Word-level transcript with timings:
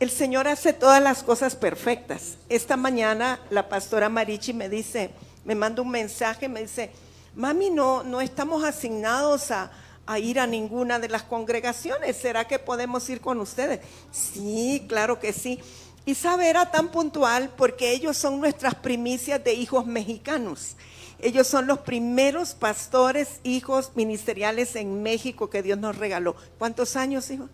El 0.00 0.10
Señor 0.10 0.46
hace 0.46 0.72
todas 0.72 1.02
las 1.02 1.24
cosas 1.24 1.56
perfectas. 1.56 2.36
Esta 2.48 2.76
mañana 2.76 3.40
la 3.50 3.68
pastora 3.68 4.08
Marichi 4.08 4.52
me 4.52 4.68
dice, 4.68 5.10
me 5.44 5.56
manda 5.56 5.82
un 5.82 5.90
mensaje, 5.90 6.48
me 6.48 6.62
dice, 6.62 6.92
mami, 7.34 7.70
no, 7.70 8.04
no 8.04 8.20
estamos 8.20 8.62
asignados 8.62 9.50
a, 9.50 9.72
a 10.06 10.20
ir 10.20 10.38
a 10.38 10.46
ninguna 10.46 11.00
de 11.00 11.08
las 11.08 11.24
congregaciones. 11.24 12.16
¿Será 12.16 12.46
que 12.46 12.60
podemos 12.60 13.10
ir 13.10 13.20
con 13.20 13.40
ustedes? 13.40 13.80
Sí, 14.12 14.86
claro 14.88 15.18
que 15.18 15.32
sí. 15.32 15.58
Y 16.06 16.14
sabe, 16.14 16.48
era 16.48 16.70
tan 16.70 16.92
puntual 16.92 17.50
porque 17.56 17.90
ellos 17.90 18.16
son 18.16 18.38
nuestras 18.38 18.76
primicias 18.76 19.42
de 19.42 19.54
hijos 19.54 19.84
mexicanos. 19.84 20.76
Ellos 21.18 21.48
son 21.48 21.66
los 21.66 21.80
primeros 21.80 22.54
pastores, 22.54 23.40
hijos 23.42 23.90
ministeriales 23.96 24.76
en 24.76 25.02
México 25.02 25.50
que 25.50 25.64
Dios 25.64 25.76
nos 25.76 25.98
regaló. 25.98 26.36
¿Cuántos 26.56 26.94
años, 26.94 27.28
hijo? 27.32 27.48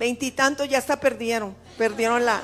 Veintitantos 0.00 0.66
ya 0.66 0.78
hasta 0.78 0.98
perdieron, 0.98 1.54
perdieron 1.76 2.24
la, 2.24 2.40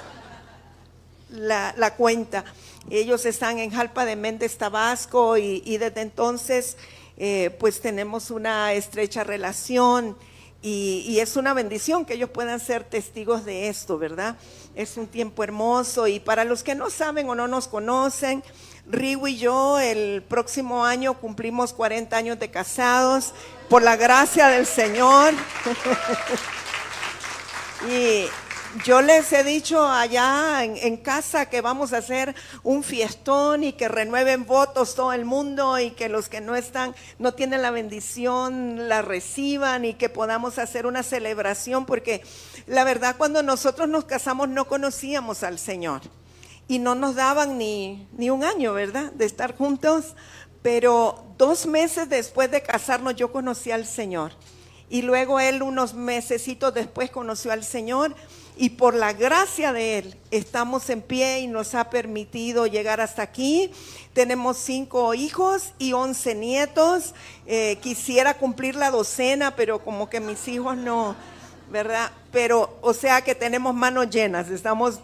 la, 1.30 1.94
cuenta. 1.96 2.44
Ellos 2.90 3.24
están 3.24 3.58
en 3.58 3.70
Jalpa 3.70 4.04
de 4.04 4.14
Méndez, 4.14 4.58
Tabasco, 4.58 5.38
y, 5.38 5.78
desde 5.78 6.02
entonces 6.02 6.76
eh, 7.16 7.56
pues 7.58 7.80
tenemos 7.80 8.30
una 8.30 8.74
estrecha 8.74 9.24
relación 9.24 10.18
y, 10.60 11.02
y, 11.08 11.20
es 11.20 11.38
una 11.38 11.54
bendición 11.54 12.04
que 12.04 12.12
ellos 12.12 12.28
puedan 12.28 12.60
ser 12.60 12.84
testigos 12.84 13.46
de 13.46 13.70
esto, 13.70 13.96
¿verdad? 13.96 14.36
Es 14.74 14.98
un 14.98 15.06
tiempo 15.06 15.42
hermoso 15.42 16.08
y 16.08 16.20
para 16.20 16.44
los 16.44 16.62
que 16.62 16.74
no 16.74 16.90
saben 16.90 17.26
o 17.30 17.34
no 17.34 17.48
nos 17.48 17.68
conocen, 17.68 18.44
Rigo 18.86 19.28
y 19.28 19.38
yo 19.38 19.78
el 19.78 20.22
próximo 20.22 20.84
año 20.84 21.14
cumplimos 21.14 21.72
40 21.72 22.14
años 22.14 22.38
de 22.38 22.50
casados 22.50 23.32
por 23.70 23.82
la 23.82 23.96
gracia 23.96 24.48
del 24.48 24.66
Señor. 24.66 25.32
Y 27.84 28.26
yo 28.84 29.00
les 29.00 29.32
he 29.32 29.44
dicho 29.44 29.86
allá 29.86 30.64
en, 30.64 30.96
casa 30.96 31.46
que 31.46 31.60
vamos 31.60 31.92
a 31.92 31.98
hacer 31.98 32.34
un 32.62 32.82
fiestón 32.82 33.64
y 33.64 33.72
que 33.72 33.88
renueven 33.88 34.44
votos 34.44 34.94
todo 34.94 35.12
el 35.12 35.24
mundo 35.24 35.78
y 35.78 35.90
que 35.90 36.08
los 36.08 36.28
que 36.28 36.40
no 36.40 36.56
están, 36.56 36.94
no 37.18 37.34
tienen 37.34 37.62
la 37.62 37.70
bendición, 37.70 38.88
la 38.88 39.02
reciban 39.02 39.84
y 39.84 39.94
que 39.94 40.08
podamos 40.08 40.58
hacer 40.58 40.86
una 40.86 41.02
celebración 41.02 41.86
porque 41.86 42.22
la 42.66 42.84
verdad 42.84 43.16
cuando 43.16 43.42
nosotros 43.42 43.88
nos 43.88 44.04
casamos 44.04 44.48
no 44.48 44.66
conocíamos 44.66 45.42
al 45.42 45.58
Señor. 45.58 46.02
Y 46.68 46.80
no 46.80 46.96
nos 46.96 47.14
daban 47.14 47.58
ni, 47.58 48.08
ni 48.16 48.28
un 48.28 48.42
año, 48.42 48.72
¿verdad? 48.72 49.12
De 49.12 49.24
estar 49.24 49.56
juntos, 49.56 50.16
pero 50.62 51.24
dos 51.38 51.64
meses 51.66 52.08
después 52.08 52.50
de 52.50 52.60
casarnos 52.60 53.14
yo 53.14 53.30
conocí 53.30 53.70
al 53.70 53.86
Señor 53.86 54.32
y 54.88 55.02
luego 55.02 55.40
él 55.40 55.62
unos 55.62 55.94
mesecitos 55.94 56.72
después 56.72 57.10
conoció 57.10 57.52
al 57.52 57.64
Señor 57.64 58.14
y 58.56 58.70
por 58.70 58.94
la 58.94 59.12
gracia 59.12 59.72
de 59.72 59.98
él 59.98 60.16
estamos 60.30 60.88
en 60.88 61.02
pie 61.02 61.40
y 61.40 61.46
nos 61.46 61.74
ha 61.74 61.90
permitido 61.90 62.66
llegar 62.66 63.00
hasta 63.00 63.22
aquí. 63.22 63.70
Tenemos 64.14 64.56
cinco 64.56 65.12
hijos 65.12 65.72
y 65.78 65.92
once 65.92 66.34
nietos. 66.34 67.14
Eh, 67.46 67.78
quisiera 67.82 68.38
cumplir 68.38 68.76
la 68.76 68.90
docena, 68.90 69.56
pero 69.56 69.84
como 69.84 70.08
que 70.08 70.20
mis 70.20 70.48
hijos 70.48 70.76
no, 70.76 71.16
¿verdad? 71.70 72.10
Pero 72.32 72.78
o 72.80 72.94
sea 72.94 73.20
que 73.22 73.34
tenemos 73.34 73.74
manos 73.74 74.08
llenas, 74.08 74.48
estamos 74.48 75.00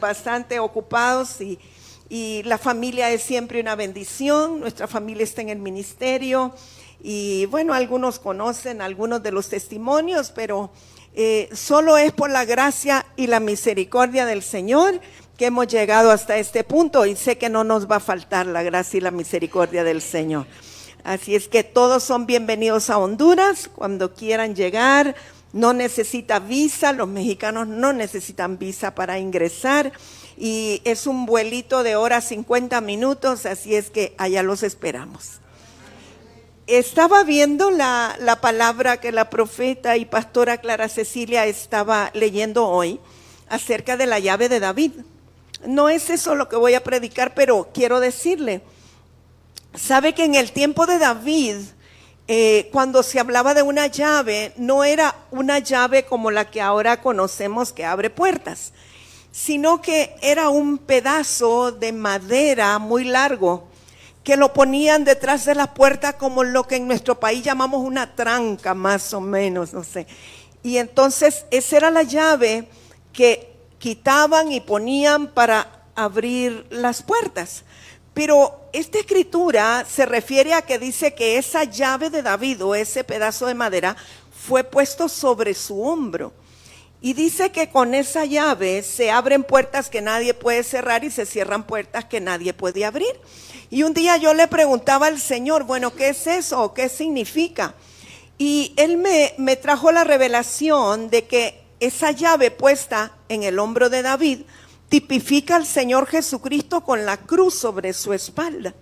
bastante 0.00 0.58
ocupados 0.58 1.40
y, 1.40 1.58
y 2.08 2.42
la 2.44 2.56
familia 2.56 3.10
es 3.10 3.22
siempre 3.22 3.60
una 3.60 3.74
bendición. 3.74 4.60
Nuestra 4.60 4.86
familia 4.86 5.24
está 5.24 5.42
en 5.42 5.50
el 5.50 5.58
ministerio. 5.58 6.54
Y 7.00 7.46
bueno, 7.46 7.74
algunos 7.74 8.18
conocen 8.18 8.82
algunos 8.82 9.22
de 9.22 9.32
los 9.32 9.48
testimonios, 9.48 10.32
pero 10.34 10.70
eh, 11.14 11.48
solo 11.52 11.96
es 11.96 12.12
por 12.12 12.30
la 12.30 12.44
gracia 12.44 13.06
y 13.16 13.28
la 13.28 13.40
misericordia 13.40 14.26
del 14.26 14.42
Señor 14.42 15.00
que 15.36 15.46
hemos 15.46 15.68
llegado 15.68 16.10
hasta 16.10 16.36
este 16.36 16.64
punto 16.64 17.06
y 17.06 17.14
sé 17.14 17.38
que 17.38 17.48
no 17.48 17.62
nos 17.62 17.88
va 17.88 17.96
a 17.96 18.00
faltar 18.00 18.46
la 18.46 18.64
gracia 18.64 18.98
y 18.98 19.00
la 19.00 19.12
misericordia 19.12 19.84
del 19.84 20.02
Señor. 20.02 20.46
Así 21.04 21.36
es 21.36 21.46
que 21.46 21.62
todos 21.62 22.02
son 22.02 22.26
bienvenidos 22.26 22.90
a 22.90 22.98
Honduras 22.98 23.70
cuando 23.72 24.14
quieran 24.14 24.56
llegar. 24.56 25.14
No 25.52 25.72
necesita 25.72 26.40
visa, 26.40 26.92
los 26.92 27.08
mexicanos 27.08 27.68
no 27.68 27.92
necesitan 27.92 28.58
visa 28.58 28.96
para 28.96 29.20
ingresar 29.20 29.92
y 30.36 30.82
es 30.84 31.06
un 31.06 31.24
vuelito 31.24 31.84
de 31.84 31.96
hora 31.96 32.20
50 32.20 32.80
minutos, 32.80 33.46
así 33.46 33.76
es 33.76 33.90
que 33.90 34.14
allá 34.18 34.42
los 34.42 34.62
esperamos 34.62 35.40
estaba 36.68 37.24
viendo 37.24 37.70
la, 37.70 38.38
palabra 38.42 39.00
que 39.00 39.10
la 39.10 39.30
profeta 39.30 39.96
y 39.96 40.04
pastora 40.04 40.58
Clara 40.58 40.90
Cecilia 40.90 41.46
estaba 41.46 42.10
leyendo 42.12 42.68
hoy 42.68 43.00
acerca 43.48 43.96
de 43.96 44.06
la 44.06 44.18
llave 44.18 44.50
de 44.50 44.60
David. 44.60 44.92
No 45.66 45.88
es 45.88 46.10
eso 46.10 46.34
lo 46.34 46.50
que 46.50 46.56
voy 46.56 46.74
a 46.74 46.84
predicar, 46.84 47.32
pero 47.34 47.70
quiero 47.72 48.00
decirle, 48.00 48.60
sabe 49.74 50.14
que 50.14 50.24
en 50.24 50.34
el 50.34 50.52
tiempo 50.52 50.86
de 50.86 50.98
David, 50.98 51.56
eh, 52.28 52.68
cuando 52.70 53.02
se 53.02 53.18
hablaba 53.18 53.54
de 53.54 53.62
una 53.62 53.86
llave, 53.86 54.52
no 54.58 54.84
era 54.84 55.16
una 55.30 55.60
llave 55.60 56.04
como 56.04 56.30
la 56.30 56.50
que 56.50 56.60
ahora 56.60 57.00
conocemos 57.00 57.72
que 57.72 57.86
abre 57.86 58.10
puertas, 58.10 58.74
sino 59.32 59.80
que 59.80 60.14
era 60.20 60.50
un 60.50 60.76
pedazo 60.76 61.72
de 61.72 61.92
madera 61.92 62.78
muy 62.78 63.04
largo 63.04 63.67
que 64.28 64.36
lo 64.36 64.52
ponían 64.52 65.04
detrás 65.04 65.46
de 65.46 65.54
la 65.54 65.72
puerta 65.72 66.18
como 66.18 66.44
lo 66.44 66.64
que 66.64 66.76
en 66.76 66.86
nuestro 66.86 67.18
país 67.18 67.42
llamamos 67.42 67.80
una 67.80 68.14
tranca, 68.14 68.74
más 68.74 69.14
o 69.14 69.22
menos, 69.22 69.72
no 69.72 69.82
sé. 69.82 70.06
Y 70.62 70.76
entonces 70.76 71.46
esa 71.50 71.78
era 71.78 71.90
la 71.90 72.02
llave 72.02 72.68
que 73.14 73.56
quitaban 73.78 74.52
y 74.52 74.60
ponían 74.60 75.28
para 75.28 75.86
abrir 75.94 76.66
las 76.68 77.02
puertas. 77.02 77.64
Pero 78.12 78.68
esta 78.74 78.98
escritura 78.98 79.86
se 79.88 80.04
refiere 80.04 80.52
a 80.52 80.60
que 80.60 80.78
dice 80.78 81.14
que 81.14 81.38
esa 81.38 81.64
llave 81.64 82.10
de 82.10 82.20
David 82.20 82.62
o 82.62 82.74
ese 82.74 83.04
pedazo 83.04 83.46
de 83.46 83.54
madera 83.54 83.96
fue 84.46 84.62
puesto 84.62 85.08
sobre 85.08 85.54
su 85.54 85.80
hombro. 85.82 86.34
Y 87.00 87.14
dice 87.14 87.50
que 87.50 87.70
con 87.70 87.94
esa 87.94 88.26
llave 88.26 88.82
se 88.82 89.10
abren 89.10 89.42
puertas 89.42 89.88
que 89.88 90.02
nadie 90.02 90.34
puede 90.34 90.64
cerrar 90.64 91.02
y 91.02 91.10
se 91.10 91.24
cierran 91.24 91.64
puertas 91.64 92.04
que 92.04 92.20
nadie 92.20 92.52
puede 92.52 92.84
abrir. 92.84 93.18
Y 93.70 93.82
un 93.82 93.92
día 93.92 94.16
yo 94.16 94.32
le 94.34 94.48
preguntaba 94.48 95.06
al 95.06 95.20
Señor, 95.20 95.64
bueno, 95.64 95.94
¿qué 95.94 96.10
es 96.10 96.26
eso? 96.26 96.72
¿Qué 96.72 96.88
significa? 96.88 97.74
Y 98.38 98.72
él 98.76 98.96
me, 98.96 99.34
me 99.36 99.56
trajo 99.56 99.92
la 99.92 100.04
revelación 100.04 101.10
de 101.10 101.26
que 101.26 101.62
esa 101.80 102.12
llave 102.12 102.50
puesta 102.50 103.12
en 103.28 103.42
el 103.42 103.58
hombro 103.58 103.90
de 103.90 104.02
David 104.02 104.40
tipifica 104.88 105.56
al 105.56 105.66
Señor 105.66 106.06
Jesucristo 106.06 106.82
con 106.82 107.04
la 107.04 107.18
cruz 107.18 107.54
sobre 107.54 107.92
su 107.92 108.12
espalda. 108.12 108.74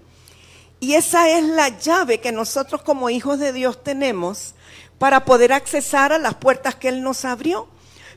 Y 0.78 0.94
esa 0.94 1.30
es 1.30 1.44
la 1.44 1.78
llave 1.78 2.20
que 2.20 2.32
nosotros 2.32 2.82
como 2.82 3.10
hijos 3.10 3.38
de 3.38 3.52
Dios 3.52 3.82
tenemos 3.82 4.54
para 4.98 5.24
poder 5.24 5.52
accesar 5.52 6.12
a 6.12 6.18
las 6.18 6.34
puertas 6.34 6.74
que 6.74 6.88
Él 6.88 7.02
nos 7.02 7.24
abrió. 7.24 7.68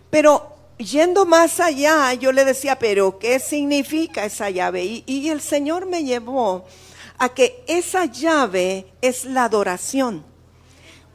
Pero 0.10 0.56
yendo 0.80 1.26
más 1.26 1.60
allá, 1.60 2.14
yo 2.14 2.32
le 2.32 2.46
decía, 2.46 2.80
pero 2.80 3.20
¿qué 3.20 3.40
significa 3.40 4.26
esa 4.26 4.50
llave? 4.50 5.04
Y, 5.06 5.30
el 5.30 5.42
Señor 5.42 5.86
me 5.86 6.04
llevó 6.04 6.66
a 7.18 7.30
que 7.30 7.64
esa 7.68 8.06
llave 8.06 8.88
es 9.02 9.26
la 9.26 9.44
adoración. 9.44 10.26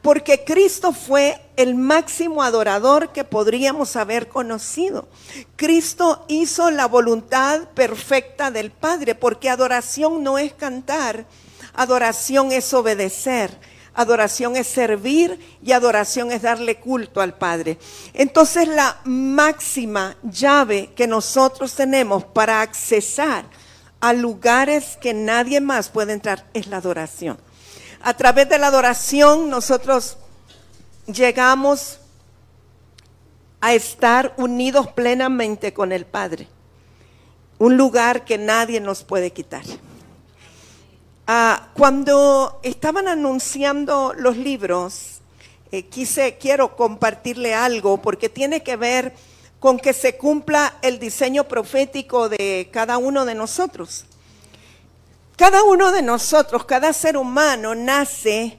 Porque 0.02 0.44
Cristo 0.44 0.92
fue 0.92 1.40
el 1.56 1.74
máximo 1.74 2.42
adorador 2.42 3.10
que 3.10 3.24
podríamos 3.24 3.96
haber 3.96 4.28
conocido. 4.28 5.08
Cristo 5.56 6.26
hizo 6.28 6.70
la 6.70 6.86
voluntad 6.86 7.62
perfecta 7.70 8.50
del 8.50 8.70
Padre, 8.70 9.14
porque 9.14 9.48
adoración 9.48 10.22
no 10.22 10.36
es 10.36 10.52
cantar, 10.52 11.24
adoración 11.72 12.52
es 12.52 12.74
obedecer 12.74 13.58
adoración 13.94 14.56
es 14.56 14.66
servir 14.66 15.38
y 15.62 15.72
adoración 15.72 16.32
es 16.32 16.42
darle 16.42 16.76
culto 16.76 17.20
al 17.20 17.34
Padre. 17.34 17.78
Entonces 18.12 18.68
la 18.68 19.00
máxima 19.04 20.16
llave 20.22 20.90
que 20.94 21.06
nosotros 21.06 21.74
tenemos 21.74 22.24
para 22.24 22.60
accesar 22.60 23.44
a 24.00 24.12
lugares 24.12 24.98
que 25.00 25.14
nadie 25.14 25.60
más 25.60 25.88
puede 25.88 26.12
entrar 26.12 26.44
es 26.52 26.66
la 26.66 26.78
adoración. 26.78 27.38
A 28.02 28.14
través 28.14 28.48
de 28.48 28.58
la 28.58 28.66
adoración 28.66 29.48
nosotros 29.48 30.18
llegamos 31.06 32.00
a 33.60 33.72
estar 33.72 34.34
unidos 34.36 34.88
plenamente 34.88 35.72
con 35.72 35.90
el 35.92 36.04
Padre. 36.04 36.48
Un 37.58 37.78
lugar 37.78 38.26
que 38.26 38.36
nadie 38.36 38.80
nos 38.80 39.04
puede 39.04 39.32
quitar. 39.32 39.62
Ah, 41.26 41.68
cuando 41.72 42.60
estaban 42.62 43.08
anunciando 43.08 44.12
los 44.14 44.36
libros, 44.36 45.20
eh, 45.72 45.86
quise, 45.86 46.36
quiero 46.36 46.76
compartirle 46.76 47.54
algo 47.54 47.96
porque 48.02 48.28
tiene 48.28 48.62
que 48.62 48.76
ver 48.76 49.14
con 49.58 49.78
que 49.78 49.94
se 49.94 50.18
cumpla 50.18 50.76
el 50.82 50.98
diseño 50.98 51.44
profético 51.44 52.28
de 52.28 52.68
cada 52.70 52.98
uno 52.98 53.24
de 53.24 53.34
nosotros. 53.34 54.04
Cada 55.36 55.62
uno 55.64 55.92
de 55.92 56.02
nosotros, 56.02 56.66
cada 56.66 56.92
ser 56.92 57.16
humano 57.16 57.74
nace 57.74 58.58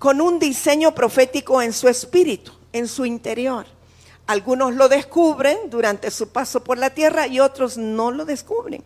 con 0.00 0.20
un 0.20 0.40
diseño 0.40 0.92
profético 0.92 1.62
en 1.62 1.72
su 1.72 1.86
espíritu, 1.88 2.50
en 2.72 2.88
su 2.88 3.06
interior. 3.06 3.66
Algunos 4.26 4.74
lo 4.74 4.88
descubren 4.88 5.70
durante 5.70 6.10
su 6.10 6.30
paso 6.30 6.64
por 6.64 6.76
la 6.76 6.90
tierra 6.90 7.28
y 7.28 7.38
otros 7.38 7.76
no 7.76 8.10
lo 8.10 8.24
descubren. 8.24 8.82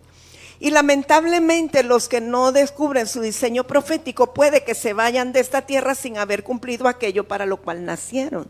Y 0.60 0.70
lamentablemente 0.70 1.82
los 1.82 2.08
que 2.08 2.20
no 2.20 2.52
descubren 2.52 3.06
su 3.06 3.20
diseño 3.20 3.64
profético 3.64 4.32
puede 4.34 4.64
que 4.64 4.74
se 4.74 4.92
vayan 4.92 5.32
de 5.32 5.40
esta 5.40 5.62
tierra 5.62 5.94
sin 5.94 6.18
haber 6.18 6.42
cumplido 6.44 6.88
aquello 6.88 7.26
para 7.26 7.46
lo 7.46 7.58
cual 7.58 7.84
nacieron. 7.84 8.48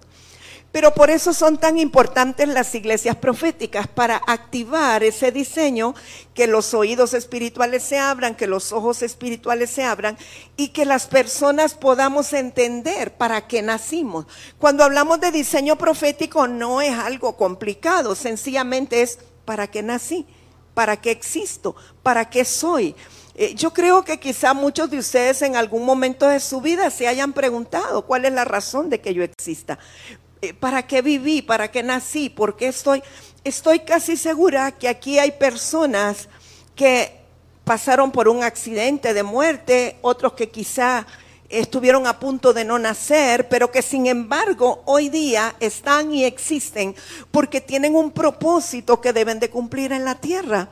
Pero 0.74 0.92
por 0.92 1.08
eso 1.08 1.32
son 1.32 1.58
tan 1.58 1.78
importantes 1.78 2.48
las 2.48 2.74
iglesias 2.74 3.14
proféticas, 3.14 3.86
para 3.86 4.20
activar 4.26 5.04
ese 5.04 5.30
diseño, 5.30 5.94
que 6.34 6.48
los 6.48 6.74
oídos 6.74 7.14
espirituales 7.14 7.84
se 7.84 7.96
abran, 7.96 8.34
que 8.34 8.48
los 8.48 8.72
ojos 8.72 9.02
espirituales 9.02 9.70
se 9.70 9.84
abran 9.84 10.18
y 10.56 10.70
que 10.70 10.84
las 10.84 11.06
personas 11.06 11.74
podamos 11.74 12.32
entender 12.32 13.16
para 13.16 13.46
qué 13.46 13.62
nacimos. 13.62 14.26
Cuando 14.58 14.82
hablamos 14.82 15.20
de 15.20 15.30
diseño 15.30 15.76
profético 15.76 16.48
no 16.48 16.82
es 16.82 16.98
algo 16.98 17.36
complicado, 17.36 18.16
sencillamente 18.16 19.02
es 19.02 19.20
para 19.44 19.68
qué 19.68 19.84
nací, 19.84 20.26
para 20.74 21.00
qué 21.00 21.10
existo, 21.10 21.74
para 22.02 22.28
qué 22.28 22.44
soy. 22.44 22.94
Eh, 23.36 23.54
yo 23.54 23.72
creo 23.72 24.04
que 24.04 24.20
quizá 24.20 24.54
muchos 24.54 24.90
de 24.90 24.98
ustedes 24.98 25.42
en 25.42 25.56
algún 25.56 25.84
momento 25.84 26.28
de 26.28 26.38
su 26.38 26.60
vida 26.60 26.90
se 26.90 27.08
hayan 27.08 27.32
preguntado 27.32 28.02
cuál 28.02 28.24
es 28.24 28.32
la 28.32 28.44
razón 28.44 28.90
de 28.90 29.00
que 29.00 29.14
yo 29.14 29.22
exista. 29.22 29.78
Eh, 30.42 30.54
¿Para 30.54 30.86
qué 30.86 31.02
viví? 31.02 31.42
¿Para 31.42 31.70
qué 31.70 31.82
nací? 31.82 32.28
¿Por 32.28 32.56
qué 32.56 32.68
estoy? 32.68 33.02
Estoy 33.42 33.80
casi 33.80 34.16
segura 34.16 34.72
que 34.72 34.88
aquí 34.88 35.18
hay 35.18 35.32
personas 35.32 36.28
que 36.76 37.24
pasaron 37.64 38.12
por 38.12 38.28
un 38.28 38.42
accidente 38.42 39.14
de 39.14 39.22
muerte, 39.22 39.98
otros 40.02 40.34
que 40.34 40.50
quizá 40.50 41.06
estuvieron 41.48 42.06
a 42.06 42.18
punto 42.18 42.52
de 42.52 42.64
no 42.64 42.78
nacer, 42.78 43.48
pero 43.48 43.70
que 43.70 43.82
sin 43.82 44.06
embargo 44.06 44.82
hoy 44.86 45.08
día 45.08 45.54
están 45.60 46.12
y 46.12 46.24
existen 46.24 46.94
porque 47.30 47.60
tienen 47.60 47.94
un 47.94 48.10
propósito 48.10 49.00
que 49.00 49.12
deben 49.12 49.40
de 49.40 49.50
cumplir 49.50 49.92
en 49.92 50.04
la 50.04 50.16
tierra. 50.16 50.68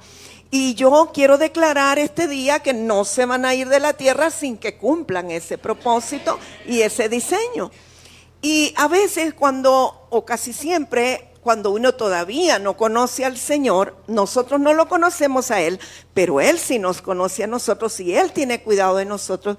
Y 0.51 0.75
yo 0.75 1.11
quiero 1.15 1.39
declarar 1.39 1.99
este 1.99 2.29
día 2.29 2.61
que 2.61 2.75
no 2.75 3.07
se 3.07 3.25
van 3.25 3.47
a 3.47 3.55
ir 3.55 3.69
de 3.69 3.81
la 3.81 3.95
tierra 3.95 4.31
sin 4.31 4.59
que 4.59 4.77
cumplan 4.77 5.31
ese 5.31 5.57
propósito 5.57 6.39
y 6.67 6.83
ese 6.83 7.09
diseño. 7.09 7.71
Y 8.43 8.75
a 8.77 8.87
veces 8.89 9.33
cuando, 9.33 10.07
o 10.11 10.25
casi 10.27 10.53
siempre, 10.53 11.33
cuando 11.43 11.71
uno 11.71 11.95
todavía 11.95 12.59
no 12.59 12.77
conoce 12.77 13.25
al 13.25 13.39
Señor, 13.39 13.97
nosotros 14.09 14.61
no 14.61 14.75
lo 14.75 14.89
conocemos 14.89 15.51
a 15.51 15.61
Él, 15.61 15.81
pero 16.13 16.41
Él 16.41 16.59
sí 16.59 16.79
nos 16.79 17.01
conoce 17.01 17.45
a 17.45 17.47
nosotros 17.47 17.99
y 18.01 18.15
Él 18.15 18.33
tiene 18.33 18.63
cuidado 18.63 18.97
de 18.97 19.07
nosotros. 19.07 19.57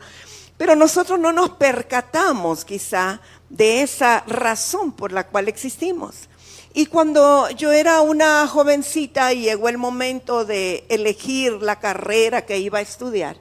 Pero 0.63 0.77
nosotros 0.77 1.19
no 1.19 1.33
nos 1.33 1.49
percatamos 1.49 2.63
quizá 2.63 3.19
de 3.49 3.81
esa 3.81 4.23
razón 4.27 4.93
por 4.93 5.11
la 5.11 5.27
cual 5.27 5.49
existimos. 5.49 6.29
Y 6.73 6.85
cuando 6.85 7.49
yo 7.49 7.73
era 7.73 7.99
una 7.99 8.47
jovencita 8.47 9.33
y 9.33 9.41
llegó 9.41 9.67
el 9.67 9.77
momento 9.77 10.45
de 10.45 10.85
elegir 10.87 11.51
la 11.61 11.81
carrera 11.81 12.45
que 12.45 12.59
iba 12.59 12.79
a 12.79 12.81
estudiar, 12.81 13.35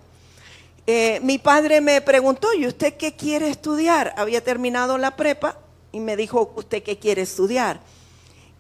eh, 0.89 1.21
mi 1.23 1.39
padre 1.39 1.81
me 1.81 2.01
preguntó, 2.01 2.53
¿y 2.55 2.67
usted 2.67 2.97
qué 2.97 3.15
quiere 3.15 3.51
estudiar? 3.51 4.13
Había 4.17 4.43
terminado 4.43 4.99
la 4.99 5.15
prepa 5.15 5.59
y 5.93 6.01
me 6.01 6.17
dijo, 6.17 6.53
¿usted 6.57 6.83
qué 6.83 6.99
quiere 6.99 7.23
estudiar? 7.23 7.83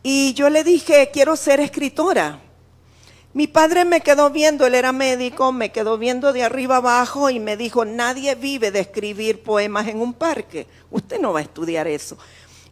Y 0.05 0.35
yo 0.35 0.49
le 0.50 0.62
dije, 0.62 1.11
quiero 1.12 1.35
ser 1.35 1.59
escritora. 1.59 2.38
Mi 3.34 3.46
padre 3.46 3.84
me 3.84 4.02
quedó 4.02 4.31
viendo, 4.31 4.67
él 4.67 4.75
era 4.75 4.93
médico, 4.93 5.52
me 5.52 5.73
quedó 5.73 5.96
viendo 5.96 6.32
de 6.32 6.43
arriba 6.43 6.76
abajo 6.76 7.31
y 7.31 7.40
me 7.40 7.56
dijo, 7.56 7.84
nadie 7.84 8.34
vive 8.34 8.70
de 8.70 8.81
escribir 8.81 9.43
poemas 9.43 9.88
en 9.88 10.00
un 10.00 10.12
parque, 10.12 10.67
usted 10.90 11.19
no 11.19 11.32
va 11.32 11.38
a 11.38 11.43
estudiar 11.43 11.88
eso. 11.88 12.19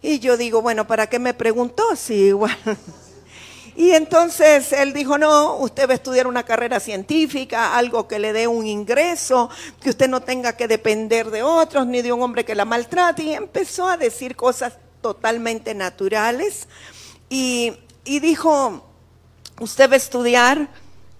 Y 0.02 0.18
yo 0.18 0.36
digo, 0.36 0.60
bueno, 0.60 0.86
¿para 0.86 1.08
qué 1.08 1.18
me 1.18 1.34
preguntó? 1.34 1.84
Sí, 1.96 2.14
igual. 2.14 2.56
Y 3.76 3.92
entonces 3.92 4.72
él 4.72 4.92
dijo, 4.92 5.16
no, 5.16 5.56
usted 5.56 5.88
va 5.88 5.92
a 5.92 5.94
estudiar 5.94 6.26
una 6.26 6.42
carrera 6.42 6.80
científica, 6.80 7.76
algo 7.76 8.08
que 8.08 8.18
le 8.18 8.32
dé 8.32 8.46
un 8.46 8.66
ingreso, 8.66 9.48
que 9.80 9.90
usted 9.90 10.08
no 10.08 10.20
tenga 10.20 10.54
que 10.54 10.68
depender 10.68 11.30
de 11.30 11.42
otros 11.42 11.86
ni 11.86 12.02
de 12.02 12.12
un 12.12 12.20
hombre 12.22 12.44
que 12.44 12.54
la 12.54 12.64
maltrate. 12.66 13.22
Y 13.22 13.32
empezó 13.32 13.88
a 13.88 13.96
decir 13.96 14.36
cosas 14.36 14.74
totalmente 15.00 15.74
naturales. 15.74 16.68
Y, 17.28 17.74
dijo, 18.04 18.89
usted 19.60 19.88
va 19.88 19.94
a 19.94 19.98
estudiar 19.98 20.68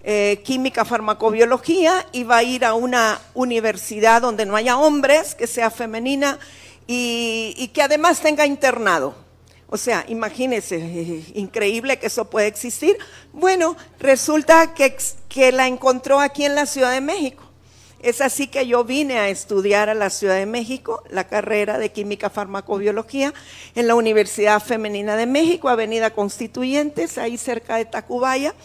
eh, 0.03 0.41
química, 0.43 0.83
farmacobiología 0.83 2.05
y 2.11 2.23
va 2.23 2.37
a 2.37 2.43
ir 2.43 2.65
a 2.65 2.73
una 2.73 3.21
universidad 3.35 4.21
donde 4.21 4.45
no 4.45 4.55
haya 4.55 4.77
hombres, 4.77 5.35
que 5.35 5.45
sea 5.47 5.69
femenina 5.69 6.39
y, 6.87 7.69
que 7.73 7.83
además 7.83 8.19
tenga 8.19 8.45
internado. 8.45 9.13
O 9.67 9.77
sea, 9.77 10.03
imagínense, 10.09 11.23
increíble 11.35 11.99
que 11.99 12.07
eso 12.07 12.29
puede 12.29 12.47
existir. 12.47 12.97
Bueno, 13.31 13.77
resulta 13.99 14.73
que, 14.73 14.97
que 15.29 15.51
la 15.51 15.67
encontró 15.67 16.19
aquí 16.19 16.45
en 16.45 16.55
la 16.55 16.65
Ciudad 16.65 16.91
de 16.91 17.01
México. 17.01 17.43
Es 18.01 18.19
así 18.19 18.47
que 18.47 18.65
yo 18.65 18.83
vine 18.83 19.19
a 19.19 19.29
estudiar 19.29 19.87
a 19.89 19.93
la 19.93 20.09
Ciudad 20.09 20.35
de 20.35 20.47
México 20.47 21.03
la 21.09 21.27
carrera 21.27 21.77
de 21.77 21.91
Química 21.91 22.31
Farmacobiología 22.31 23.31
en 23.75 23.87
la 23.87 23.93
Universidad 23.93 24.59
Femenina 24.59 25.15
de 25.15 25.27
México, 25.27 25.69
Avenida 25.69 26.09
Constituyentes, 26.09 27.19
ahí 27.19 27.37
cerca 27.37 27.75
de 27.75 27.85
Tacubaya, 27.85 28.55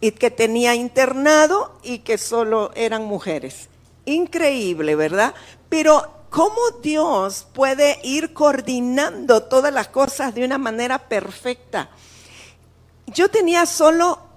y 0.00 0.10
que 0.10 0.32
tenía 0.32 0.74
internado 0.74 1.78
y 1.84 1.98
que 1.98 2.18
solo 2.18 2.72
eran 2.74 3.04
mujeres. 3.04 3.68
Increíble, 4.06 4.96
¿verdad? 4.96 5.34
Pero 5.68 6.24
cómo 6.28 6.60
Dios 6.82 7.46
puede 7.52 8.00
ir 8.02 8.32
coordinando 8.32 9.44
todas 9.44 9.72
las 9.72 9.86
cosas 9.86 10.34
de 10.34 10.44
una 10.44 10.58
manera 10.58 10.98
perfecta. 11.08 11.90
Yo 13.06 13.28
tenía 13.28 13.66
solo 13.66 14.29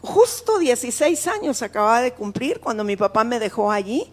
justo 0.00 0.58
16 0.58 1.26
años, 1.28 1.62
acababa 1.62 2.00
de 2.00 2.12
cumplir 2.12 2.60
cuando 2.60 2.84
mi 2.84 2.96
papá 2.96 3.24
me 3.24 3.38
dejó 3.38 3.70
allí. 3.70 4.06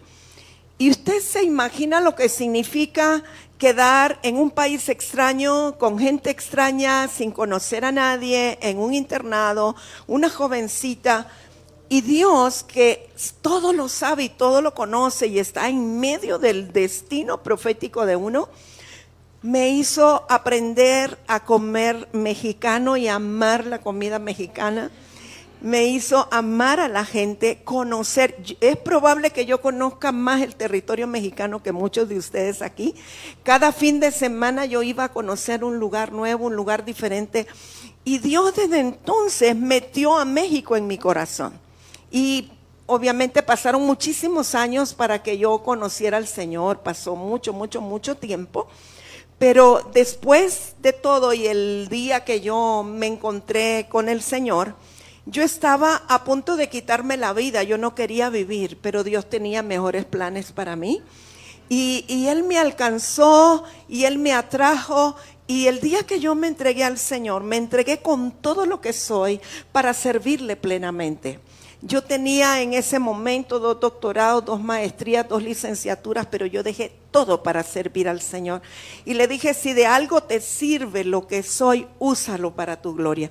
Y 0.78 0.90
usted 0.92 1.20
se 1.20 1.44
imagina 1.44 2.00
lo 2.00 2.16
que 2.16 2.30
significa 2.30 3.24
quedar 3.58 4.20
en 4.24 4.38
un 4.38 4.50
país 4.50 4.88
extraño, 4.88 5.78
con 5.78 6.00
gente 6.00 6.30
extraña, 6.30 7.08
sin 7.10 7.32
conocer 7.32 7.84
a 7.84 7.92
nadie, 7.92 8.58
en 8.62 8.80
un 8.80 8.94
internado, 8.94 9.76
una 10.08 10.30
jovencita 10.30 11.28
y 11.90 12.02
Dios, 12.02 12.64
que 12.64 13.10
todo 13.42 13.74
lo 13.74 13.90
sabe 13.90 14.24
y 14.24 14.30
todo 14.30 14.62
lo 14.62 14.76
conoce 14.76 15.26
y 15.28 15.40
está 15.40 15.68
en 15.68 16.00
medio 16.00 16.38
del 16.38 16.72
destino 16.72 17.42
profético 17.42 18.06
de 18.06 18.16
uno, 18.16 18.48
me 19.42 19.70
hizo 19.70 20.26
aprender 20.30 21.18
a 21.28 21.44
comer 21.44 22.08
mexicano 22.14 22.96
y 22.96 23.08
amar 23.08 23.66
la 23.66 23.80
comida 23.80 24.20
mexicana. 24.20 24.92
Me 25.62 25.86
hizo 25.88 26.28
amar 26.32 26.80
a 26.80 26.88
la 26.88 27.04
gente, 27.04 27.62
conocer. 27.64 28.36
Es 28.62 28.78
probable 28.78 29.32
que 29.32 29.46
yo 29.46 29.62
conozca 29.62 30.12
más 30.12 30.42
el 30.42 30.56
territorio 30.56 31.06
mexicano 31.06 31.62
que 31.62 31.74
muchos 31.74 32.08
de 32.08 32.18
ustedes 32.18 32.62
aquí. 32.62 32.96
Cada 33.44 33.74
fin 33.74 34.00
de 34.00 34.12
semana 34.12 34.66
yo 34.66 34.84
iba 34.84 35.04
a 35.04 35.12
conocer 35.12 35.64
un 35.66 35.78
lugar 35.78 36.14
nuevo, 36.14 36.46
un 36.46 36.56
lugar 36.56 36.86
diferente. 36.86 37.46
Y 38.06 38.20
Dios 38.20 38.56
desde 38.56 38.80
entonces 38.80 39.56
metió 39.56 40.18
a 40.18 40.24
México 40.24 40.78
en 40.78 40.88
mi 40.88 40.98
corazón. 40.98 41.54
Y 42.10 42.52
obviamente 42.86 43.44
pasaron 43.44 43.84
muchísimos 43.84 44.56
años 44.56 44.94
para 44.94 45.22
que 45.22 45.38
yo 45.38 45.62
conociera 45.62 46.18
al 46.18 46.28
Señor, 46.28 46.80
pasó 46.80 47.16
mucho, 47.16 47.54
mucho, 47.54 47.82
mucho 47.82 48.16
tiempo. 48.16 48.68
Pero 49.38 49.90
después 49.94 50.76
de 50.82 50.92
todo 50.92 51.34
y 51.34 51.48
el 51.48 51.88
día 51.90 52.26
que 52.26 52.42
yo 52.42 52.84
me 52.84 53.08
encontré 53.08 53.88
con 53.90 54.10
el 54.10 54.22
Señor, 54.22 54.76
yo 55.30 55.44
estaba 55.44 56.04
a 56.08 56.24
punto 56.24 56.56
de 56.56 56.70
quitarme 56.70 57.16
la 57.16 57.34
vida, 57.34 57.62
yo 57.62 57.78
no 57.78 57.94
quería 57.94 58.32
vivir, 58.32 58.80
pero 58.82 59.04
Dios 59.04 59.30
tenía 59.30 59.62
mejores 59.62 60.06
planes 60.06 60.52
para 60.52 60.76
mí. 60.76 61.04
Y, 61.70 62.26
Él 62.28 62.44
me 62.44 62.58
alcanzó 62.58 63.64
y 63.88 64.06
Él 64.06 64.18
me 64.18 64.34
atrajo. 64.34 65.16
Y 65.46 65.68
el 65.68 65.82
día 65.82 66.02
que 66.02 66.20
yo 66.20 66.34
me 66.34 66.48
entregué 66.48 66.84
al 66.84 66.98
Señor, 66.98 67.44
me 67.44 67.58
entregué 67.58 68.02
con 68.02 68.32
todo 68.32 68.66
lo 68.66 68.82
que 68.82 68.92
soy 68.92 69.40
para 69.72 69.94
servirle 69.94 70.56
plenamente. 70.56 71.40
Yo 71.82 72.04
tenía 72.04 72.62
en 72.62 72.74
ese 72.74 72.98
momento 72.98 73.60
dos 73.60 73.80
doctorados, 73.80 74.46
dos 74.46 74.62
maestrías, 74.62 75.30
dos 75.30 75.44
licenciaturas, 75.44 76.26
pero 76.26 76.48
yo 76.48 76.64
dejé 76.64 76.92
todo 77.12 77.44
para 77.44 77.62
servir 77.62 78.10
al 78.10 78.20
Señor. 78.20 78.64
Y 79.06 79.14
le 79.14 79.28
dije, 79.28 79.54
si 79.54 79.74
de 79.74 79.86
algo 79.86 80.22
te 80.22 80.42
sirve 80.42 81.04
lo 81.04 81.28
que 81.28 81.44
soy, 81.44 81.88
úsalo 82.00 82.56
para 82.56 82.82
tu 82.82 82.96
gloria. 82.96 83.30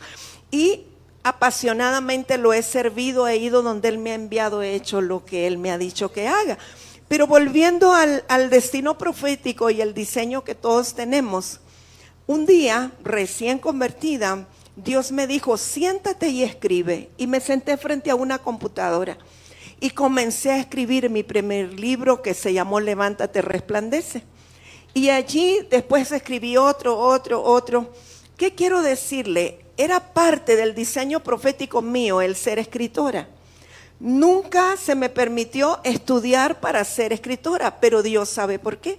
Y 0.51 0.85
apasionadamente 1.23 2.39
lo 2.39 2.53
he 2.53 2.63
servido, 2.63 3.29
he 3.29 3.37
ido 3.37 3.63
donde 3.63 3.89
Él 3.89 3.99
me 3.99 4.13
ha 4.13 4.15
enviado, 4.15 4.63
he 4.63 4.75
hecho 4.75 5.01
lo 5.01 5.25
que 5.25 5.47
Él 5.47 5.59
me 5.59 5.71
ha 5.71 5.79
dicho 5.79 6.13
que 6.13 6.29
haga. 6.29 6.59
Pero 7.09 7.27
volviendo 7.27 7.95
al, 7.95 8.51
destino 8.51 8.99
profético 8.99 9.71
y 9.71 9.81
el 9.81 9.95
diseño 9.95 10.45
que 10.45 10.55
todos 10.55 10.95
tenemos, 10.95 11.61
un 12.27 12.45
día, 12.45 12.93
recién 13.03 13.59
convertida, 13.59 14.47
Dios 14.77 15.11
me 15.11 15.27
dijo, 15.27 15.57
siéntate 15.57 16.29
y 16.29 16.43
escribe. 16.43 17.09
Y 17.17 17.27
me 17.27 17.41
senté 17.41 17.79
frente 17.79 18.11
a 18.11 18.15
una 18.15 18.39
computadora 18.39 19.17
y 19.81 19.91
comencé 19.91 20.51
a 20.51 20.59
escribir 20.59 21.09
mi 21.09 21.23
primer 21.23 21.79
libro 21.79 22.21
que 22.21 22.35
se 22.35 22.53
llamó 22.53 22.81
Levántate, 22.81 23.41
resplandece. 23.41 24.23
Y 24.93 25.09
allí 25.09 25.67
después 25.71 26.13
escribí 26.13 26.59
otro, 26.59 26.99
otro, 26.99 27.43
otro. 27.43 27.93
¿Qué 28.37 28.55
quiero 28.55 28.83
decirle? 28.83 29.65
Era 29.79 30.01
parte 30.01 30.57
del 30.57 30.75
diseño 30.75 31.21
profético 31.21 31.83
mío 31.83 32.21
el 32.21 32.35
ser 32.35 32.59
escritora. 32.59 33.29
Nunca 34.01 34.77
se 34.77 34.97
me 34.97 35.09
permitió 35.09 35.79
estudiar 35.85 36.59
para 36.59 36.85
ser 36.85 37.13
escritora, 37.13 37.79
pero 37.81 38.03
Dios 38.03 38.29
sabe 38.29 38.59
por 38.59 38.79
qué. 38.79 38.99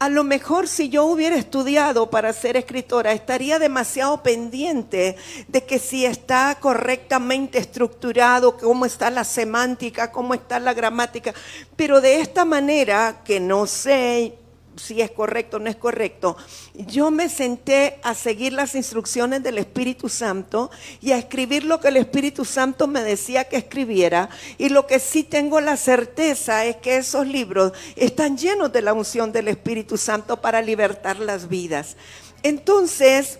A 0.00 0.08
lo 0.08 0.24
mejor 0.24 0.66
si 0.66 0.88
yo 0.88 1.04
hubiera 1.04 1.36
estudiado 1.36 2.10
para 2.10 2.32
ser 2.32 2.56
escritora, 2.56 3.12
estaría 3.12 3.60
demasiado 3.60 4.20
pendiente 4.20 5.16
de 5.46 5.64
que 5.64 5.78
si 5.78 6.04
está 6.04 6.56
correctamente 6.58 7.58
estructurado, 7.58 8.56
cómo 8.56 8.86
está 8.86 9.10
la 9.10 9.22
semántica, 9.22 10.10
cómo 10.10 10.34
está 10.34 10.58
la 10.58 10.74
gramática. 10.74 11.34
Pero 11.76 12.00
de 12.00 12.20
esta 12.20 12.44
manera, 12.44 13.20
que 13.24 13.38
no 13.38 13.66
sé, 13.66 14.34
si 14.80 15.00
es 15.00 15.10
correcto 15.10 15.58
o 15.58 15.60
no 15.60 15.70
es 15.70 15.76
correcto. 15.76 16.36
Yo 16.74 17.10
me 17.10 17.28
senté 17.28 17.98
a 18.02 18.14
seguir 18.14 18.52
las 18.52 18.74
instrucciones 18.74 19.42
del 19.42 19.58
Espíritu 19.58 20.08
Santo 20.08 20.70
y 21.00 21.12
a 21.12 21.18
escribir 21.18 21.64
lo 21.64 21.80
que 21.80 21.88
el 21.88 21.96
Espíritu 21.96 22.44
Santo 22.44 22.86
me 22.86 23.02
decía 23.02 23.44
que 23.44 23.56
escribiera. 23.56 24.30
Y 24.58 24.70
lo 24.70 24.86
que 24.86 24.98
sí 24.98 25.22
tengo 25.22 25.60
la 25.60 25.76
certeza 25.76 26.64
es 26.64 26.76
que 26.76 26.96
esos 26.96 27.26
libros 27.26 27.72
están 27.96 28.36
llenos 28.36 28.72
de 28.72 28.82
la 28.82 28.92
unción 28.92 29.32
del 29.32 29.48
Espíritu 29.48 29.96
Santo 29.96 30.40
para 30.40 30.62
libertar 30.62 31.18
las 31.18 31.48
vidas. 31.48 31.96
Entonces, 32.42 33.38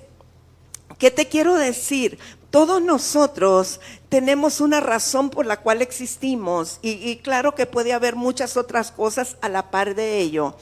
¿qué 0.98 1.10
te 1.10 1.26
quiero 1.26 1.54
decir? 1.54 2.18
Todos 2.50 2.82
nosotros 2.82 3.80
tenemos 4.08 4.60
una 4.60 4.80
razón 4.80 5.30
por 5.30 5.46
la 5.46 5.60
cual 5.60 5.82
existimos 5.82 6.80
y, 6.82 6.90
y, 6.90 7.18
claro 7.18 7.54
que 7.54 7.64
puede 7.64 7.92
haber 7.92 8.16
muchas 8.16 8.56
otras 8.56 8.90
cosas 8.90 9.36
a 9.40 9.48
la 9.48 9.70
par 9.70 9.94
de 9.94 10.18
ello 10.18 10.56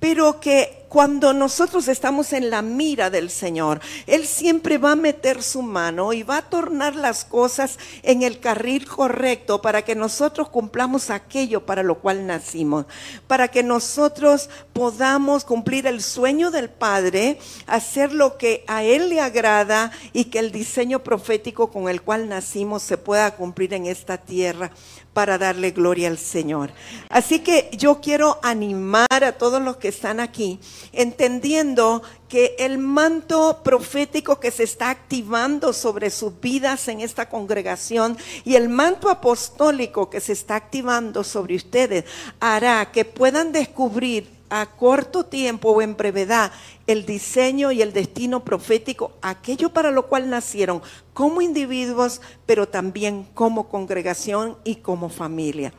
pero 0.00 0.40
que 0.40 0.82
cuando 0.92 1.32
nosotros 1.32 1.88
estamos 1.88 2.34
en 2.34 2.50
la 2.50 2.60
mira 2.60 3.08
del 3.08 3.30
Señor, 3.30 3.80
Él 4.06 4.26
siempre 4.26 4.76
va 4.76 4.92
a 4.92 4.96
meter 4.96 5.42
su 5.42 5.62
mano 5.62 6.12
y 6.12 6.22
va 6.22 6.36
a 6.36 6.50
tornar 6.50 6.96
las 6.96 7.24
cosas 7.24 7.78
en 8.02 8.22
el 8.22 8.40
carril 8.40 8.86
correcto 8.86 9.62
para 9.62 9.82
que 9.82 9.94
nosotros 9.94 10.50
cumplamos 10.50 11.08
aquello 11.08 11.64
para 11.64 11.82
lo 11.82 12.00
cual 12.00 12.26
nacimos, 12.26 12.84
para 13.26 13.48
que 13.48 13.62
nosotros 13.62 14.50
podamos 14.74 15.46
cumplir 15.46 15.86
el 15.86 16.02
sueño 16.02 16.50
del 16.50 16.68
Padre, 16.68 17.38
hacer 17.66 18.12
lo 18.12 18.36
que 18.36 18.62
a 18.66 18.84
Él 18.84 19.08
le 19.08 19.22
agrada 19.22 19.92
y 20.12 20.26
que 20.26 20.40
el 20.40 20.52
diseño 20.52 21.02
profético 21.02 21.70
con 21.70 21.88
el 21.88 22.02
cual 22.02 22.28
nacimos 22.28 22.82
se 22.82 22.98
pueda 22.98 23.34
cumplir 23.36 23.72
en 23.72 23.86
esta 23.86 24.18
tierra 24.18 24.72
para 25.12 25.38
darle 25.38 25.72
gloria 25.72 26.08
al 26.08 26.18
Señor. 26.18 26.72
Así 27.08 27.40
que 27.40 27.70
yo 27.72 28.00
quiero 28.00 28.38
animar 28.42 29.06
a 29.24 29.32
todos 29.32 29.60
los 29.60 29.76
que 29.76 29.88
están 29.88 30.20
aquí, 30.20 30.58
entendiendo 30.92 32.02
que 32.28 32.56
el 32.58 32.78
manto 32.78 33.60
profético 33.62 34.40
que 34.40 34.50
se 34.50 34.62
está 34.62 34.88
activando 34.88 35.72
sobre 35.74 36.10
sus 36.10 36.40
vidas 36.40 36.88
en 36.88 37.00
esta 37.00 37.28
congregación 37.28 38.16
y 38.44 38.54
el 38.54 38.70
manto 38.70 39.10
apostólico 39.10 40.08
que 40.08 40.20
se 40.20 40.32
está 40.32 40.56
activando 40.56 41.24
sobre 41.24 41.56
ustedes 41.56 42.04
hará 42.40 42.90
que 42.90 43.04
puedan 43.04 43.52
descubrir 43.52 44.30
a 44.48 44.66
corto 44.66 45.24
tiempo 45.24 45.70
o 45.70 45.80
en 45.82 45.96
brevedad 45.96 46.52
el 46.92 47.06
diseño 47.06 47.72
y 47.72 47.82
el 47.82 47.92
destino 47.92 48.44
profético, 48.44 49.12
aquello 49.22 49.72
para 49.72 49.90
lo 49.90 50.06
cual 50.06 50.30
nacieron 50.30 50.82
como 51.12 51.42
individuos, 51.42 52.20
pero 52.46 52.68
también 52.68 53.24
como 53.34 53.68
congregación 53.68 54.56
y 54.64 54.76
como 54.76 55.08
familia. 55.08 55.72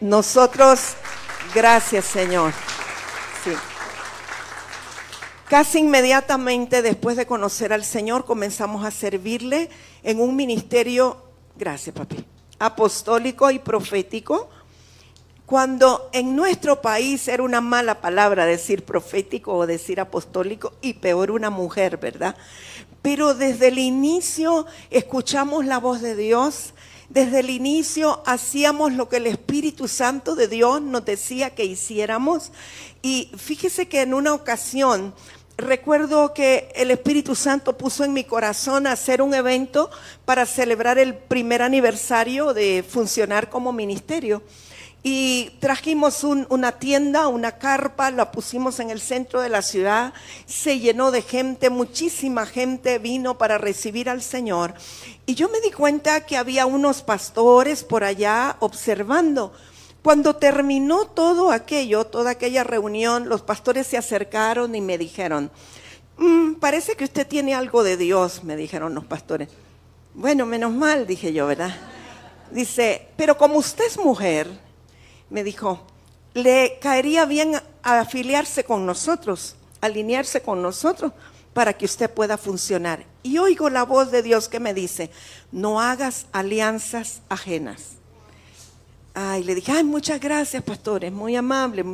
Nosotros, 0.00 0.94
gracias 1.54 2.06
Señor. 2.06 2.52
Casi 5.48 5.80
inmediatamente 5.80 6.80
después 6.80 7.16
de 7.16 7.26
conocer 7.26 7.74
al 7.74 7.84
Señor 7.84 8.24
comenzamos 8.24 8.86
a 8.86 8.90
servirle 8.90 9.68
en 10.02 10.18
un 10.18 10.34
ministerio, 10.34 11.22
gracias 11.56 11.94
papi, 11.94 12.24
apostólico 12.58 13.50
y 13.50 13.58
profético 13.58 14.48
cuando 15.46 16.08
en 16.12 16.36
nuestro 16.36 16.80
país 16.80 17.28
era 17.28 17.42
una 17.42 17.60
mala 17.60 18.00
palabra 18.00 18.46
decir 18.46 18.84
profético 18.84 19.54
o 19.54 19.66
decir 19.66 20.00
apostólico 20.00 20.72
y 20.80 20.94
peor 20.94 21.30
una 21.30 21.50
mujer, 21.50 21.96
¿verdad? 21.98 22.36
Pero 23.02 23.34
desde 23.34 23.68
el 23.68 23.78
inicio 23.78 24.66
escuchamos 24.90 25.66
la 25.66 25.78
voz 25.78 26.00
de 26.00 26.14
Dios, 26.14 26.72
desde 27.08 27.40
el 27.40 27.50
inicio 27.50 28.22
hacíamos 28.24 28.92
lo 28.92 29.08
que 29.08 29.18
el 29.18 29.26
Espíritu 29.26 29.88
Santo 29.88 30.34
de 30.34 30.48
Dios 30.48 30.80
nos 30.80 31.04
decía 31.04 31.50
que 31.50 31.64
hiciéramos 31.64 32.52
y 33.02 33.30
fíjese 33.36 33.88
que 33.88 34.02
en 34.02 34.14
una 34.14 34.32
ocasión 34.32 35.12
recuerdo 35.58 36.32
que 36.32 36.72
el 36.74 36.90
Espíritu 36.90 37.34
Santo 37.34 37.76
puso 37.76 38.04
en 38.04 38.12
mi 38.12 38.24
corazón 38.24 38.86
hacer 38.86 39.20
un 39.20 39.34
evento 39.34 39.90
para 40.24 40.46
celebrar 40.46 40.98
el 40.98 41.14
primer 41.14 41.62
aniversario 41.62 42.54
de 42.54 42.84
funcionar 42.88 43.50
como 43.50 43.72
ministerio. 43.72 44.42
Y 45.04 45.50
trajimos 45.58 46.22
una 46.22 46.72
tienda, 46.72 47.26
una 47.26 47.58
carpa, 47.58 48.12
la 48.12 48.30
pusimos 48.30 48.78
en 48.78 48.90
el 48.90 49.00
centro 49.00 49.40
de 49.40 49.48
la 49.48 49.60
ciudad, 49.62 50.14
se 50.46 50.78
llenó 50.78 51.10
de 51.10 51.22
gente, 51.22 51.70
muchísima 51.70 52.46
gente 52.46 53.00
vino 53.00 53.36
para 53.36 53.58
recibir 53.58 54.08
al 54.08 54.22
Señor. 54.22 54.74
Y 55.26 55.34
yo 55.34 55.48
me 55.48 55.60
di 55.60 55.72
cuenta 55.72 56.24
que 56.24 56.36
había 56.36 56.66
unos 56.66 57.02
pastores 57.02 57.82
por 57.82 58.04
allá 58.04 58.56
observando. 58.60 59.52
Cuando 60.04 60.36
terminó 60.36 61.06
todo 61.06 61.50
aquello, 61.50 62.04
toda 62.04 62.30
aquella 62.30 62.62
reunión, 62.62 63.28
los 63.28 63.42
pastores 63.42 63.88
se 63.88 63.96
acercaron 63.96 64.74
y 64.76 64.80
me 64.80 64.98
dijeron, 64.98 65.50
mm, 66.16 66.54
parece 66.54 66.94
que 66.94 67.04
usted 67.04 67.26
tiene 67.26 67.54
algo 67.54 67.82
de 67.82 67.96
Dios, 67.96 68.44
me 68.44 68.54
dijeron 68.54 68.94
los 68.94 69.04
pastores. 69.04 69.48
Bueno, 70.14 70.46
menos 70.46 70.72
mal, 70.72 71.06
dije 71.06 71.32
yo, 71.32 71.46
¿verdad? 71.46 71.74
Dice, 72.52 73.08
pero 73.16 73.36
como 73.36 73.56
usted 73.56 73.86
es 73.86 73.98
mujer, 73.98 74.48
me 75.32 75.42
dijo, 75.42 75.80
le 76.34 76.78
caería 76.80 77.24
bien 77.24 77.60
afiliarse 77.82 78.64
con 78.64 78.86
nosotros, 78.86 79.56
alinearse 79.80 80.42
con 80.42 80.62
nosotros 80.62 81.12
para 81.54 81.72
que 81.72 81.86
usted 81.86 82.10
pueda 82.10 82.36
funcionar. 82.36 83.04
Y 83.22 83.38
oigo 83.38 83.70
la 83.70 83.84
voz 83.84 84.10
de 84.10 84.22
Dios 84.22 84.48
que 84.48 84.60
me 84.60 84.74
dice, 84.74 85.10
no 85.50 85.80
hagas 85.80 86.26
alianzas 86.32 87.22
ajenas. 87.28 87.92
Ay, 89.14 89.42
le 89.44 89.54
dije, 89.54 89.72
ay, 89.72 89.84
muchas 89.84 90.20
gracias, 90.20 90.62
pastor, 90.62 91.04
es 91.04 91.12
muy 91.12 91.34
amable. 91.34 91.84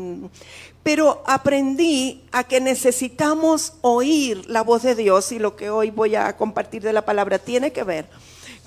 Pero 0.82 1.22
aprendí 1.26 2.24
a 2.32 2.44
que 2.44 2.60
necesitamos 2.60 3.74
oír 3.82 4.48
la 4.48 4.62
voz 4.62 4.82
de 4.82 4.94
Dios 4.94 5.32
y 5.32 5.38
lo 5.38 5.56
que 5.56 5.70
hoy 5.70 5.90
voy 5.90 6.16
a 6.16 6.36
compartir 6.36 6.82
de 6.82 6.92
la 6.92 7.04
palabra 7.04 7.38
tiene 7.38 7.72
que 7.72 7.84
ver 7.84 8.08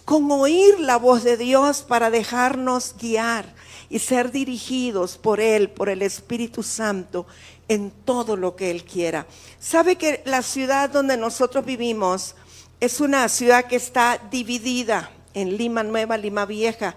con 0.06 0.30
oír 0.32 0.80
la 0.80 0.98
voz 0.98 1.24
de 1.24 1.38
Dios 1.38 1.84
para 1.84 2.10
dejarnos 2.10 2.96
guiar 3.00 3.46
y 3.92 4.00
ser 4.00 4.32
dirigidos 4.32 5.18
por 5.18 5.42
Él, 5.42 5.70
por 5.70 5.90
el 5.90 6.02
Espíritu 6.02 6.64
Santo, 6.64 7.28
en 7.68 7.92
todo 7.92 8.38
lo 8.38 8.56
que 8.56 8.72
Él 8.72 8.86
quiera. 8.86 9.28
Sabe 9.60 9.98
que 9.98 10.22
la 10.26 10.42
ciudad 10.42 10.90
donde 10.90 11.18
nosotros 11.18 11.66
vivimos 11.66 12.36
es 12.80 13.02
una 13.02 13.28
ciudad 13.28 13.66
que 13.66 13.76
está 13.76 14.18
dividida 14.32 15.12
en 15.34 15.58
Lima 15.58 15.84
Nueva, 15.84 16.18
Lima 16.18 16.46
Vieja. 16.46 16.96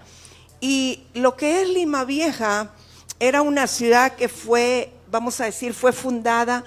Y 0.61 1.03
lo 1.13 1.35
que 1.35 1.61
es 1.61 1.69
Lima 1.69 2.05
Vieja 2.05 2.71
era 3.19 3.41
una 3.41 3.67
ciudad 3.67 4.15
que 4.15 4.29
fue, 4.29 4.89
vamos 5.11 5.41
a 5.41 5.45
decir, 5.45 5.73
fue 5.73 5.91
fundada 5.91 6.63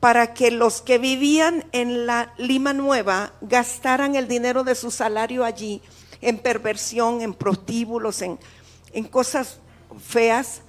para 0.00 0.34
que 0.34 0.50
los 0.50 0.82
que 0.82 0.98
vivían 0.98 1.64
en 1.70 2.06
la 2.06 2.34
Lima 2.38 2.72
Nueva 2.72 3.34
gastaran 3.40 4.16
el 4.16 4.26
dinero 4.26 4.64
de 4.64 4.74
su 4.74 4.90
salario 4.90 5.44
allí 5.44 5.80
en 6.22 6.38
perversión, 6.38 7.20
en 7.20 7.34
prostíbulos, 7.34 8.20
en 8.20 8.38
en 8.92 9.04
cosas 9.04 9.58
feas. 9.98 10.62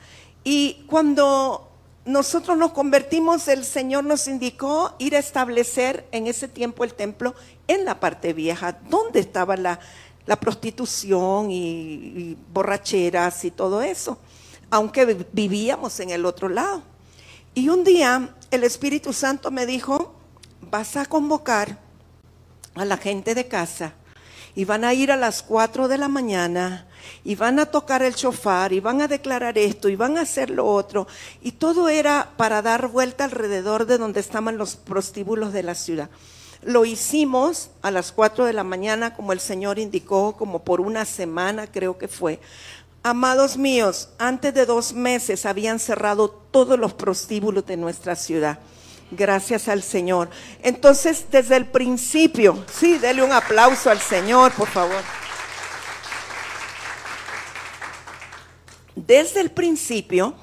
Y 0.43 0.83
cuando 0.87 1.71
nosotros 2.05 2.57
nos 2.57 2.71
convertimos, 2.71 3.47
el 3.47 3.63
Señor 3.63 4.03
nos 4.03 4.27
indicó 4.27 4.95
ir 4.97 5.15
a 5.15 5.19
establecer 5.19 6.07
en 6.11 6.27
ese 6.27 6.47
tiempo 6.47 6.83
el 6.83 6.93
templo 6.93 7.35
en 7.67 7.85
la 7.85 7.99
parte 7.99 8.33
vieja, 8.33 8.79
donde 8.89 9.19
estaba 9.19 9.55
la, 9.55 9.79
prostitución 10.39 11.51
y, 11.51 12.37
borracheras 12.53 13.43
y 13.43 13.51
todo 13.51 13.81
eso, 13.81 14.17
aunque 14.69 15.27
vivíamos 15.31 15.99
en 15.99 16.09
el 16.09 16.25
otro 16.25 16.49
lado. 16.49 16.83
Y 17.53 17.69
un 17.69 17.83
día 17.83 18.33
el 18.49 18.63
Espíritu 18.63 19.11
Santo 19.13 19.51
me 19.51 19.65
dijo, 19.65 20.15
vas 20.61 20.95
a 20.95 21.05
convocar 21.05 21.77
a 22.75 22.85
la 22.85 22.97
gente 22.97 23.35
de 23.35 23.47
casa 23.47 23.93
y 24.55 24.65
van 24.65 24.83
a 24.83 24.93
ir 24.93 25.11
a 25.11 25.17
las 25.17 25.43
4 25.43 25.87
de 25.87 25.97
la 25.97 26.07
mañana 26.07 26.87
y 27.23 27.35
van 27.35 27.59
a 27.59 27.65
tocar 27.65 28.03
el 28.03 28.15
chofar 28.15 28.73
y 28.73 28.79
van 28.79 29.01
a 29.01 29.07
declarar 29.07 29.57
esto 29.57 29.89
y 29.89 29.95
van 29.95 30.17
a 30.17 30.21
hacer 30.21 30.49
lo 30.49 30.65
otro. 30.67 31.07
Y 31.41 31.53
todo 31.53 31.89
era 31.89 32.31
para 32.37 32.61
dar 32.61 32.87
vuelta 32.87 33.23
alrededor 33.23 33.85
de 33.85 33.97
donde 33.97 34.19
estaban 34.19 34.57
los 34.57 34.75
prostíbulos 34.75 35.53
de 35.53 35.63
la 35.63 35.75
ciudad. 35.75 36.09
Lo 36.63 36.85
hicimos 36.85 37.71
a 37.81 37.89
las 37.89 38.11
4 38.11 38.45
de 38.45 38.53
la 38.53 38.63
mañana 38.63 39.15
como 39.15 39.33
el 39.33 39.39
Señor 39.39 39.79
indicó, 39.79 40.35
como 40.37 40.59
por 40.59 40.79
una 40.79 41.05
semana 41.05 41.67
creo 41.67 41.97
que 41.97 42.07
fue. 42.07 42.39
Amados 43.03 43.57
míos, 43.57 44.09
antes 44.19 44.53
de 44.53 44.67
dos 44.67 44.93
meses 44.93 45.47
habían 45.47 45.79
cerrado 45.79 46.29
todos 46.29 46.77
los 46.77 46.93
prostíbulos 46.93 47.65
de 47.65 47.77
nuestra 47.77 48.15
ciudad. 48.15 48.59
Gracias 49.11 49.67
al 49.67 49.83
Señor. 49.83 50.29
Entonces, 50.63 51.25
desde 51.29 51.57
el 51.57 51.65
principio, 51.65 52.63
sí, 52.73 52.97
dele 52.97 53.21
un 53.21 53.33
aplauso 53.33 53.89
al 53.89 53.99
Señor, 53.99 54.53
por 54.53 54.69
favor. 54.69 55.03
Desde 58.95 59.41
el 59.41 59.51
principio 59.51 60.35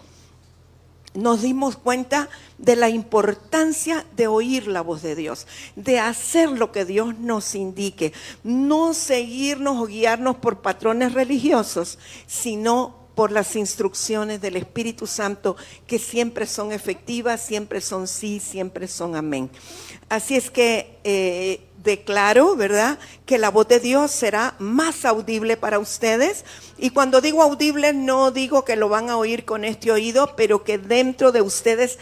nos 1.15 1.43
dimos 1.43 1.77
cuenta 1.77 2.29
de 2.59 2.77
la 2.77 2.91
importancia 2.91 4.05
de 4.17 4.27
oír 4.27 4.67
la 4.67 4.83
voz 4.83 5.03
de 5.03 5.15
Dios, 5.15 5.47
de 5.75 5.99
hacer 5.99 6.51
lo 6.51 6.71
que 6.71 6.85
Dios 6.85 7.19
nos 7.19 7.55
indique, 7.55 8.13
no 8.45 8.95
seguirnos 8.95 9.79
o 9.79 9.87
guiarnos 9.87 10.37
por 10.37 10.61
patrones 10.61 11.15
religiosos, 11.15 11.99
sino 12.27 12.98
por 13.19 13.33
las 13.33 13.57
instrucciones 13.57 14.41
del 14.41 14.55
Espíritu 14.55 15.09
Santo 15.09 15.57
que 15.89 15.99
siempre 15.99 16.47
son 16.47 16.71
efectivas, 16.71 17.45
siempre 17.45 17.81
son 17.81 18.07
sí, 18.07 18.39
siempre 18.39 18.87
son 18.87 19.17
amén. 19.17 19.51
Así 20.09 20.37
es 20.37 20.53
que 20.53 21.01
eh, 21.03 21.61
declaro, 21.83 22.55
¿verdad?, 22.55 22.97
que 23.27 23.39
la 23.39 23.51
voz 23.51 23.67
de 23.67 23.81
Dios 23.81 24.13
será 24.13 24.55
más 24.61 25.05
audible 25.05 25.57
para 25.57 25.81
ustedes. 25.81 26.45
Y 26.79 26.91
cuando 26.91 27.21
digo 27.21 27.43
audible, 27.43 27.93
no 27.93 28.31
digo 28.31 28.65
que 28.65 28.77
lo 28.77 28.89
van 28.89 29.11
a 29.11 29.17
oír 29.17 29.45
con 29.45 29.65
este 29.65 29.91
oído, 29.91 30.37
pero 30.37 30.63
que 30.63 30.79
dentro 30.79 31.33
de 31.33 31.43
ustedes 31.43 31.99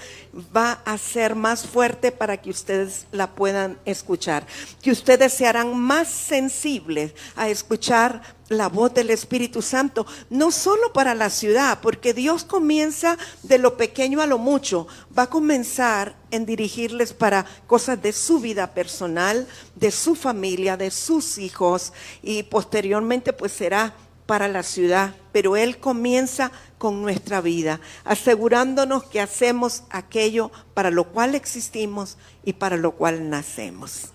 va 0.55 0.83
a 0.85 0.99
ser 0.99 1.35
más 1.35 1.67
fuerte 1.67 2.13
para 2.13 2.37
que 2.37 2.51
ustedes 2.51 3.07
la 3.11 3.29
puedan 3.29 3.79
escuchar. 3.87 4.47
Que 4.83 4.91
ustedes 4.91 5.33
se 5.33 5.47
harán 5.47 5.75
más 5.79 6.09
sensibles 6.09 7.13
a 7.37 7.49
escuchar 7.49 8.36
la 8.49 8.69
voz 8.69 8.95
del 8.95 9.11
Espíritu 9.11 9.63
Santo, 9.63 10.07
no 10.31 10.51
solo 10.51 10.93
para 10.93 11.15
la 11.15 11.31
ciudad, 11.31 11.81
porque 11.81 12.15
Dios 12.15 12.45
comienza 12.45 13.19
de 13.43 13.59
lo 13.59 13.77
pequeño 13.77 14.21
a 14.21 14.27
lo 14.27 14.39
mucho, 14.39 14.87
va 15.17 15.25
a 15.25 15.31
comenzar 15.31 16.15
en 16.31 16.47
dirigirles 16.47 17.13
para 17.13 17.45
cosas 17.67 18.01
de 18.01 18.13
su 18.13 18.39
vida 18.41 18.73
personal, 18.75 19.47
de 19.75 19.91
su 19.91 20.15
familia, 20.15 20.77
de 20.77 20.91
sus 20.91 21.39
hijos 21.39 21.93
y 22.23 22.45
posteriormente 22.45 23.33
pues 23.33 23.53
será 23.53 23.95
para 24.27 24.49
la 24.49 24.63
ciudad, 24.63 25.15
pero 25.33 25.57
Él 25.57 25.79
comienza 25.79 26.51
con 26.79 27.01
nuestra 27.01 27.41
vida, 27.41 27.81
asegurándonos 28.05 29.05
que 29.05 29.21
hacemos 29.21 29.85
aquello 29.91 30.51
para 30.75 30.91
lo 30.91 31.05
cual 31.05 31.35
existimos 31.35 32.19
y 32.45 32.55
para 32.55 32.77
lo 32.77 32.93
cual 32.93 33.31
nacemos. 33.31 34.09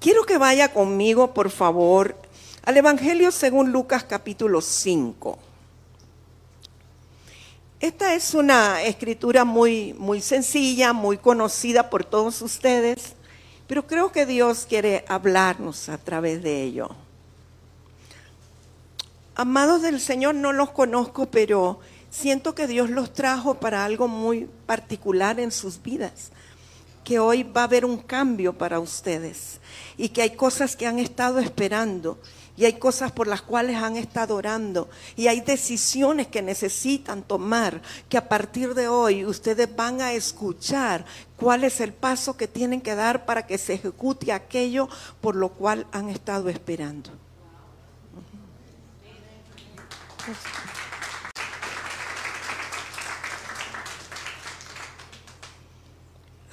Quiero 0.00 0.24
que 0.24 0.38
vaya 0.38 0.72
conmigo, 0.72 1.34
por 1.34 1.50
favor, 1.50 2.16
al 2.64 2.76
Evangelio 2.76 3.32
según 3.32 3.72
Lucas 3.72 4.04
capítulo 4.04 4.60
5. 4.60 5.38
Esta 7.80 8.14
es 8.14 8.34
una 8.34 8.82
escritura 8.82 9.44
muy, 9.44 9.94
muy 9.94 10.20
sencilla, 10.20 10.92
muy 10.92 11.18
conocida 11.18 11.90
por 11.90 12.04
todos 12.04 12.40
ustedes, 12.40 13.14
pero 13.66 13.86
creo 13.88 14.12
que 14.12 14.26
Dios 14.26 14.66
quiere 14.68 15.04
hablarnos 15.08 15.88
a 15.88 15.98
través 15.98 16.42
de 16.44 16.62
ello. 16.62 16.90
Amados 19.34 19.82
del 19.82 20.00
Señor, 20.00 20.36
no 20.36 20.52
los 20.52 20.70
conozco, 20.70 21.26
pero 21.26 21.80
siento 22.10 22.54
que 22.54 22.68
Dios 22.68 22.90
los 22.90 23.12
trajo 23.12 23.54
para 23.54 23.84
algo 23.84 24.06
muy 24.06 24.48
particular 24.66 25.40
en 25.40 25.50
sus 25.50 25.82
vidas, 25.82 26.30
que 27.02 27.18
hoy 27.18 27.42
va 27.42 27.62
a 27.62 27.64
haber 27.64 27.84
un 27.84 27.98
cambio 27.98 28.52
para 28.52 28.78
ustedes 28.78 29.58
y 29.96 30.10
que 30.10 30.22
hay 30.22 30.36
cosas 30.36 30.76
que 30.76 30.86
han 30.86 31.00
estado 31.00 31.40
esperando 31.40 32.18
y 32.56 32.64
hay 32.64 32.74
cosas 32.74 33.12
por 33.12 33.26
las 33.26 33.42
cuales 33.42 33.76
han 33.76 33.96
estado 33.96 34.36
orando 34.36 34.90
y 35.16 35.28
hay 35.28 35.40
decisiones 35.40 36.26
que 36.26 36.42
necesitan 36.42 37.22
tomar 37.22 37.80
que 38.08 38.18
a 38.18 38.28
partir 38.28 38.74
de 38.74 38.88
hoy 38.88 39.24
ustedes 39.24 39.74
van 39.74 40.00
a 40.00 40.12
escuchar 40.12 41.04
cuál 41.36 41.64
es 41.64 41.80
el 41.80 41.92
paso 41.92 42.36
que 42.36 42.48
tienen 42.48 42.80
que 42.80 42.94
dar 42.94 43.24
para 43.24 43.46
que 43.46 43.58
se 43.58 43.74
ejecute 43.74 44.32
aquello 44.32 44.88
por 45.20 45.34
lo 45.34 45.50
cual 45.50 45.86
han 45.92 46.08
estado 46.08 46.48
esperando. 46.48 47.10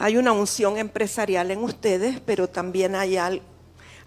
Hay 0.01 0.15
una 0.15 0.31
unción 0.31 0.77
empresarial 0.77 1.51
en 1.51 1.61
ustedes, 1.61 2.21
pero 2.21 2.47
también 2.47 2.95
hay, 2.95 3.17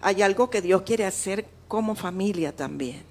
algo 0.01 0.49
que 0.49 0.59
Dios 0.59 0.81
quiere 0.81 1.05
hacer 1.05 1.45
como 1.73 1.95
familia 1.95 2.55
también. 2.55 3.01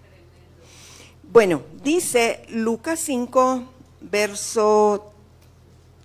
Bueno, 1.25 1.62
dice 1.83 2.46
Lucas 2.48 3.01
5, 3.01 3.64
verso, 4.03 5.11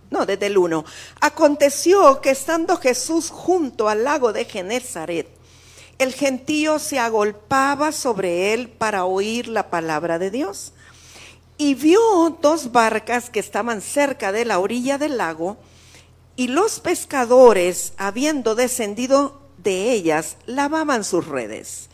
no, 0.09 0.25
desde 0.25 0.47
el 0.47 0.57
1. 0.57 0.83
Aconteció 1.21 2.19
que 2.19 2.31
estando 2.31 2.77
Jesús 2.77 3.29
junto 3.29 3.89
al 3.89 4.05
lago 4.05 4.33
de 4.33 4.45
Genezaret, 4.45 5.27
el 5.99 6.15
gentío 6.15 6.79
se 6.79 6.97
agolpaba 6.97 7.91
sobre 7.91 8.55
él 8.55 8.69
para 8.69 9.05
oír 9.05 9.49
la 9.49 9.69
palabra 9.69 10.17
de 10.17 10.31
Dios. 10.31 10.73
Y 11.59 11.75
vio 11.75 12.39
dos 12.41 12.71
barcas 12.71 13.29
que 13.29 13.39
estaban 13.39 13.81
cerca 13.81 14.31
de 14.31 14.45
la 14.45 14.57
orilla 14.57 14.97
del 14.97 15.17
lago, 15.17 15.57
y 16.35 16.47
los 16.47 16.79
pescadores, 16.79 17.93
habiendo 17.97 18.55
descendido 18.55 19.43
de 19.59 19.91
ellas, 19.91 20.37
lavaban 20.47 21.03
sus 21.03 21.27
redes 21.27 21.86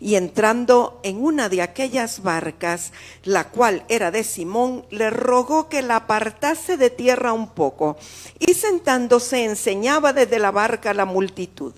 y 0.00 0.16
entrando 0.16 1.00
en 1.02 1.22
una 1.22 1.48
de 1.48 1.62
aquellas 1.62 2.22
barcas, 2.22 2.92
la 3.22 3.50
cual 3.50 3.84
era 3.88 4.10
de 4.10 4.24
Simón, 4.24 4.84
le 4.90 5.10
rogó 5.10 5.68
que 5.68 5.82
la 5.82 5.96
apartase 5.96 6.76
de 6.76 6.90
tierra 6.90 7.32
un 7.32 7.48
poco, 7.48 7.96
y 8.38 8.54
sentándose 8.54 9.44
enseñaba 9.44 10.12
desde 10.12 10.38
la 10.38 10.50
barca 10.50 10.90
a 10.90 10.94
la 10.94 11.04
multitud. 11.04 11.72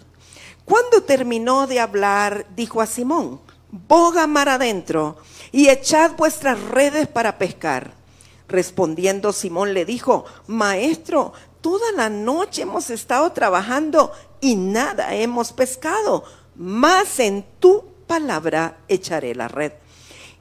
Cuando 0.65 1.03
terminó 1.03 1.67
de 1.67 1.81
hablar, 1.81 2.47
dijo 2.57 2.81
a 2.81 2.87
Simón, 2.87 3.41
boga 3.71 4.27
mar 4.27 4.49
adentro 4.49 5.17
y 5.53 5.69
echad 5.69 6.13
vuestras 6.17 6.61
redes 6.61 7.07
para 7.07 7.39
pescar. 7.39 7.93
Respondiendo 8.49 9.33
Simón 9.33 9.75
le 9.75 9.85
dijo, 9.85 10.25
Maestro, 10.47 11.33
toda 11.61 11.93
la 11.93 12.09
noche 12.09 12.63
hemos 12.63 12.91
estado 12.91 13.33
trabajando 13.33 14.13
y 14.41 14.57
nada 14.57 15.15
hemos 15.15 15.53
pescado, 15.53 16.25
más 16.55 17.19
en 17.19 17.45
tu 17.59 17.85
palabra 18.07 18.79
echaré 18.88 19.35
la 19.35 19.49
red. 19.49 19.73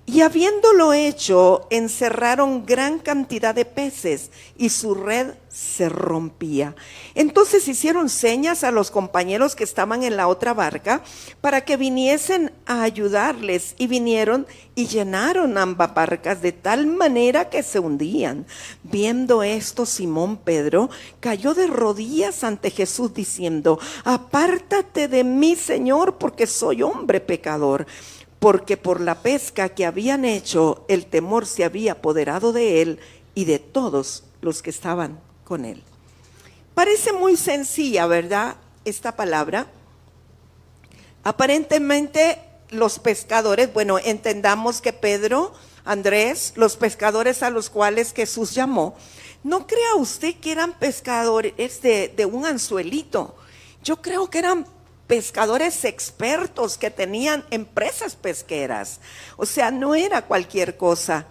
Y 0.08 0.22
habiéndolo 0.22 0.94
hecho, 0.94 1.66
encerraron 1.72 2.64
gran 2.68 3.00
cantidad 3.00 3.56
de 3.56 3.66
peces 3.66 4.30
y 4.56 4.70
su 4.70 4.94
red 4.94 5.34
se 5.50 5.90
rompía. 5.90 6.76
Entonces 7.16 7.68
hicieron 7.68 8.10
señas 8.10 8.64
a 8.64 8.70
los 8.70 8.92
compañeros 8.92 9.56
que 9.56 9.64
estaban 9.64 10.04
en 10.04 10.16
la 10.16 10.28
otra 10.28 10.54
barca 10.54 11.02
para 11.42 11.62
que 11.62 11.76
viniesen 11.76 12.52
a 12.68 12.84
ayudarles 12.84 13.74
y 13.80 13.88
vinieron 13.88 14.46
y 14.76 14.86
llenaron 14.86 15.58
ambas 15.58 15.96
barcas 15.96 16.40
de 16.40 16.52
tal 16.52 16.86
manera 16.86 17.50
que 17.50 17.64
se 17.64 17.80
hundían. 17.80 18.46
Viendo 18.84 19.42
esto, 19.42 19.88
Simón 19.88 20.38
Pedro 20.38 20.92
cayó 21.20 21.56
de 21.56 21.66
rodillas 21.66 22.44
ante 22.44 22.70
Jesús 22.70 23.12
diciendo, 23.16 23.80
apártate 24.04 25.08
de 25.08 25.24
mí, 25.24 25.56
Señor, 25.56 26.20
porque 26.20 26.46
soy 26.46 26.84
hombre 26.84 27.22
pecador 27.22 27.88
porque 28.46 28.78
por 28.78 29.02
la 29.02 29.24
pesca 29.24 29.70
que 29.70 29.88
habían 29.88 30.24
hecho 30.24 30.86
el 30.88 31.08
temor 31.08 31.48
se 31.48 31.64
había 31.64 31.94
apoderado 31.94 32.54
de 32.54 32.84
él 32.84 33.00
y 33.34 33.46
de 33.46 33.58
todos 33.58 34.24
los 34.40 34.62
que 34.62 34.70
estaban 34.70 35.20
con 35.44 35.66
él. 35.66 35.82
Parece 36.76 37.12
muy 37.12 37.38
sencilla, 37.38 38.06
¿verdad? 38.06 38.58
Esta 38.86 39.16
palabra. 39.16 39.66
Aparentemente 41.24 42.38
los 42.70 43.00
pescadores, 43.00 43.74
bueno, 43.74 43.98
entendamos 43.98 44.80
que 44.80 44.94
Pedro, 44.94 45.52
Andrés, 45.84 46.54
los 46.56 46.78
pescadores 46.78 47.42
a 47.42 47.50
los 47.50 47.72
cuales 47.72 48.14
Jesús 48.14 48.54
llamó, 48.54 48.96
no 49.44 49.66
crea 49.66 49.96
usted 49.96 50.36
que 50.36 50.52
eran 50.52 50.78
pescadores 50.78 51.82
de, 51.82 52.30
un 52.32 52.46
anzuelito. 52.46 53.36
Yo 53.84 54.04
creo 54.04 54.30
que 54.30 54.38
eran 54.38 54.68
pescadores 55.08 55.86
expertos 55.86 56.78
que 56.78 56.90
tenían 56.90 57.46
empresas 57.52 58.16
pesqueras. 58.16 59.00
O 59.38 59.46
sea, 59.46 59.72
no 59.72 59.96
era 59.96 60.24
cualquier 60.24 60.78
cosa. 60.78 61.26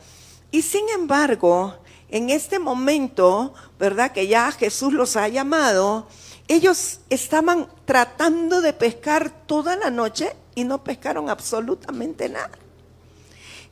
Y 0.51 0.63
sin 0.63 0.89
embargo, 0.91 1.75
en 2.09 2.31
este 2.31 2.59
momento, 2.59 3.55
¿verdad? 3.79 4.13
Que 4.13 4.27
ya 4.27 4.53
Jesús 4.53 4.93
los 4.93 5.17
ha 5.17 5.29
llamado, 5.29 6.07
ellos 6.47 7.01
estaban 7.11 7.69
tratando 7.85 8.61
de 8.61 8.73
pescar 8.73 9.31
toda 9.47 9.77
la 9.77 9.91
noche 9.91 10.37
y 10.55 10.65
no 10.65 10.85
pescaron 10.85 11.29
absolutamente 11.29 12.29
nada. 12.29 12.51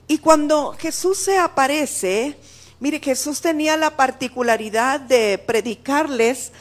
Y 0.09 0.19
cuando 0.19 0.73
Jesús 0.79 1.19
se 1.19 1.39
aparece, 1.39 2.37
mire, 2.81 2.99
Jesús 2.99 3.41
tenía 3.41 3.77
la 3.77 3.97
particularidad 3.97 5.01
de 5.01 5.39
predicarles 5.39 6.53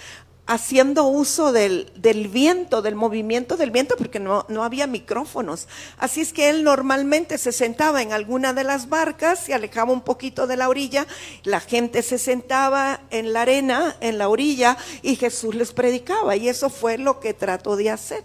haciendo 0.47 1.05
uso 1.05 1.51
del, 1.51 1.91
del, 1.95 2.27
viento, 2.27 2.81
del 2.81 2.95
movimiento 2.95 3.57
del 3.57 3.71
viento, 3.71 3.95
porque 3.95 4.19
no, 4.19 4.45
no, 4.49 4.63
había 4.63 4.87
micrófonos. 4.87 5.67
Así 5.97 6.21
es 6.21 6.33
que 6.33 6.49
él 6.49 6.63
normalmente 6.63 7.37
se 7.37 7.51
sentaba 7.51 8.01
en 8.01 8.11
alguna 8.11 8.53
de 8.53 8.63
las 8.63 8.89
barcas, 8.89 9.39
se 9.39 9.53
alejaba 9.53 9.93
un 9.93 10.01
poquito 10.01 10.47
de 10.47 10.57
la 10.57 10.67
orilla, 10.67 11.07
la 11.43 11.59
gente 11.59 12.01
se 12.01 12.17
sentaba 12.17 13.01
en 13.11 13.33
la 13.33 13.43
arena, 13.43 13.95
en 14.01 14.17
la 14.17 14.29
orilla, 14.29 14.77
y 15.01 15.15
Jesús 15.15 15.55
les 15.55 15.71
predicaba. 15.71 16.35
Y 16.35 16.49
eso 16.49 16.69
fue 16.69 16.97
lo 16.97 17.19
que 17.19 17.33
trató 17.33 17.75
de 17.75 17.89
hacer. 17.89 18.23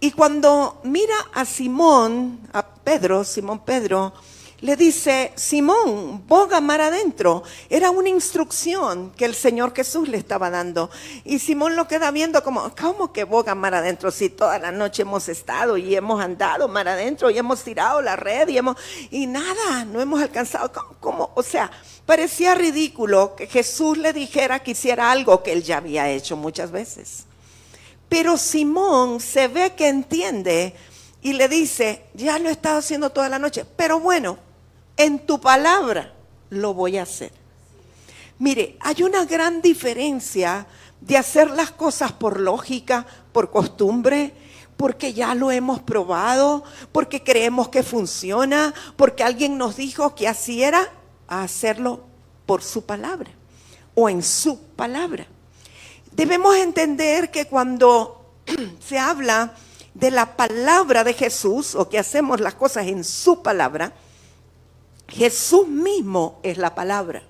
Y 0.00 0.10
cuando 0.10 0.80
mira 0.84 1.14
a 1.32 1.44
Simón, 1.44 2.40
a 2.52 2.66
Pedro, 2.66 3.24
Simón 3.24 3.64
Pedro, 3.64 4.12
le 4.64 4.76
dice, 4.76 5.30
Simón, 5.36 6.26
boga 6.26 6.58
mar 6.62 6.80
adentro. 6.80 7.42
Era 7.68 7.90
una 7.90 8.08
instrucción 8.08 9.12
que 9.14 9.26
el 9.26 9.34
Señor 9.34 9.74
Jesús 9.74 10.08
le 10.08 10.16
estaba 10.16 10.48
dando. 10.48 10.88
Y 11.22 11.38
Simón 11.38 11.76
lo 11.76 11.86
queda 11.86 12.10
viendo 12.10 12.42
como, 12.42 12.74
¿cómo 12.74 13.12
que 13.12 13.24
boga 13.24 13.54
mar 13.54 13.74
adentro? 13.74 14.10
Si 14.10 14.30
toda 14.30 14.58
la 14.58 14.72
noche 14.72 15.02
hemos 15.02 15.28
estado 15.28 15.76
y 15.76 15.94
hemos 15.94 16.18
andado 16.18 16.66
mar 16.66 16.88
adentro 16.88 17.28
y 17.28 17.36
hemos 17.36 17.62
tirado 17.62 18.00
la 18.00 18.16
red 18.16 18.48
y 18.48 18.56
hemos, 18.56 18.78
y 19.10 19.26
nada, 19.26 19.84
no 19.84 20.00
hemos 20.00 20.22
alcanzado. 20.22 20.72
¿Cómo? 20.98 21.30
O 21.34 21.42
sea, 21.42 21.70
parecía 22.06 22.54
ridículo 22.54 23.36
que 23.36 23.46
Jesús 23.46 23.98
le 23.98 24.14
dijera 24.14 24.60
que 24.60 24.70
hiciera 24.70 25.10
algo 25.10 25.42
que 25.42 25.52
él 25.52 25.62
ya 25.62 25.76
había 25.76 26.08
hecho 26.08 26.38
muchas 26.38 26.70
veces. 26.70 27.26
Pero 28.08 28.38
Simón 28.38 29.20
se 29.20 29.46
ve 29.46 29.74
que 29.74 29.88
entiende 29.88 30.74
y 31.20 31.34
le 31.34 31.48
dice, 31.48 32.04
ya 32.14 32.38
lo 32.38 32.48
he 32.48 32.52
estado 32.52 32.78
haciendo 32.78 33.10
toda 33.10 33.28
la 33.28 33.38
noche, 33.38 33.66
pero 33.76 34.00
bueno, 34.00 34.38
en 34.96 35.26
tu 35.26 35.40
palabra 35.40 36.12
lo 36.50 36.74
voy 36.74 36.98
a 36.98 37.02
hacer. 37.02 37.32
Mire, 38.38 38.76
hay 38.80 39.02
una 39.02 39.24
gran 39.24 39.62
diferencia 39.62 40.66
de 41.00 41.16
hacer 41.16 41.50
las 41.50 41.70
cosas 41.70 42.12
por 42.12 42.40
lógica, 42.40 43.06
por 43.32 43.50
costumbre, 43.50 44.34
porque 44.76 45.12
ya 45.12 45.34
lo 45.34 45.50
hemos 45.50 45.80
probado, 45.80 46.64
porque 46.90 47.22
creemos 47.22 47.68
que 47.68 47.82
funciona, 47.82 48.74
porque 48.96 49.22
alguien 49.22 49.56
nos 49.56 49.76
dijo 49.76 50.14
que 50.14 50.26
así 50.26 50.62
era, 50.62 50.88
hacerlo 51.28 52.00
por 52.46 52.62
su 52.62 52.84
palabra 52.84 53.30
o 53.94 54.08
en 54.08 54.22
su 54.22 54.58
palabra. 54.58 55.26
Debemos 56.12 56.56
entender 56.56 57.30
que 57.30 57.46
cuando 57.46 58.24
se 58.86 58.98
habla 58.98 59.54
de 59.94 60.10
la 60.10 60.36
palabra 60.36 61.04
de 61.04 61.14
Jesús 61.14 61.74
o 61.74 61.88
que 61.88 61.98
hacemos 61.98 62.40
las 62.40 62.54
cosas 62.54 62.86
en 62.86 63.04
su 63.04 63.42
palabra, 63.42 63.92
Jesús 65.08 65.68
mismo 65.68 66.40
es 66.42 66.58
la 66.58 66.74
palabra. 66.74 67.22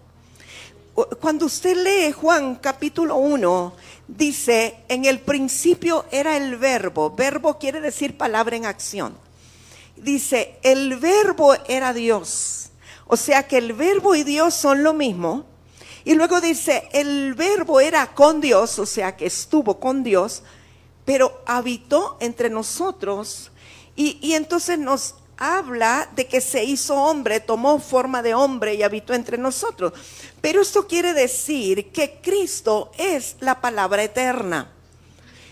Cuando 1.20 1.46
usted 1.46 1.76
lee 1.76 2.12
Juan 2.12 2.56
capítulo 2.56 3.16
1, 3.16 3.74
dice, 4.06 4.76
en 4.88 5.04
el 5.04 5.18
principio 5.18 6.04
era 6.12 6.36
el 6.36 6.56
verbo. 6.56 7.10
Verbo 7.10 7.58
quiere 7.58 7.80
decir 7.80 8.16
palabra 8.16 8.54
en 8.56 8.64
acción. 8.64 9.16
Dice, 9.96 10.56
el 10.62 10.96
verbo 10.96 11.54
era 11.66 11.92
Dios. 11.92 12.70
O 13.06 13.16
sea 13.16 13.46
que 13.48 13.58
el 13.58 13.72
verbo 13.72 14.14
y 14.14 14.22
Dios 14.22 14.54
son 14.54 14.84
lo 14.84 14.94
mismo. 14.94 15.46
Y 16.04 16.14
luego 16.14 16.40
dice, 16.40 16.88
el 16.92 17.34
verbo 17.34 17.80
era 17.80 18.14
con 18.14 18.40
Dios, 18.40 18.78
o 18.78 18.86
sea 18.86 19.16
que 19.16 19.26
estuvo 19.26 19.80
con 19.80 20.04
Dios, 20.04 20.42
pero 21.04 21.42
habitó 21.46 22.18
entre 22.20 22.50
nosotros. 22.50 23.50
Y, 23.96 24.18
y 24.20 24.34
entonces 24.34 24.78
nos 24.78 25.16
habla 25.36 26.08
de 26.14 26.26
que 26.26 26.40
se 26.40 26.64
hizo 26.64 26.94
hombre, 26.94 27.40
tomó 27.40 27.78
forma 27.78 28.22
de 28.22 28.34
hombre 28.34 28.74
y 28.74 28.82
habitó 28.82 29.14
entre 29.14 29.38
nosotros. 29.38 29.92
Pero 30.40 30.62
esto 30.62 30.86
quiere 30.86 31.14
decir 31.14 31.90
que 31.92 32.20
Cristo 32.22 32.92
es 32.98 33.36
la 33.40 33.60
palabra 33.60 34.02
eterna. 34.02 34.70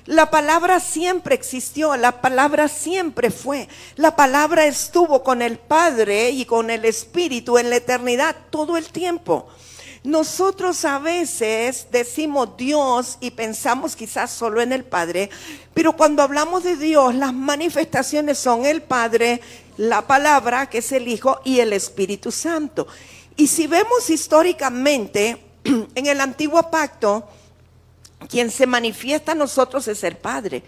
La 0.06 0.30
palabra 0.30 0.80
siempre 0.80 1.36
existió, 1.36 1.96
la 1.96 2.20
palabra 2.20 2.66
siempre 2.66 3.30
fue. 3.30 3.68
La 3.94 4.16
palabra 4.16 4.66
estuvo 4.66 5.22
con 5.22 5.42
el 5.42 5.58
Padre 5.58 6.30
y 6.30 6.44
con 6.44 6.70
el 6.70 6.84
Espíritu 6.84 7.56
en 7.56 7.70
la 7.70 7.76
eternidad 7.76 8.34
todo 8.50 8.76
el 8.76 8.86
tiempo. 8.86 9.48
Nosotros 10.04 10.84
a 10.84 10.98
veces 10.98 11.86
decimos 11.92 12.56
Dios 12.56 13.18
y 13.20 13.30
pensamos 13.30 13.94
quizás 13.94 14.32
solo 14.32 14.60
en 14.60 14.72
el 14.72 14.82
Padre, 14.82 15.30
pero 15.74 15.96
cuando 15.96 16.24
hablamos 16.24 16.64
de 16.64 16.74
Dios, 16.74 17.14
las 17.14 17.32
manifestaciones 17.32 18.36
son 18.36 18.66
el 18.66 18.82
Padre, 18.82 19.40
la 19.76 20.06
palabra, 20.06 20.68
que 20.68 20.78
es 20.78 20.92
el 20.92 21.08
Hijo, 21.08 21.40
y 21.44 21.60
el 21.60 21.72
Espíritu 21.72 22.30
Santo. 22.30 22.86
Y 23.36 23.46
si 23.46 23.66
vemos 23.66 24.10
históricamente, 24.10 25.42
en 25.64 26.06
el 26.06 26.20
antiguo 26.20 26.70
pacto, 26.70 27.28
quien 28.28 28.50
se 28.50 28.66
manifiesta 28.66 29.32
a 29.32 29.36
nosotros 29.36 29.88
es 29.88 30.04
el 30.04 30.16
Padre. 30.16 30.62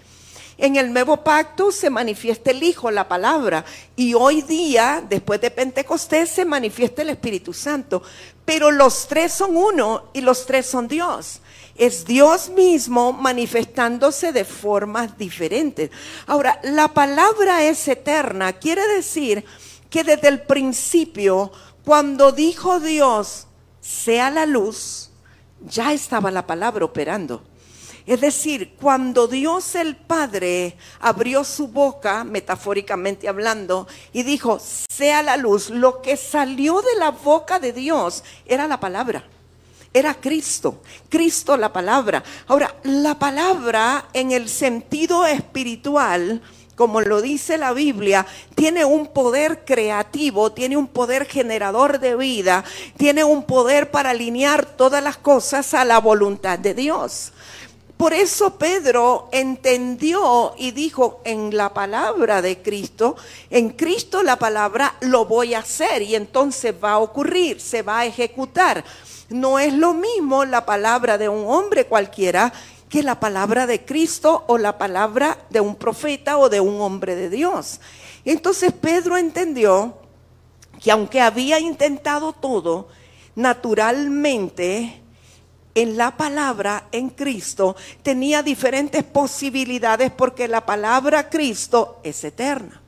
En 0.56 0.76
el 0.76 0.92
nuevo 0.92 1.24
pacto 1.24 1.72
se 1.72 1.90
manifiesta 1.90 2.50
el 2.50 2.62
Hijo, 2.62 2.90
la 2.90 3.08
palabra. 3.08 3.64
Y 3.96 4.14
hoy 4.14 4.42
día, 4.42 5.04
después 5.08 5.40
de 5.40 5.50
Pentecostés, 5.50 6.30
se 6.30 6.44
manifiesta 6.44 7.02
el 7.02 7.10
Espíritu 7.10 7.52
Santo. 7.52 8.02
Pero 8.44 8.70
los 8.70 9.08
tres 9.08 9.32
son 9.32 9.56
uno 9.56 10.10
y 10.12 10.20
los 10.20 10.46
tres 10.46 10.66
son 10.66 10.86
Dios. 10.86 11.40
Es 11.76 12.04
Dios 12.04 12.50
mismo 12.50 13.12
manifestándose 13.12 14.32
de 14.32 14.44
formas 14.44 15.18
diferentes. 15.18 15.90
Ahora, 16.26 16.60
la 16.62 16.88
palabra 16.88 17.64
es 17.64 17.88
eterna. 17.88 18.52
Quiere 18.52 18.87
decir 18.94 19.44
que 19.90 20.04
desde 20.04 20.28
el 20.28 20.42
principio, 20.42 21.50
cuando 21.84 22.30
dijo 22.30 22.78
Dios, 22.78 23.48
sea 23.80 24.30
la 24.30 24.46
luz, 24.46 25.10
ya 25.60 25.92
estaba 25.92 26.30
la 26.30 26.46
palabra 26.46 26.84
operando. 26.84 27.42
Es 28.06 28.20
decir, 28.20 28.76
cuando 28.80 29.26
Dios 29.26 29.74
el 29.74 29.96
Padre 29.96 30.76
abrió 31.00 31.42
su 31.42 31.68
boca, 31.68 32.22
metafóricamente 32.22 33.28
hablando, 33.28 33.88
y 34.12 34.22
dijo, 34.22 34.60
sea 34.60 35.22
la 35.22 35.38
luz, 35.38 35.70
lo 35.70 36.02
que 36.02 36.18
salió 36.18 36.82
de 36.82 36.98
la 36.98 37.10
boca 37.10 37.58
de 37.58 37.72
Dios 37.72 38.22
era 38.44 38.66
la 38.66 38.78
palabra. 38.78 39.24
Era 39.96 40.12
Cristo, 40.14 40.83
Cristo 41.09 41.57
la 41.57 41.72
palabra. 41.72 42.24
Ahora, 42.48 42.74
la 42.83 43.16
palabra 43.16 44.09
en 44.12 44.33
el 44.33 44.48
sentido 44.48 45.24
espiritual, 45.24 46.42
como 46.74 47.00
lo 47.00 47.22
dice 47.22 47.59
la 47.59 47.72
Biblia, 47.72 48.26
tiene 48.57 48.85
un 48.85 49.07
poder 49.07 49.64
creativo, 49.64 50.50
tiene 50.50 50.76
un 50.76 50.88
poder 50.88 51.26
generador 51.26 52.00
de 52.00 52.16
vida, 52.16 52.64
tiene 52.96 53.22
un 53.22 53.44
poder 53.44 53.92
para 53.92 54.11
alinear 54.11 54.66
todas 54.66 55.00
las 55.00 55.16
cosas 55.16 55.74
a 55.74 55.85
la 55.85 56.00
voluntad 56.00 56.59
de 56.59 56.74
Dios. 56.74 57.33
Por 57.96 58.12
eso 58.12 58.59
Pedro 58.59 59.28
entendió 59.30 60.54
y 60.59 60.72
dijo 60.72 61.20
en 61.24 61.57
la 61.57 61.72
palabra 61.72 62.42
de 62.42 62.61
Cristo, 62.61 63.14
en 63.48 63.70
Cristo 63.70 64.24
la 64.24 64.40
palabra 64.40 64.96
lo 65.02 65.26
voy 65.26 65.54
a 65.54 65.61
hacer 65.61 66.02
y 66.02 66.16
entonces 66.16 66.74
va 66.83 66.94
a 66.94 66.98
ocurrir, 66.98 67.61
se 67.61 67.83
va 67.83 68.00
a 68.00 68.07
ejecutar. 68.07 68.85
No 69.28 69.58
es 69.58 69.72
lo 69.72 69.94
mismo 69.94 70.44
la 70.44 70.66
palabra 70.66 71.18
de 71.18 71.28
un 71.28 71.46
hombre 71.46 71.87
cualquiera 71.87 72.52
que 72.88 73.02
la 73.02 73.18
palabra 73.18 73.66
de 73.66 73.84
Cristo 73.84 74.44
o 74.46 74.58
la 74.58 74.78
palabra 74.78 75.38
de 75.50 75.60
un 75.60 75.76
profeta 75.76 76.38
o 76.38 76.48
de 76.48 76.60
un 76.60 76.80
hombre 76.80 77.16
de 77.16 77.30
Dios. 77.30 77.80
Entonces 78.24 78.72
Pedro 78.72 79.16
entendió 79.16 79.98
que 80.80 80.90
aunque 80.90 81.20
había 81.20 81.58
intentado 81.58 82.32
todo, 82.32 82.88
naturalmente 83.34 85.00
en 85.74 85.96
la 85.96 86.16
palabra, 86.16 86.87
en 86.92 87.10
Cristo, 87.10 87.74
tenía 88.02 88.42
diferentes 88.42 89.02
posibilidades 89.02 90.12
porque 90.12 90.46
la 90.46 90.64
palabra 90.64 91.28
Cristo 91.28 92.00
es 92.04 92.22
eterna. 92.22 92.83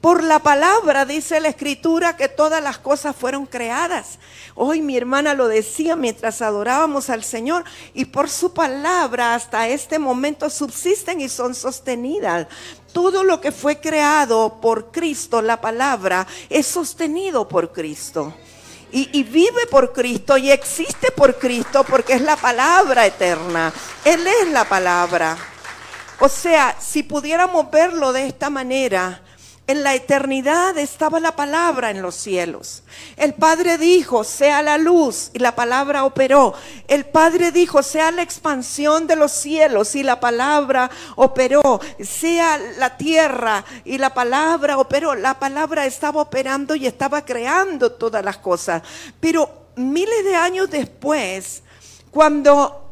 Por 0.00 0.22
la 0.22 0.38
palabra 0.38 1.04
dice 1.04 1.40
la 1.40 1.48
escritura 1.48 2.16
que 2.16 2.28
todas 2.28 2.62
las 2.62 2.78
cosas 2.78 3.16
fueron 3.16 3.46
creadas. 3.46 4.18
Hoy 4.54 4.80
mi 4.80 4.96
hermana 4.96 5.34
lo 5.34 5.48
decía 5.48 5.96
mientras 5.96 6.42
adorábamos 6.42 7.10
al 7.10 7.24
Señor 7.24 7.64
y 7.92 8.06
por 8.06 8.30
su 8.30 8.52
palabra 8.52 9.34
hasta 9.34 9.68
este 9.68 9.98
momento 9.98 10.48
subsisten 10.50 11.20
y 11.20 11.28
son 11.28 11.54
sostenidas. 11.54 12.46
Todo 12.92 13.24
lo 13.24 13.40
que 13.40 13.52
fue 13.52 13.80
creado 13.80 14.60
por 14.60 14.92
Cristo, 14.92 15.42
la 15.42 15.60
palabra, 15.60 16.26
es 16.50 16.66
sostenido 16.66 17.48
por 17.48 17.72
Cristo 17.72 18.32
y, 18.92 19.22
vive 19.24 19.66
por 19.70 19.92
Cristo 19.92 20.36
y 20.38 20.50
existe 20.50 21.10
por 21.10 21.38
Cristo 21.38 21.84
porque 21.84 22.14
es 22.14 22.22
la 22.22 22.36
palabra 22.36 23.04
eterna. 23.06 23.72
Él 24.04 24.26
es 24.26 24.48
la 24.48 24.64
palabra. 24.64 25.36
O 26.18 26.28
sea, 26.28 26.76
si 26.80 27.02
pudiéramos 27.02 27.70
verlo 27.70 28.12
de 28.12 28.26
esta 28.26 28.48
manera, 28.48 29.20
en 29.68 29.82
la 29.82 29.94
eternidad 29.94 30.78
estaba 30.78 31.18
la 31.18 31.34
palabra 31.34 31.90
en 31.90 32.00
los 32.00 32.14
cielos. 32.14 32.84
El 33.16 33.34
Padre 33.34 33.78
dijo, 33.78 34.22
sea 34.22 34.62
la 34.62 34.78
luz, 34.78 35.30
y 35.34 35.40
la 35.40 35.56
palabra 35.56 36.04
operó. 36.04 36.54
El 36.86 37.04
Padre 37.04 37.50
dijo, 37.50 37.82
sea 37.82 38.12
la 38.12 38.22
expansión 38.22 39.08
de 39.08 39.16
los 39.16 39.32
cielos, 39.32 39.96
y 39.96 40.04
la 40.04 40.20
palabra 40.20 40.88
operó. 41.16 41.80
Sea 42.00 42.58
la 42.78 42.96
tierra, 42.96 43.64
y 43.84 43.98
la 43.98 44.14
palabra 44.14 44.78
operó. 44.78 45.16
La 45.16 45.38
palabra 45.38 45.84
estaba 45.84 46.22
operando 46.22 46.76
y 46.76 46.86
estaba 46.86 47.24
creando 47.24 47.90
todas 47.90 48.24
las 48.24 48.38
cosas. 48.38 48.82
Pero 49.18 49.66
miles 49.74 50.24
de 50.24 50.36
años 50.36 50.70
después, 50.70 51.64
cuando 52.12 52.84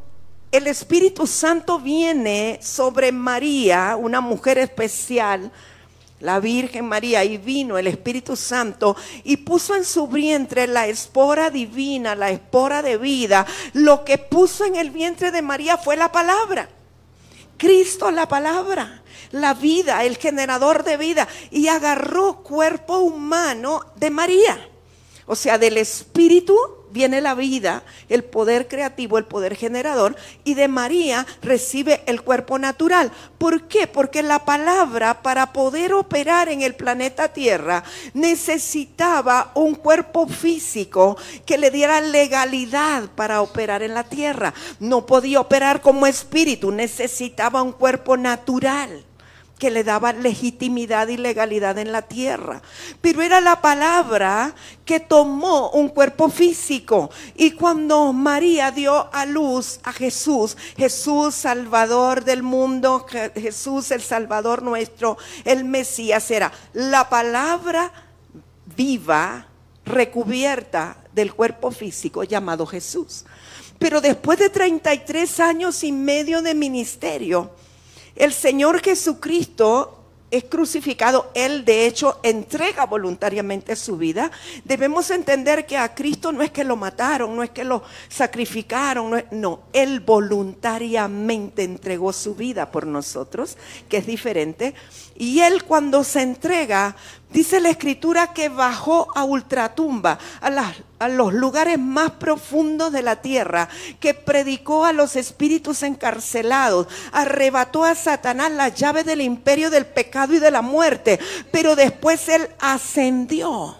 el 0.50 0.66
Espíritu 0.66 1.26
Santo 1.28 1.78
viene 1.78 2.58
sobre 2.62 3.12
María, 3.12 3.96
una 3.96 4.20
mujer 4.20 4.58
especial, 4.58 5.52
la 6.20 6.40
Virgen 6.40 6.86
María, 6.86 7.24
y 7.24 7.38
vino 7.38 7.76
el 7.76 7.86
Espíritu 7.86 8.36
Santo 8.36 8.96
y 9.24 9.38
puso 9.38 9.74
en 9.74 9.84
su 9.84 10.06
vientre 10.06 10.66
la 10.66 10.86
espora 10.86 11.50
divina, 11.50 12.14
la 12.14 12.30
espora 12.30 12.82
de 12.82 12.96
vida. 12.96 13.46
Lo 13.72 14.04
que 14.04 14.18
puso 14.18 14.64
en 14.64 14.76
el 14.76 14.90
vientre 14.90 15.30
de 15.30 15.42
María 15.42 15.76
fue 15.76 15.96
la 15.96 16.10
palabra. 16.10 16.68
Cristo 17.56 18.10
la 18.10 18.26
palabra, 18.28 19.02
la 19.32 19.54
vida, 19.54 20.04
el 20.04 20.16
generador 20.16 20.84
de 20.84 20.96
vida, 20.96 21.28
y 21.50 21.68
agarró 21.68 22.42
cuerpo 22.42 22.98
humano 22.98 23.80
de 23.96 24.10
María. 24.10 24.68
O 25.26 25.36
sea, 25.36 25.58
del 25.58 25.78
Espíritu 25.78 26.56
viene 26.94 27.20
la 27.20 27.34
vida, 27.34 27.82
el 28.08 28.22
poder 28.22 28.68
creativo, 28.68 29.18
el 29.18 29.24
poder 29.24 29.56
generador, 29.56 30.14
y 30.44 30.54
de 30.54 30.68
María 30.68 31.26
recibe 31.42 32.04
el 32.06 32.22
cuerpo 32.22 32.56
natural. 32.56 33.10
¿Por 33.36 33.66
qué? 33.66 33.88
Porque 33.88 34.22
la 34.22 34.44
palabra 34.44 35.20
para 35.20 35.52
poder 35.52 35.92
operar 35.92 36.48
en 36.48 36.62
el 36.62 36.76
planeta 36.76 37.32
Tierra 37.32 37.82
necesitaba 38.14 39.50
un 39.54 39.74
cuerpo 39.74 40.28
físico 40.28 41.16
que 41.44 41.58
le 41.58 41.72
diera 41.72 42.00
legalidad 42.00 43.10
para 43.16 43.42
operar 43.42 43.82
en 43.82 43.94
la 43.94 44.04
Tierra. 44.04 44.54
No 44.78 45.04
podía 45.04 45.40
operar 45.40 45.80
como 45.80 46.06
espíritu, 46.06 46.70
necesitaba 46.70 47.60
un 47.60 47.72
cuerpo 47.72 48.16
natural 48.16 49.04
que 49.58 49.70
le 49.70 49.84
daba 49.84 50.12
legitimidad 50.12 51.08
y 51.08 51.16
legalidad 51.16 51.78
en 51.78 51.92
la 51.92 52.02
tierra. 52.02 52.60
Pero 53.00 53.22
era 53.22 53.40
la 53.40 53.60
palabra 53.60 54.54
que 54.84 55.00
tomó 55.00 55.70
un 55.70 55.88
cuerpo 55.88 56.28
físico. 56.28 57.10
Y 57.36 57.52
cuando 57.52 58.12
María 58.12 58.70
dio 58.70 59.08
a 59.12 59.24
luz 59.26 59.80
a 59.84 59.92
Jesús, 59.92 60.56
Jesús 60.76 61.34
Salvador 61.34 62.24
del 62.24 62.42
mundo, 62.42 63.06
Jesús 63.34 63.90
el 63.90 64.02
Salvador 64.02 64.62
nuestro, 64.62 65.16
el 65.44 65.64
Mesías 65.64 66.30
era 66.30 66.52
la 66.72 67.08
palabra 67.08 67.92
viva, 68.76 69.46
recubierta 69.84 70.96
del 71.12 71.34
cuerpo 71.34 71.70
físico 71.70 72.24
llamado 72.24 72.66
Jesús. 72.66 73.24
Pero 73.78 74.00
después 74.00 74.38
de 74.38 74.48
33 74.48 75.40
años 75.40 75.84
y 75.84 75.92
medio 75.92 76.42
de 76.42 76.54
ministerio, 76.54 77.50
el 78.16 78.32
Señor 78.32 78.80
Jesucristo 78.80 80.00
es 80.30 80.44
crucificado, 80.44 81.30
Él 81.34 81.64
de 81.64 81.86
hecho 81.86 82.18
entrega 82.24 82.86
voluntariamente 82.86 83.76
su 83.76 83.96
vida. 83.96 84.32
Debemos 84.64 85.10
entender 85.10 85.64
que 85.64 85.76
a 85.76 85.94
Cristo 85.94 86.32
no 86.32 86.42
es 86.42 86.50
que 86.50 86.64
lo 86.64 86.76
mataron, 86.76 87.36
no 87.36 87.44
es 87.44 87.50
que 87.50 87.62
lo 87.62 87.84
sacrificaron, 88.08 89.10
no, 89.10 89.22
no, 89.30 89.60
Él 89.72 90.00
voluntariamente 90.00 91.62
entregó 91.62 92.12
su 92.12 92.34
vida 92.34 92.70
por 92.72 92.86
nosotros, 92.86 93.56
que 93.88 93.98
es 93.98 94.06
diferente. 94.06 94.74
Y 95.16 95.40
Él 95.40 95.62
cuando 95.62 96.02
se 96.02 96.22
entrega, 96.22 96.96
dice 97.32 97.60
la 97.60 97.70
escritura 97.70 98.32
que 98.32 98.48
bajó 98.48 99.08
a 99.14 99.24
ultratumba, 99.24 100.18
a, 100.40 101.08
los 101.08 101.34
lugares 101.34 101.78
más 101.78 102.12
profundos 102.12 102.92
de 102.92 103.02
la 103.02 103.16
tierra, 103.16 103.68
que 104.00 104.14
predicó 104.14 104.84
a 104.84 104.92
los 104.92 105.16
espíritus 105.16 105.82
encarcelados, 105.82 106.86
arrebató 107.12 107.84
a 107.84 107.94
Satanás 107.94 108.52
la 108.52 108.68
llave 108.68 109.04
del 109.04 109.20
imperio 109.20 109.70
del 109.70 109.86
pecado 109.86 110.34
y 110.34 110.38
de 110.38 110.50
la 110.50 110.62
muerte, 110.62 111.18
pero 111.50 111.76
después 111.76 112.28
Él 112.28 112.48
ascendió 112.60 113.76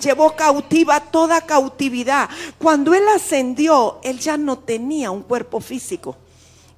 llevó 0.00 0.34
cautiva 0.34 0.98
toda 0.98 1.40
cautividad. 1.42 2.28
Cuando 2.58 2.94
Él 2.94 3.04
ascendió, 3.14 4.00
Él 4.02 4.18
ya 4.18 4.36
no 4.36 4.58
tenía 4.58 5.10
un 5.10 5.22
cuerpo 5.22 5.60
físico. 5.60 6.16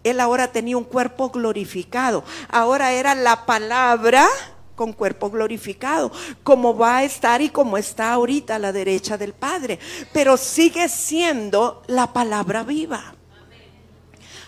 Él 0.05 0.21
ahora 0.21 0.53
tenía 0.53 0.77
un 0.77 0.85
cuerpo 0.85 1.31
glorificado. 1.31 2.23
Ahora 2.49 2.93
era 2.93 3.15
la 3.15 3.45
palabra 3.45 4.29
con 4.77 4.93
cuerpo 4.93 5.31
glorificado, 5.31 6.13
como 6.45 6.77
va 6.77 6.99
a 6.99 7.05
estar 7.05 7.43
y 7.43 7.49
como 7.49 7.79
está 7.79 8.13
ahorita 8.13 8.55
a 8.55 8.61
la 8.61 8.73
derecha 8.73 9.19
del 9.19 9.33
Padre. 9.33 9.81
Pero 10.13 10.37
sigue 10.37 10.89
siendo 10.89 11.83
la 11.89 12.13
palabra 12.13 12.63
viva. 12.63 13.15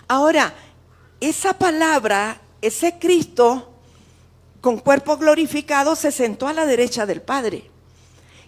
Ahora, 0.07 0.55
esa 1.21 1.55
palabra, 1.59 2.41
ese 2.63 2.99
Cristo 2.99 3.73
con 4.61 4.79
cuerpo 4.79 5.17
glorificado 5.17 5.97
se 5.97 6.13
sentó 6.13 6.47
a 6.47 6.53
la 6.53 6.67
derecha 6.67 7.07
del 7.07 7.23
Padre. 7.23 7.71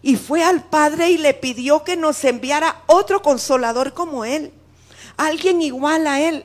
Y 0.02 0.16
fue 0.16 0.42
al 0.42 0.64
Padre 0.64 1.10
y 1.10 1.18
le 1.18 1.34
pidió 1.34 1.84
que 1.84 1.96
nos 1.96 2.24
enviara 2.24 2.82
otro 2.86 3.22
consolador 3.22 3.92
como 3.92 4.24
Él. 4.24 4.52
Alguien 5.16 5.60
igual 5.60 6.06
a 6.06 6.20
Él. 6.20 6.44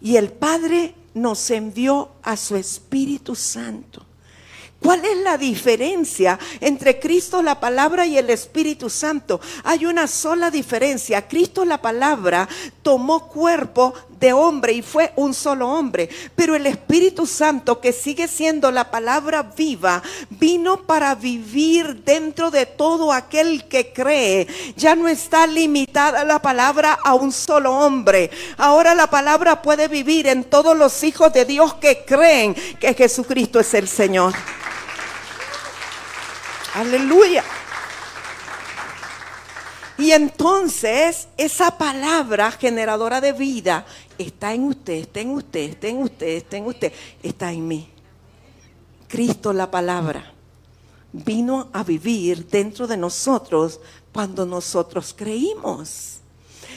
Y 0.00 0.16
el 0.16 0.32
Padre 0.32 0.94
nos 1.14 1.50
envió 1.50 2.10
a 2.22 2.36
su 2.36 2.56
Espíritu 2.56 3.34
Santo. 3.34 4.04
¿Cuál 4.82 5.04
es 5.04 5.16
la 5.18 5.36
diferencia 5.36 6.38
entre 6.60 7.00
Cristo 7.00 7.42
la 7.42 7.58
palabra 7.58 8.06
y 8.06 8.18
el 8.18 8.30
Espíritu 8.30 8.88
Santo? 8.88 9.40
Hay 9.64 9.86
una 9.86 10.06
sola 10.06 10.50
diferencia. 10.50 11.26
Cristo 11.26 11.64
la 11.64 11.80
palabra 11.82 12.48
tomó 12.82 13.26
cuerpo 13.26 13.94
de 14.18 14.32
hombre 14.32 14.72
y 14.72 14.82
fue 14.82 15.12
un 15.16 15.34
solo 15.34 15.68
hombre. 15.68 16.08
Pero 16.34 16.54
el 16.54 16.66
Espíritu 16.66 17.26
Santo, 17.26 17.80
que 17.80 17.92
sigue 17.92 18.28
siendo 18.28 18.70
la 18.70 18.90
palabra 18.90 19.42
viva, 19.42 20.02
vino 20.30 20.82
para 20.82 21.14
vivir 21.14 22.04
dentro 22.04 22.50
de 22.50 22.66
todo 22.66 23.12
aquel 23.12 23.66
que 23.68 23.92
cree. 23.92 24.46
Ya 24.76 24.94
no 24.94 25.08
está 25.08 25.46
limitada 25.46 26.24
la 26.24 26.40
palabra 26.40 26.98
a 27.02 27.14
un 27.14 27.32
solo 27.32 27.72
hombre. 27.72 28.30
Ahora 28.56 28.94
la 28.94 29.08
palabra 29.08 29.62
puede 29.62 29.88
vivir 29.88 30.26
en 30.26 30.44
todos 30.44 30.76
los 30.76 31.02
hijos 31.02 31.32
de 31.32 31.44
Dios 31.44 31.74
que 31.74 32.04
creen 32.04 32.54
que 32.54 32.94
Jesucristo 32.94 33.60
es 33.60 33.74
el 33.74 33.88
Señor. 33.88 34.32
Aleluya. 36.74 37.42
Y 39.98 40.12
entonces 40.12 41.28
esa 41.36 41.78
palabra 41.78 42.50
generadora 42.50 43.20
de 43.20 43.32
vida 43.32 43.86
está 44.18 44.52
en 44.52 44.64
usted, 44.64 44.94
está 44.94 45.20
en 45.20 45.30
usted, 45.30 45.60
está 45.60 45.88
en 45.88 45.98
usted, 45.98 46.26
está 46.26 46.56
en 46.56 46.66
usted, 46.66 46.92
está 47.22 47.52
en 47.52 47.66
mí. 47.66 47.88
Cristo 49.08 49.52
la 49.52 49.70
palabra 49.70 50.32
vino 51.12 51.68
a 51.72 51.82
vivir 51.82 52.46
dentro 52.46 52.86
de 52.86 52.96
nosotros 52.96 53.80
cuando 54.12 54.44
nosotros 54.44 55.14
creímos. 55.16 56.18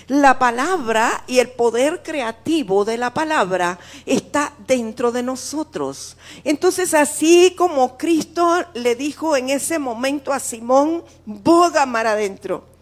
La 0.08 0.40
palabra 0.40 1.24
y 1.28 1.38
el 1.40 1.50
poder 1.50 2.02
creativo 2.02 2.84
de 2.84 2.98
la 2.98 3.14
palabra 3.14 3.78
está 4.06 4.54
dentro 4.66 5.12
de 5.12 5.22
nosotros. 5.22 6.18
Entonces, 6.44 6.96
así 6.96 7.54
como 7.56 7.96
Cristo 7.96 8.66
le 8.74 8.96
dijo 8.96 9.38
en 9.38 9.52
ese 9.52 9.78
momento 9.78 10.34
a 10.34 10.40
Simón, 10.40 11.04
boga 11.26 11.86
mar 11.86 12.08
adentro. 12.08 12.79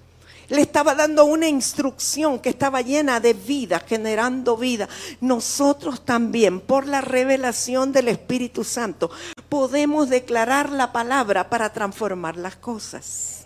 Le 0.49 0.61
estaba 0.61 0.95
dando 0.95 1.25
una 1.25 1.47
instrucción 1.47 2.39
que 2.39 2.49
estaba 2.49 2.81
llena 2.81 3.19
de 3.19 3.33
vida, 3.33 3.79
generando 3.85 4.55
vida. 4.55 4.87
Nosotros 5.19 6.05
también, 6.05 6.61
por 6.61 6.87
la 6.87 7.01
revelación 7.01 7.91
del 7.91 8.07
Espíritu 8.07 8.63
Santo, 8.63 9.11
podemos 9.49 10.09
declarar 10.09 10.71
la 10.71 10.93
palabra 10.93 11.49
para 11.49 11.73
transformar 11.73 12.37
las 12.37 12.55
cosas. 12.55 13.45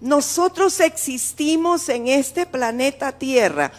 Nosotros 0.00 0.80
existimos 0.80 1.88
en 1.90 2.08
este 2.08 2.46
planeta 2.46 3.12
Tierra 3.12 3.70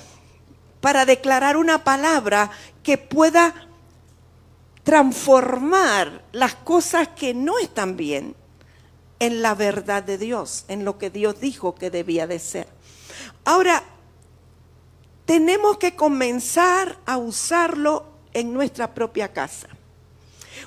para 0.80 1.06
declarar 1.06 1.58
una 1.58 1.84
palabra 1.84 2.52
que 2.84 3.00
pueda 3.00 3.68
transformar 4.84 6.24
las 6.32 6.54
cosas 6.56 7.08
que 7.10 7.34
no 7.34 7.58
están 7.58 7.98
bien 7.98 8.36
en 9.22 9.44
la 9.44 9.54
verdad 9.54 10.02
de 10.02 10.18
Dios, 10.18 10.66
en 10.68 10.84
lo 10.84 10.98
que 10.98 11.12
Dios 11.12 11.40
dijo 11.40 11.76
que 11.76 11.92
debía 11.92 12.26
de 12.26 12.40
ser. 12.40 12.68
Ahora, 13.46 13.84
tenemos 15.26 15.78
que 15.78 15.96
comenzar 15.96 16.98
a 17.06 17.20
usarlo 17.20 18.04
en 18.34 18.52
nuestra 18.52 18.96
propia 18.96 19.32
casa. 19.32 19.68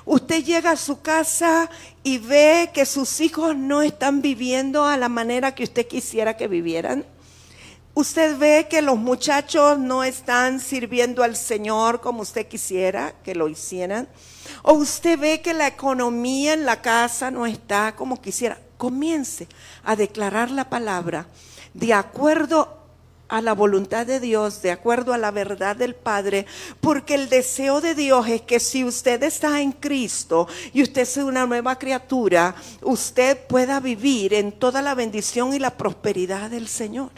Usted 0.05 0.41
llega 0.41 0.71
a 0.71 0.77
su 0.77 1.01
casa 1.01 1.69
y 2.01 2.17
ve 2.17 2.71
que 2.73 2.85
sus 2.85 3.19
hijos 3.19 3.57
no 3.57 3.81
están 3.81 4.21
viviendo 4.21 4.85
a 4.85 4.95
la 4.95 5.09
manera 5.09 5.53
que 5.53 5.65
usted 5.65 5.85
quisiera 5.85 6.37
que 6.37 6.47
vivieran. 6.47 7.05
Usted 7.93 8.37
ve 8.37 8.67
que 8.69 8.81
los 8.81 8.97
muchachos 8.97 9.79
no 9.79 10.01
están 10.05 10.61
sirviendo 10.61 11.23
al 11.23 11.35
Señor 11.35 11.99
como 11.99 12.21
usted 12.21 12.47
quisiera 12.47 13.15
que 13.21 13.35
lo 13.35 13.49
hicieran. 13.49 14.07
O 14.67 14.73
usted 14.73 15.19
ve 15.19 15.41
que 15.41 15.53
la 15.53 15.67
economía 15.67 16.53
en 16.53 16.65
la 16.65 16.81
casa 16.81 17.29
no 17.29 17.45
está 17.45 17.95
como 17.95 18.19
quisiera. 18.19 18.57
Comience 18.77 19.47
a 19.83 19.95
declarar 19.95 20.49
la 20.49 20.69
palabra 20.71 21.27
de 21.75 21.93
acuerdo 21.93 22.75
a 23.27 23.41
la 23.41 23.53
voluntad 23.53 24.07
de 24.07 24.19
Dios, 24.19 24.63
de 24.63 24.71
acuerdo 24.71 25.13
a 25.13 25.19
la 25.19 25.29
verdad 25.29 25.75
del 25.75 25.93
Padre, 25.93 26.47
porque 26.81 27.13
el 27.13 27.29
deseo 27.29 27.79
de 27.79 27.93
Dios 27.93 28.27
es 28.27 28.41
que 28.41 28.59
si 28.59 28.83
usted 28.83 29.21
está 29.21 29.61
en 29.61 29.71
Cristo 29.71 30.47
y 30.73 30.81
usted 30.81 31.03
es 31.03 31.17
una 31.17 31.45
nueva 31.45 31.77
criatura, 31.77 32.55
usted 32.81 33.37
pueda 33.45 33.79
vivir 33.79 34.33
en 34.33 34.51
toda 34.51 34.81
la 34.81 34.95
bendición 34.95 35.53
y 35.53 35.59
la 35.59 35.77
prosperidad 35.77 36.49
del 36.49 36.67
Señor. 36.67 37.11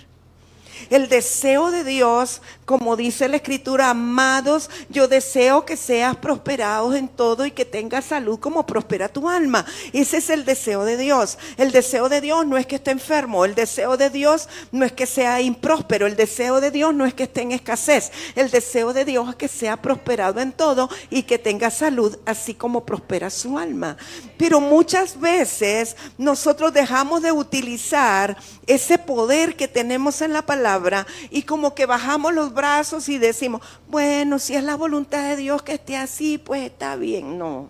El 0.90 1.10
deseo 1.10 1.72
de 1.72 1.84
Dios, 1.84 2.42
como 2.66 2.96
dice 2.96 3.28
la 3.28 3.38
escritura, 3.38 3.90
amados, 3.90 4.70
yo 4.90 5.08
deseo 5.08 5.66
que 5.66 5.78
seas 5.78 6.16
prosperados 6.16 6.96
en 6.96 7.08
todo 7.08 7.46
y 7.46 7.52
que 7.52 7.66
tengas 7.66 8.06
salud 8.06 8.40
como 8.40 8.66
prospera 8.66 9.10
tu 9.10 9.30
alma. 9.30 9.66
Ese 9.94 10.18
es 10.18 10.30
el 10.30 10.46
deseo 10.46 10.86
de 10.86 10.98
Dios. 10.98 11.38
El 11.58 11.72
deseo 11.72 12.10
de 12.10 12.22
Dios 12.22 12.46
no 12.46 12.58
es 12.58 12.66
que 12.66 12.76
esté 12.76 12.92
enfermo, 12.92 13.46
el 13.46 13.56
deseo 13.56 13.98
de 13.98 14.10
Dios 14.10 14.50
no 14.72 14.86
es 14.86 14.92
que 14.92 15.06
sea 15.06 15.42
impróspero, 15.42 16.08
el 16.08 16.16
deseo 16.16 16.62
de 16.62 16.72
Dios 16.72 16.94
no 16.94 17.06
es 17.06 17.14
que 17.14 17.24
esté 17.24 17.42
en 17.42 17.52
escasez. 17.52 18.12
El 18.36 18.50
deseo 18.52 18.94
de 18.94 19.06
Dios 19.06 19.30
es 19.30 19.36
que 19.36 19.48
sea 19.48 19.82
prosperado 19.82 20.40
en 20.40 20.52
todo 20.52 20.90
y 21.10 21.24
que 21.24 21.40
tenga 21.40 21.70
salud 21.70 22.18
así 22.26 22.54
como 22.54 22.86
prospera 22.86 23.30
su 23.30 23.58
alma. 23.58 23.98
Pero 24.38 24.60
muchas 24.60 25.20
veces 25.20 25.96
nosotros 26.18 26.74
dejamos 26.74 27.22
de 27.22 27.32
utilizar 27.32 28.38
ese 28.68 28.98
poder 28.98 29.56
que 29.56 29.68
tenemos 29.68 30.22
en 30.22 30.34
la 30.34 30.44
palabra 30.44 31.08
y 31.30 31.44
como 31.44 31.74
que 31.74 31.86
bajamos 31.86 32.34
los 32.34 32.54
brazos 32.54 33.10
y 33.10 33.18
decimos, 33.18 33.62
bueno, 33.88 34.40
si 34.40 34.56
es 34.56 34.64
la 34.64 34.76
voluntad 34.76 35.24
de 35.30 35.36
Dios 35.38 35.64
que 35.64 35.74
esté 35.74 35.98
así, 35.98 36.38
pues 36.38 36.64
está 36.64 36.96
bien. 36.96 37.38
No, 37.38 37.70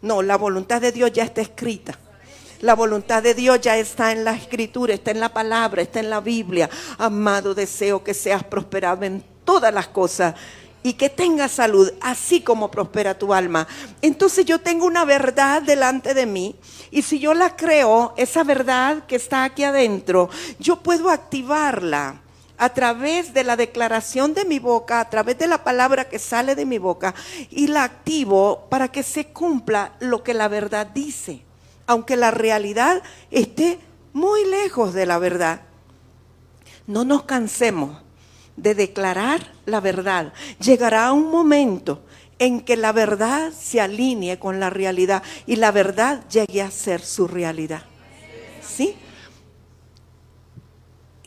no, 0.00 0.22
la 0.22 0.36
voluntad 0.36 0.80
de 0.80 0.92
Dios 0.92 1.12
ya 1.12 1.24
está 1.24 1.40
escrita. 1.42 1.98
La 2.60 2.74
voluntad 2.74 3.22
de 3.24 3.34
Dios 3.34 3.60
ya 3.60 3.76
está 3.76 4.12
en 4.12 4.24
la 4.24 4.34
escritura, 4.34 4.94
está 4.94 5.10
en 5.10 5.18
la 5.18 5.32
palabra, 5.32 5.82
está 5.82 5.98
en 5.98 6.10
la 6.10 6.20
Biblia. 6.20 6.70
Amado, 6.96 7.54
deseo 7.54 8.04
que 8.04 8.14
seas 8.14 8.44
prosperado 8.44 9.04
en 9.04 9.24
todas 9.44 9.74
las 9.74 9.88
cosas 9.88 10.36
y 10.82 10.94
que 10.94 11.08
tengas 11.08 11.52
salud, 11.52 11.92
así 12.00 12.40
como 12.40 12.70
prospera 12.70 13.18
tu 13.18 13.32
alma. 13.32 13.68
Entonces 14.00 14.44
yo 14.44 14.60
tengo 14.60 14.86
una 14.86 15.04
verdad 15.04 15.62
delante 15.62 16.14
de 16.14 16.26
mí 16.26 16.56
y 16.90 17.02
si 17.02 17.18
yo 17.18 17.34
la 17.34 17.56
creo, 17.56 18.14
esa 18.16 18.44
verdad 18.44 19.04
que 19.06 19.16
está 19.16 19.44
aquí 19.44 19.64
adentro, 19.64 20.28
yo 20.58 20.76
puedo 20.76 21.10
activarla 21.10 22.20
a 22.58 22.68
través 22.68 23.34
de 23.34 23.44
la 23.44 23.56
declaración 23.56 24.34
de 24.34 24.44
mi 24.44 24.58
boca, 24.58 25.00
a 25.00 25.10
través 25.10 25.38
de 25.38 25.48
la 25.48 25.64
palabra 25.64 26.08
que 26.08 26.18
sale 26.18 26.54
de 26.54 26.66
mi 26.66 26.78
boca, 26.78 27.14
y 27.50 27.66
la 27.66 27.82
activo 27.82 28.66
para 28.70 28.88
que 28.88 29.02
se 29.02 29.26
cumpla 29.26 29.94
lo 29.98 30.22
que 30.22 30.32
la 30.32 30.46
verdad 30.48 30.86
dice, 30.86 31.42
aunque 31.86 32.16
la 32.16 32.30
realidad 32.30 33.02
esté 33.30 33.80
muy 34.12 34.44
lejos 34.44 34.94
de 34.94 35.06
la 35.06 35.18
verdad. 35.18 35.62
No 36.86 37.04
nos 37.04 37.24
cansemos 37.24 38.00
de 38.56 38.74
declarar 38.74 39.51
la 39.66 39.80
verdad. 39.80 40.32
Llegará 40.58 41.12
un 41.12 41.30
momento 41.30 42.04
en 42.38 42.60
que 42.60 42.76
la 42.76 42.92
verdad 42.92 43.52
se 43.52 43.80
alinee 43.80 44.38
con 44.38 44.58
la 44.58 44.70
realidad 44.70 45.22
y 45.46 45.56
la 45.56 45.70
verdad 45.70 46.28
llegue 46.28 46.62
a 46.62 46.70
ser 46.70 47.00
su 47.00 47.28
realidad. 47.28 47.82
¿Sí? 48.60 48.96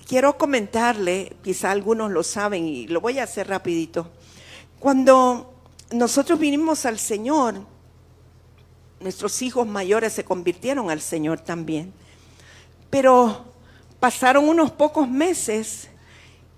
Quiero 0.08 0.38
comentarle, 0.38 1.36
quizá 1.44 1.72
algunos 1.72 2.12
lo 2.12 2.22
saben 2.22 2.68
y 2.68 2.88
lo 2.88 3.02
voy 3.02 3.20
a 3.20 3.24
hacer 3.24 3.48
rapidito. 3.48 4.12
Cuando 4.80 5.54
nosotros 5.92 6.38
vinimos 6.38 6.86
al 6.86 7.00
Señor, 7.00 7.56
nuestros 9.00 9.42
hijos 9.42 9.68
mayores 9.68 10.14
se 10.14 10.24
convirtieron 10.24 10.90
al 10.90 11.02
Señor 11.02 11.40
también. 11.40 11.94
Pero 12.90 13.46
pasaron 14.00 14.48
unos 14.48 14.72
pocos 14.72 15.10
meses 15.10 15.90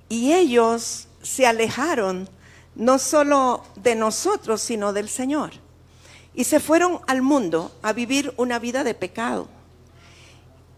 y 0.09 0.33
ellos 0.33 1.06
se 1.27 1.45
alejaron 1.45 2.29
no 2.75 2.99
solo 2.99 3.63
de 3.75 3.95
nosotros, 3.95 4.61
sino 4.61 4.93
del 4.93 5.09
Señor. 5.09 5.51
Y 6.33 6.45
se 6.45 6.61
fueron 6.61 7.01
al 7.05 7.21
mundo 7.21 7.71
a 7.81 7.91
vivir 7.91 8.33
una 8.37 8.59
vida 8.59 8.83
de 8.85 8.93
pecado. 8.93 9.49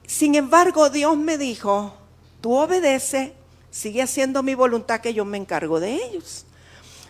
Sin 0.08 0.34
embargo, 0.34 0.90
Dios 0.90 1.16
me 1.18 1.38
dijo, 1.38 1.94
tú 2.42 2.56
obedece, 2.56 3.34
sigue 3.70 4.02
haciendo 4.02 4.42
mi 4.42 4.56
voluntad 4.56 5.02
que 5.02 5.14
yo 5.14 5.24
me 5.24 5.38
encargo 5.38 5.80
de 5.80 5.96
ellos. 5.96 6.46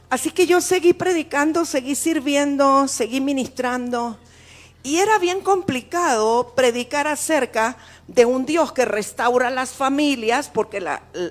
Así 0.09 0.31
que 0.31 0.45
yo 0.45 0.59
seguí 0.59 0.91
predicando, 0.91 1.63
seguí 1.63 1.95
sirviendo, 1.95 2.89
seguí 2.89 3.21
ministrando. 3.21 4.17
Y 4.83 4.97
era 4.97 5.17
bien 5.17 5.39
complicado 5.41 6.53
predicar 6.55 7.07
acerca 7.07 7.77
de 8.13 8.25
un 8.25 8.45
Dios 8.45 8.71
que 8.71 8.85
restaura 8.85 9.49
las 9.51 9.71
familias, 9.71 10.49
porque 10.51 10.83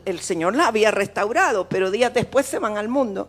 el 0.05 0.21
Señor 0.21 0.55
la 0.55 0.69
había 0.69 0.91
restaurado, 0.93 1.69
pero 1.69 1.91
días 1.91 2.15
después 2.15 2.47
se 2.47 2.61
van 2.61 2.77
al 2.77 2.89
mundo. 2.89 3.29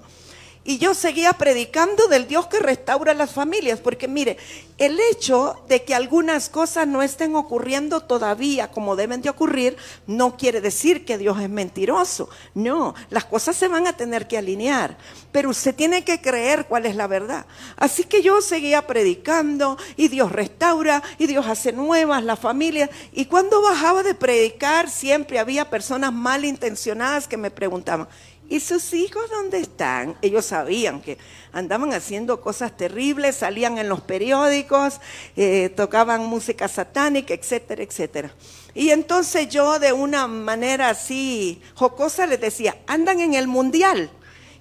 Y 0.70 0.78
yo 0.78 0.94
seguía 0.94 1.34
predicando 1.34 2.08
del 2.10 2.28
Dios 2.28 2.46
que 2.46 2.60
restaura 2.60 3.16
las 3.16 3.32
familias, 3.32 3.80
porque 3.80 4.08
mire, 4.08 4.38
el 4.78 5.00
hecho 5.12 5.60
de 5.68 5.84
que 5.84 5.96
algunas 5.96 6.48
cosas 6.48 6.88
no 6.88 7.02
estén 7.02 7.36
ocurriendo 7.36 8.02
todavía 8.02 8.70
como 8.70 8.96
deben 8.96 9.24
de 9.24 9.32
ocurrir, 9.32 9.78
no 10.06 10.38
quiere 10.38 10.62
decir 10.62 11.06
que 11.06 11.18
Dios 11.18 11.42
es 11.42 11.50
mentiroso. 11.50 12.30
No, 12.54 12.94
las 13.10 13.26
cosas 13.26 13.56
se 13.56 13.68
van 13.68 13.88
a 13.88 13.98
tener 13.98 14.28
que 14.28 14.38
alinear, 14.38 14.96
pero 15.32 15.50
usted 15.50 15.74
tiene 15.74 16.04
que 16.04 16.22
creer 16.22 16.68
cuál 16.68 16.86
es 16.86 16.96
la 16.96 17.08
verdad. 17.08 17.48
Así 17.76 18.04
que 18.04 18.22
yo 18.22 18.40
seguía 18.40 18.86
predicando 18.86 19.76
y 19.98 20.08
Dios 20.08 20.32
restaura 20.32 21.02
y 21.18 21.26
Dios 21.26 21.48
hace 21.48 21.72
nuevas 21.72 22.24
las 22.24 22.38
familias. 22.38 22.92
Y 23.12 23.26
cuando 23.26 23.64
bajaba 23.64 24.04
de 24.04 24.14
predicar, 24.14 24.88
siempre 24.88 25.40
había 25.40 25.72
personas 25.72 26.14
malintencionadas 26.14 27.28
que 27.28 27.38
me 27.38 27.50
preguntaban, 27.50 28.08
¿Y 28.50 28.60
sus 28.62 28.96
hijos 28.96 29.30
dónde 29.30 29.60
están? 29.60 30.18
Ellos 30.24 30.44
sabían 30.44 31.02
que 31.02 31.20
andaban 31.54 31.94
haciendo 31.94 32.42
cosas 32.42 32.76
terribles, 32.76 33.36
salían 33.36 33.78
en 33.78 33.88
los 33.88 34.02
periódicos, 34.02 35.00
eh, 35.38 35.70
tocaban 35.76 36.26
música 36.26 36.68
satánica, 36.68 37.36
etcétera, 37.36 37.84
etcétera. 37.84 38.34
Y 38.74 38.90
entonces 38.90 39.50
yo 39.50 39.78
de 39.78 39.94
una 39.94 40.28
manera 40.28 40.90
así 40.90 41.62
jocosa 41.76 42.26
les 42.26 42.42
decía, 42.42 42.76
andan 42.88 43.20
en 43.20 43.36
el 43.36 43.48
mundial. 43.48 44.10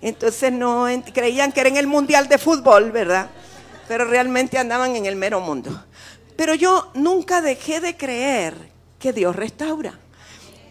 Entonces 0.02 0.52
no 0.52 0.86
creían 1.14 1.50
que 1.50 1.60
era 1.60 1.70
en 1.70 1.78
el 1.78 1.86
mundial 1.86 2.28
de 2.28 2.36
fútbol, 2.36 2.92
¿verdad? 2.92 3.30
Pero 3.88 4.04
realmente 4.04 4.58
andaban 4.58 4.96
en 4.96 5.06
el 5.06 5.16
mero 5.16 5.40
mundo. 5.40 5.82
Pero 6.36 6.54
yo 6.54 6.90
nunca 6.92 7.40
dejé 7.40 7.80
de 7.80 7.96
creer 7.96 8.54
que 8.98 9.14
Dios 9.14 9.34
restaura. 9.34 9.98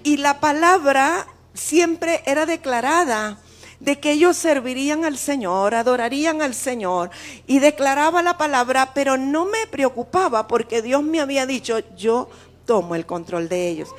Y 0.03 0.17
la 0.17 0.39
palabra 0.39 1.25
siempre 1.57 2.21
era 2.25 2.45
declarada 2.45 3.37
de 3.79 3.99
que 3.99 4.11
ellos 4.11 4.37
servirían 4.37 5.05
al 5.05 5.17
Señor, 5.17 5.75
adorarían 5.75 6.41
al 6.41 6.55
Señor 6.55 7.11
y 7.45 7.59
declaraba 7.59 8.21
la 8.23 8.37
palabra, 8.37 8.93
pero 8.93 9.17
no 9.17 9.45
me 9.45 9.67
preocupaba 9.67 10.47
porque 10.47 10.81
Dios 10.81 11.03
me 11.03 11.19
había 11.19 11.45
dicho, 11.45 11.79
yo 11.95 12.29
tomo 12.65 12.95
el 12.95 13.05
control 13.05 13.49
de 13.49 13.69
ellos. 13.69 13.89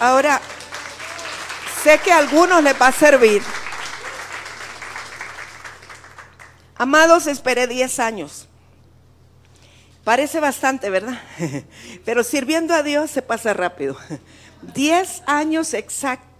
Ahora, 0.00 0.40
sé 1.82 1.98
que 1.98 2.12
a 2.12 2.18
algunos 2.18 2.62
les 2.62 2.80
va 2.80 2.88
a 2.88 2.92
servir. 2.92 3.42
Amados, 6.76 7.26
esperé 7.26 7.66
10 7.66 7.98
años. 8.00 8.48
Parece 10.02 10.40
bastante, 10.40 10.90
¿verdad? 10.90 11.20
Pero 12.04 12.24
sirviendo 12.24 12.74
a 12.74 12.82
Dios 12.82 13.10
se 13.10 13.22
pasa 13.22 13.54
rápido. 13.54 13.96
10 14.74 15.22
años 15.26 15.72
exactos 15.74 16.33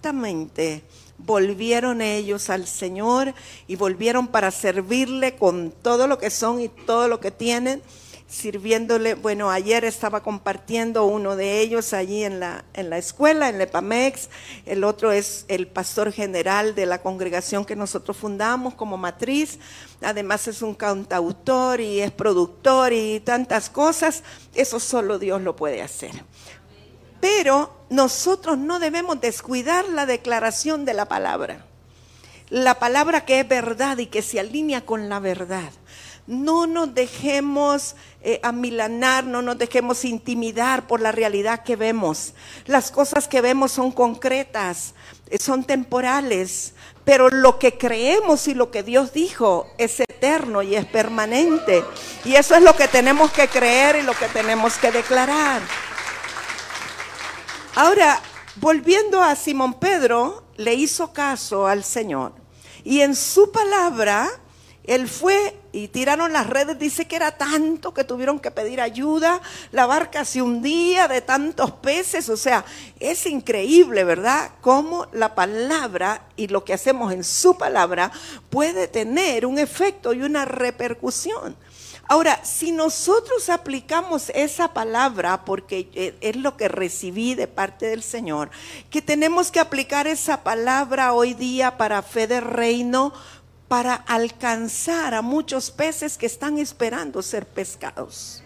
volvieron 1.19 2.03
ellos 2.03 2.51
al 2.51 2.67
Señor 2.67 3.35
y 3.67 3.77
volvieron 3.77 4.29
para 4.29 4.51
servirle 4.51 5.37
con 5.37 5.71
todo 5.71 6.07
lo 6.07 6.19
que 6.19 6.31
son 6.31 6.61
y 6.61 6.69
todo 6.69 7.09
lo 7.09 7.21
que 7.21 7.31
tienen, 7.31 7.83
sirviéndole. 8.29 9.15
Bueno, 9.15 9.51
ayer 9.51 9.85
estaba 9.85 10.23
compartiendo 10.23 11.05
uno 11.05 11.37
de 11.37 11.61
ellos 11.61 11.93
allí 11.93 12.25
en 12.25 12.41
la, 12.41 12.65
en 12.75 12.91
la 12.91 12.99
escuela, 12.99 13.49
en 13.49 13.59
Lepamex, 13.59 14.29
el 14.67 14.83
otro 14.83 15.13
es 15.13 15.45
el 15.49 15.69
pastor 15.69 16.13
general 16.13 16.75
de 16.75 16.87
la 16.87 17.01
congregación 17.01 17.65
que 17.65 17.77
nosotros 17.77 18.17
fundamos 18.17 18.75
como 18.75 18.97
matriz, 18.97 19.59
además 20.03 20.49
es 20.49 20.63
un 20.63 20.75
cantautor 20.75 21.81
y 21.81 22.01
es 22.01 22.11
productor 22.11 22.93
y 22.93 23.21
tantas 23.21 23.71
cosas, 23.71 24.23
eso 24.55 24.81
solo 24.81 25.19
Dios 25.19 25.41
lo 25.41 25.55
puede 25.55 25.81
hacer. 25.83 26.13
Pero 27.25 27.73
nosotros 27.89 28.59
no 28.59 28.79
debemos 28.79 29.19
descuidar 29.19 29.89
la 29.89 30.05
declaración 30.05 30.85
de 30.85 30.93
la 30.93 31.07
palabra. 31.07 31.65
La 32.51 32.79
palabra 32.79 33.25
que 33.25 33.41
es 33.41 33.49
verdad 33.49 33.97
y 33.97 34.09
que 34.09 34.21
se 34.21 34.41
alinea 34.41 34.85
con 34.85 35.09
la 35.09 35.21
verdad. 35.21 35.73
No 36.27 36.67
nos 36.67 36.95
dejemos 36.95 37.97
eh, 38.21 38.41
amilanar, 38.43 39.25
no 39.25 39.41
nos 39.41 39.57
dejemos 39.57 40.05
intimidar 40.05 40.87
por 40.87 41.01
la 41.01 41.13
realidad 41.13 41.63
que 41.63 41.77
vemos. 41.77 42.35
Las 42.67 42.91
cosas 42.91 43.27
que 43.27 43.41
vemos 43.41 43.73
son 43.73 43.91
concretas, 43.91 44.93
eh, 45.31 45.39
son 45.41 45.65
temporales, 45.65 46.75
pero 47.07 47.31
lo 47.31 47.59
que 47.59 47.79
creemos 47.79 48.49
y 48.49 48.55
lo 48.55 48.71
que 48.71 48.83
Dios 48.83 49.15
dijo 49.15 49.67
es 49.79 49.99
eterno 49.99 50.61
y 50.61 50.77
es 50.77 50.85
permanente. 50.85 51.83
Y 52.27 52.35
eso 52.35 52.55
es 52.55 52.63
lo 52.63 52.77
que 52.77 52.87
tenemos 52.87 53.33
que 53.33 53.49
creer 53.49 53.97
y 53.97 54.03
lo 54.03 54.13
que 54.13 54.29
tenemos 54.29 54.77
que 54.77 54.93
declarar. 54.93 55.63
Ahora, 57.77 58.21
volviendo 58.57 59.21
a 59.21 59.35
Simón 59.35 59.75
Pedro, 59.75 60.45
le 60.57 60.75
hizo 60.75 61.13
caso 61.13 61.67
al 61.67 61.83
Señor 61.83 62.33
y 62.85 63.01
en 63.01 63.17
su 63.17 63.51
palabra 63.51 64.31
Él 64.85 65.09
fue 65.09 65.59
y 65.73 65.89
tiraron 65.89 66.33
las 66.33 66.47
redes, 66.47 66.79
dice 66.79 67.07
que 67.07 67.17
era 67.17 67.37
tanto 67.37 67.93
que 67.93 68.05
tuvieron 68.05 68.39
que 68.39 68.53
pedir 68.53 68.81
ayuda, 68.81 69.41
la 69.73 69.87
barca 69.87 70.25
se 70.25 70.41
hundía 70.41 71.09
de 71.09 71.21
tantos 71.21 71.73
peces, 71.73 72.29
o 72.29 72.37
sea, 72.37 72.65
es 73.01 73.27
increíble, 73.27 74.05
¿verdad? 74.05 74.53
Cómo 74.61 75.09
la 75.13 75.35
palabra 75.35 76.29
y 76.37 76.47
lo 76.47 76.65
que 76.65 76.75
hacemos 76.75 77.13
en 77.13 77.25
su 77.25 77.59
palabra 77.59 78.13
puede 78.51 78.87
tener 78.87 79.47
un 79.47 79.59
efecto 79.59 80.13
y 80.13 80.23
una 80.23 80.45
repercusión. 80.45 81.57
Ahora, 82.07 82.45
si 82.45 82.71
nosotros 82.71 83.49
aplicamos 83.49 84.31
esa 84.35 84.75
palabra, 84.75 85.45
porque 85.45 85.89
e, 85.95 86.15
es 86.21 86.37
lo 86.37 86.57
que 86.57 86.69
recibí 86.69 87.35
de 87.35 87.47
parte 87.47 87.87
del 87.87 88.03
Señor, 88.03 88.51
que 88.91 89.01
tenemos 89.01 89.51
que 89.51 89.61
aplicar 89.61 90.07
esa 90.07 90.43
palabra 90.43 91.15
hoy 91.15 91.33
día 91.33 91.79
para 91.79 92.03
fe 92.03 92.27
de 92.27 92.41
reino, 92.41 93.13
para 93.69 93.95
alcanzar 93.95 95.15
a 95.15 95.23
muchos 95.23 95.71
peces 95.71 96.19
que 96.19 96.27
están 96.27 96.59
esperando 96.59 97.23
ser 97.23 97.47
pescados. 97.47 98.43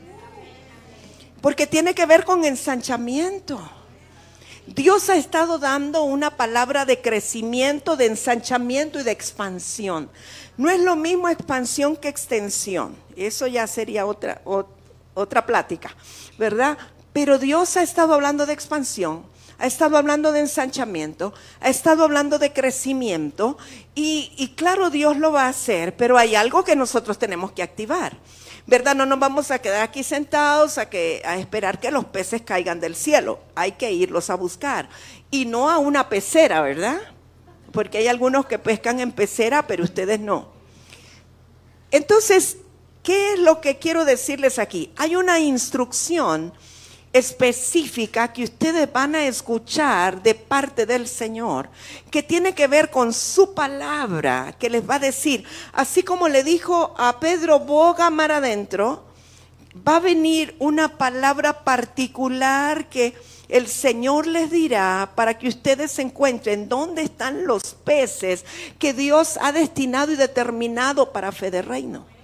Porque 1.40 1.66
tiene 1.66 1.94
que 1.94 2.06
ver 2.06 2.24
con 2.24 2.44
ensanchamiento. 2.44 3.77
Dios 4.74 5.08
ha 5.08 5.16
estado 5.16 5.58
dando 5.58 6.02
una 6.02 6.36
palabra 6.36 6.84
de 6.84 7.00
crecimiento, 7.00 7.96
de 7.96 8.06
ensanchamiento 8.06 9.00
y 9.00 9.02
de 9.02 9.12
expansión. 9.12 10.10
No 10.56 10.68
es 10.68 10.80
lo 10.80 10.94
mismo 10.94 11.28
expansión 11.28 11.96
que 11.96 12.08
extensión. 12.08 12.94
Eso 13.16 13.46
ya 13.46 13.66
sería 13.66 14.04
otra, 14.04 14.42
otra 15.14 15.46
plática, 15.46 15.94
¿verdad? 16.38 16.76
Pero 17.14 17.38
Dios 17.38 17.76
ha 17.78 17.82
estado 17.82 18.12
hablando 18.12 18.44
de 18.44 18.52
expansión 18.52 19.24
ha 19.58 19.66
estado 19.66 19.96
hablando 19.96 20.30
de 20.30 20.40
ensanchamiento, 20.40 21.34
ha 21.60 21.68
estado 21.68 22.04
hablando 22.04 22.38
de 22.38 22.52
crecimiento 22.52 23.58
y, 23.94 24.54
claro, 24.56 24.88
Dios 24.88 25.16
lo 25.16 25.32
va 25.32 25.46
a 25.46 25.48
hacer, 25.48 25.96
pero 25.96 26.16
hay 26.16 26.36
algo 26.36 26.62
que 26.62 26.76
nosotros 26.76 27.18
tenemos 27.18 27.50
que 27.50 27.64
activar. 27.64 28.16
¿Verdad? 28.68 28.94
No 28.94 29.06
nos 29.06 29.18
vamos 29.18 29.50
a 29.50 29.60
quedar 29.60 29.80
aquí 29.80 30.02
sentados 30.02 30.76
a, 30.76 30.90
que, 30.90 31.22
a 31.24 31.38
esperar 31.38 31.80
que 31.80 31.90
los 31.90 32.04
peces 32.04 32.42
caigan 32.42 32.80
del 32.80 32.94
cielo. 32.94 33.40
Hay 33.54 33.72
que 33.72 33.90
irlos 33.92 34.28
a 34.28 34.34
buscar. 34.34 34.90
Y 35.30 35.46
no 35.46 35.70
a 35.70 35.78
una 35.78 36.10
pecera, 36.10 36.60
¿verdad? 36.60 37.00
Porque 37.72 37.96
hay 37.96 38.08
algunos 38.08 38.44
que 38.44 38.58
pescan 38.58 39.00
en 39.00 39.10
pecera, 39.10 39.66
pero 39.66 39.84
ustedes 39.84 40.20
no. 40.20 40.50
Entonces, 41.90 42.58
¿qué 43.02 43.32
es 43.32 43.38
lo 43.38 43.62
que 43.62 43.78
quiero 43.78 44.04
decirles 44.04 44.58
aquí? 44.58 44.92
Hay 44.98 45.16
una 45.16 45.40
instrucción 45.40 46.52
específica 47.12 48.32
que 48.32 48.44
ustedes 48.44 48.92
van 48.92 49.14
a 49.14 49.26
escuchar 49.26 50.22
de 50.22 50.34
parte 50.34 50.86
del 50.86 51.08
Señor, 51.08 51.68
que 52.10 52.22
tiene 52.22 52.54
que 52.54 52.66
ver 52.66 52.90
con 52.90 53.12
su 53.12 53.54
palabra, 53.54 54.54
que 54.58 54.70
les 54.70 54.88
va 54.88 54.96
a 54.96 55.00
decir, 55.00 55.44
así 55.72 56.02
como 56.02 56.28
le 56.28 56.44
dijo 56.44 56.94
a 56.98 57.18
Pedro, 57.18 57.60
boga 57.60 58.10
mar 58.10 58.32
adentro, 58.32 59.04
va 59.86 59.96
a 59.96 60.00
venir 60.00 60.54
una 60.58 60.96
palabra 60.96 61.64
particular 61.64 62.88
que 62.88 63.14
el 63.48 63.66
Señor 63.66 64.26
les 64.26 64.50
dirá 64.50 65.12
para 65.14 65.38
que 65.38 65.48
ustedes 65.48 65.98
encuentren 65.98 66.68
dónde 66.68 67.02
están 67.02 67.46
los 67.46 67.74
peces 67.74 68.44
que 68.78 68.92
Dios 68.92 69.38
ha 69.40 69.52
destinado 69.52 70.12
y 70.12 70.16
determinado 70.16 71.12
para 71.12 71.32
fe 71.32 71.50
de 71.50 71.62
reino. 71.62 72.17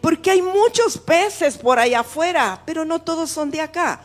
Porque 0.00 0.30
hay 0.30 0.42
muchos 0.42 0.98
peces 0.98 1.58
por 1.58 1.78
allá 1.78 2.00
afuera, 2.00 2.62
pero 2.64 2.84
no 2.84 3.00
todos 3.00 3.30
son 3.30 3.50
de 3.50 3.60
acá, 3.60 4.00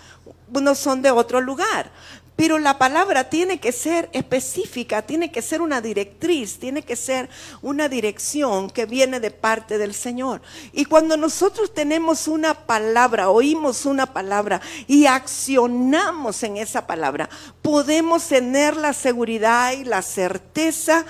unos 0.51 0.79
son 0.79 1.01
de 1.01 1.11
otro 1.11 1.41
lugar. 1.41 1.91
Pero 2.35 2.57
la 2.57 2.79
palabra 2.79 3.29
tiene 3.29 3.59
que 3.59 3.71
ser 3.71 4.09
específica, 4.11 5.03
tiene 5.03 5.31
que 5.31 5.43
ser 5.43 5.61
una 5.61 5.81
directriz, 5.81 6.57
tiene 6.57 6.81
que 6.81 6.95
ser 6.95 7.29
una 7.61 7.87
dirección 7.87 8.71
que 8.71 8.87
viene 8.87 9.19
de 9.19 9.29
parte 9.29 9.77
del 9.77 9.93
Señor. 9.93 10.41
Y 10.71 10.85
cuando 10.85 11.15
nosotros 11.15 11.71
tenemos 11.75 12.27
una 12.27 12.55
palabra, 12.55 13.29
oímos 13.29 13.85
una 13.85 14.07
palabra 14.07 14.61
y 14.87 15.05
accionamos 15.05 16.41
en 16.41 16.57
esa 16.57 16.87
palabra, 16.87 17.29
podemos 17.61 18.27
tener 18.27 18.77
la 18.77 18.93
seguridad 18.93 19.73
y 19.73 19.83
la 19.83 20.01
certeza 20.01 21.05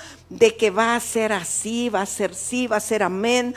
que 0.57 0.71
va 0.71 0.95
a 0.95 0.99
ser 0.99 1.31
así, 1.31 1.89
va 1.89 2.01
a 2.01 2.05
ser 2.05 2.35
sí, 2.35 2.67
va 2.67 2.77
a 2.77 2.81
ser 2.81 3.03
amén, 3.03 3.55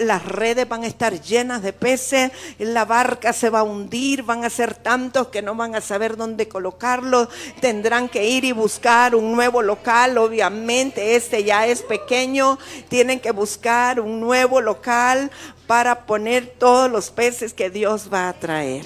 las 0.00 0.24
redes 0.24 0.68
van 0.68 0.84
a 0.84 0.86
estar 0.86 1.20
llenas 1.20 1.62
de 1.62 1.72
peces, 1.72 2.30
la 2.58 2.84
barca 2.84 3.32
se 3.32 3.50
va 3.50 3.60
a 3.60 3.62
hundir, 3.62 4.22
van 4.22 4.44
a 4.44 4.50
ser 4.50 4.74
tantos 4.74 5.28
que 5.28 5.42
no 5.42 5.54
van 5.54 5.74
a 5.74 5.80
saber 5.80 6.16
dónde 6.16 6.48
colocarlos, 6.48 7.28
tendrán 7.60 8.08
que 8.08 8.28
ir 8.28 8.44
y 8.44 8.52
buscar 8.52 9.14
un 9.14 9.32
nuevo 9.32 9.62
local, 9.62 10.18
obviamente 10.18 11.16
este 11.16 11.44
ya 11.44 11.66
es 11.66 11.82
pequeño, 11.82 12.58
tienen 12.88 13.20
que 13.20 13.30
buscar 13.30 14.00
un 14.00 14.20
nuevo 14.20 14.60
local 14.60 15.30
para 15.66 16.06
poner 16.06 16.54
todos 16.58 16.90
los 16.90 17.10
peces 17.10 17.52
que 17.52 17.70
Dios 17.70 18.08
va 18.12 18.28
a 18.28 18.32
traer. 18.32 18.84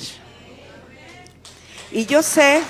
Y 1.91 2.07
yo 2.07 2.23
sé... 2.23 2.63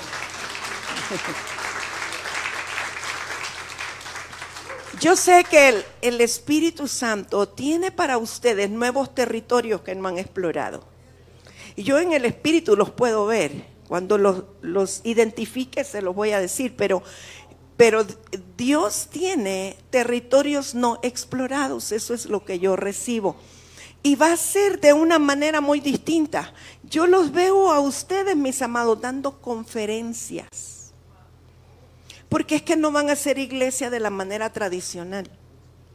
Yo 5.03 5.17
sé 5.17 5.43
que 5.43 5.83
el, 6.01 6.21
Espíritu 6.21 6.87
Santo 6.87 7.49
tiene 7.49 7.91
para 7.91 8.17
ustedes 8.17 8.69
nuevos 8.69 9.13
territorios 9.13 9.81
que 9.81 9.95
no 9.95 10.07
han 10.07 10.17
explorado. 10.17 10.85
Y 11.75 11.83
yo 11.83 11.99
en 11.99 12.13
el 12.13 12.23
Espíritu 12.23 12.77
los 12.77 12.89
puedo 12.89 13.25
ver. 13.25 13.51
Cuando 13.89 14.17
los, 14.17 15.01
identifique 15.03 15.83
se 15.83 16.01
los 16.01 16.15
voy 16.15 16.31
a 16.31 16.39
decir, 16.39 16.77
pero 16.77 17.03
Dios 18.55 19.09
tiene 19.11 19.75
territorios 19.89 20.73
no 20.73 20.99
explorados. 21.03 21.91
Eso 21.91 22.13
es 22.13 22.27
lo 22.27 22.45
que 22.45 22.59
yo 22.59 22.77
recibo. 22.77 23.35
Y 24.03 24.15
va 24.15 24.31
a 24.31 24.37
ser 24.37 24.79
de 24.79 24.93
una 24.93 25.19
manera 25.19 25.59
muy 25.59 25.81
distinta. 25.81 26.53
Yo 26.81 27.07
los 27.07 27.33
veo 27.33 27.73
a 27.73 27.81
ustedes, 27.81 28.37
mis 28.37 28.61
amados, 28.61 29.01
dando 29.01 29.41
conferencias 29.41 30.72
porque 32.33 32.55
es 32.55 32.63
que 32.63 32.75
no 32.75 32.91
van 32.91 33.11
a 33.11 33.15
ser 33.15 33.37
iglesia 33.37 33.91
de 33.91 33.99
la 33.99 34.09
manera 34.09 34.51
tradicional. 34.51 35.29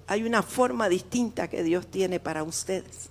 Hay 0.07 0.23
una 0.23 0.45
forma 0.45 0.89
distinta 0.89 1.49
que 1.49 1.65
Dios 1.65 1.89
tiene 1.89 2.21
para 2.21 2.45
ustedes. 2.45 3.11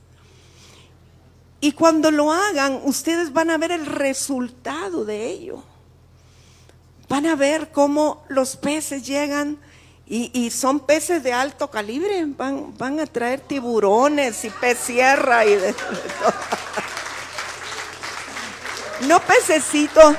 Y 1.59 1.73
cuando 1.73 2.09
lo 2.09 2.31
hagan, 2.31 2.79
ustedes 2.85 3.33
van 3.33 3.49
a 3.49 3.57
ver 3.57 3.73
el 3.73 3.85
resultado 3.85 5.03
de 5.03 5.25
ello. 5.25 5.61
Van 7.09 7.25
a 7.25 7.35
ver 7.35 7.73
cómo 7.73 8.23
los 8.29 8.55
peces 8.55 9.05
llegan 9.05 9.57
y, 10.05 10.49
son 10.49 10.79
peces 10.79 11.21
de 11.21 11.33
alto 11.33 11.69
calibre. 11.69 12.23
Van, 12.27 12.77
van 12.77 13.01
a 13.01 13.05
traer 13.07 13.41
tiburones 13.41 14.45
y 14.45 14.49
pez 14.51 14.77
sierra 14.77 15.45
y 15.45 15.53
de, 15.53 15.75
No 19.09 19.19
pececitos 19.19 20.15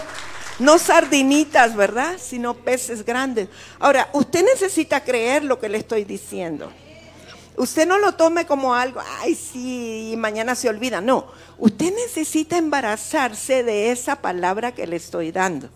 no 0.59 0.79
sardinitas, 0.79 1.77
¿verdad? 1.77 2.17
Sino 2.19 2.55
peces 2.55 3.05
grandes. 3.05 3.49
Ahora, 3.79 4.11
usted 4.13 4.45
necesita 4.45 5.03
creer 5.05 5.45
lo 5.45 5.59
que 5.59 5.69
le 5.69 5.79
estoy 5.79 6.05
diciendo. 6.05 6.73
Usted 7.57 7.87
no 7.89 7.99
lo 7.99 8.15
tome 8.15 8.47
como 8.47 8.75
algo, 8.75 9.01
ay, 9.21 9.35
sí, 9.35 10.15
mañana 10.17 10.55
se 10.55 10.69
olvida. 10.69 11.01
No, 11.01 11.27
usted 11.59 11.93
necesita 11.93 12.57
embarazarse 12.57 13.65
de 13.65 13.91
esa 13.91 14.17
palabra 14.17 14.73
que 14.73 14.87
le 14.87 14.97
estoy 14.97 15.33
dando. 15.33 15.69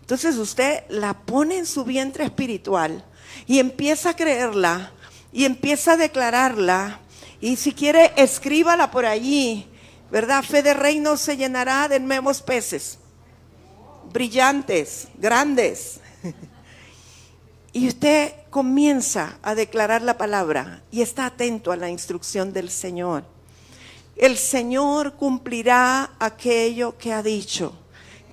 Entonces 0.00 0.36
usted 0.36 0.84
la 0.88 1.14
pone 1.14 1.56
en 1.56 1.66
su 1.66 1.84
vientre 1.84 2.24
espiritual 2.24 3.02
y 3.46 3.58
empieza 3.58 4.10
a 4.10 4.16
creerla 4.16 4.92
y 5.32 5.44
empieza 5.44 5.92
a 5.92 5.96
declararla. 5.96 7.00
Y 7.40 7.56
si 7.56 7.72
quiere, 7.72 8.12
escríbala 8.16 8.90
por 8.90 9.06
allí, 9.06 9.66
¿verdad? 10.10 10.42
Fe 10.42 10.62
de 10.62 10.74
reino 10.74 11.16
se 11.16 11.36
llenará 11.36 11.88
de 11.88 11.98
nuevos 11.98 12.42
peces 12.42 12.98
brillantes, 14.12 15.08
grandes. 15.18 16.00
Y 17.72 17.88
usted 17.88 18.32
comienza 18.48 19.38
a 19.42 19.54
declarar 19.54 20.00
la 20.00 20.16
palabra 20.16 20.82
y 20.90 21.02
está 21.02 21.26
atento 21.26 21.72
a 21.72 21.76
la 21.76 21.90
instrucción 21.90 22.52
del 22.54 22.70
Señor. 22.70 23.24
El 24.16 24.38
Señor 24.38 25.12
cumplirá 25.12 26.14
aquello 26.18 26.96
que 26.96 27.12
ha 27.12 27.22
dicho, 27.22 27.74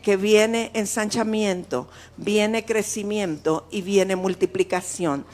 que 0.02 0.16
viene 0.16 0.72
ensanchamiento, 0.74 1.90
viene 2.16 2.64
crecimiento 2.64 3.68
y 3.70 3.82
viene 3.82 4.16
multiplicación. 4.16 5.26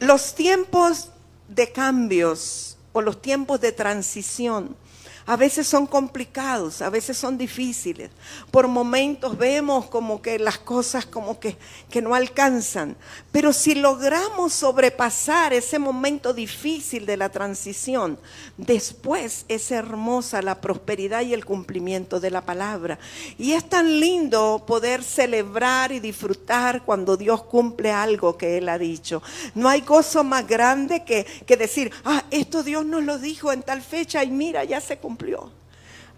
Los 0.00 0.34
tiempos 0.34 1.10
de 1.46 1.70
cambios 1.70 2.76
o 2.92 3.02
los 3.02 3.22
tiempos 3.22 3.60
de 3.60 3.70
transición 3.70 4.76
A 5.24 5.36
veces 5.36 5.68
son 5.68 5.86
complicados, 5.86 6.82
a 6.82 6.90
veces 6.90 7.16
son 7.16 7.38
difíciles. 7.38 8.10
Por 8.50 8.66
momentos 8.66 9.38
vemos 9.38 9.86
como 9.86 10.20
que 10.20 10.38
las 10.38 10.58
cosas 10.58 11.06
como 11.06 11.38
que, 11.38 11.56
que 11.90 12.02
no 12.02 12.14
alcanzan. 12.14 12.96
Pero 13.30 13.52
si 13.52 13.76
logramos 13.76 14.52
sobrepasar 14.52 15.52
ese 15.52 15.78
momento 15.78 16.34
difícil 16.34 17.06
de 17.06 17.16
la 17.16 17.28
transición, 17.28 18.18
después 18.56 19.44
es 19.48 19.70
hermosa 19.70 20.42
la 20.42 20.60
prosperidad 20.60 21.22
y 21.22 21.34
el 21.34 21.44
cumplimiento 21.44 22.18
de 22.18 22.30
la 22.32 22.40
palabra. 22.40 22.98
Y 23.38 23.52
es 23.52 23.68
tan 23.68 24.00
lindo 24.00 24.64
poder 24.66 25.04
celebrar 25.04 25.92
y 25.92 26.00
disfrutar 26.00 26.84
cuando 26.84 27.16
Dios 27.16 27.44
cumple 27.44 27.92
algo 27.92 28.36
que 28.36 28.58
Él 28.58 28.68
ha 28.68 28.78
dicho. 28.78 29.22
No 29.54 29.68
hay 29.68 29.82
gozo 29.82 30.24
más 30.24 30.48
grande 30.48 31.04
que, 31.04 31.24
que 31.46 31.56
decir, 31.56 31.92
ah, 32.04 32.24
esto 32.32 32.64
Dios 32.64 32.84
nos 32.84 33.04
lo 33.04 33.18
dijo 33.18 33.52
en 33.52 33.62
tal 33.62 33.82
fecha 33.82 34.24
y 34.24 34.30
mira, 34.30 34.64
ya 34.64 34.80
se 34.80 34.98
cumplió 34.98 35.11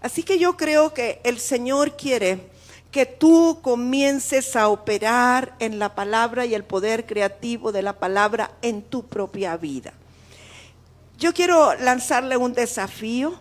Así 0.01 0.23
que 0.23 0.37
yo 0.37 0.57
creo 0.57 0.93
que 0.93 1.19
el 1.23 1.39
Señor 1.39 1.97
quiere 1.97 2.49
que 2.91 3.05
tú 3.05 3.59
comiences 3.61 4.55
a 4.55 4.69
operar 4.69 5.55
en 5.59 5.79
la 5.79 5.95
palabra 5.95 6.45
y 6.45 6.53
el 6.53 6.63
poder 6.63 7.05
creativo 7.05 7.71
de 7.71 7.81
la 7.81 7.99
palabra 7.99 8.51
en 8.61 8.81
tu 8.81 9.05
propia 9.05 9.57
vida. 9.57 9.93
Yo 11.17 11.33
quiero 11.33 11.75
lanzarle 11.75 12.37
un 12.37 12.53
desafío 12.53 13.35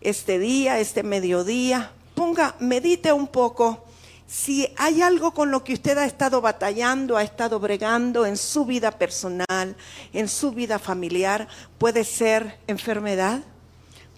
este 0.00 0.38
día, 0.38 0.78
este 0.78 1.02
mediodía. 1.02 1.90
Ponga, 2.14 2.54
medite 2.60 3.12
un 3.12 3.26
poco 3.26 3.84
si 4.32 4.66
hay 4.78 5.02
algo 5.02 5.34
con 5.34 5.50
lo 5.50 5.62
que 5.62 5.74
usted 5.74 5.98
ha 5.98 6.06
estado 6.06 6.40
batallando, 6.40 7.18
ha 7.18 7.22
estado 7.22 7.60
bregando 7.60 8.24
en 8.24 8.38
su 8.38 8.64
vida 8.64 8.90
personal, 8.90 9.76
en 10.14 10.26
su 10.26 10.52
vida 10.52 10.78
familiar, 10.78 11.48
puede 11.76 12.02
ser 12.04 12.58
enfermedad, 12.66 13.42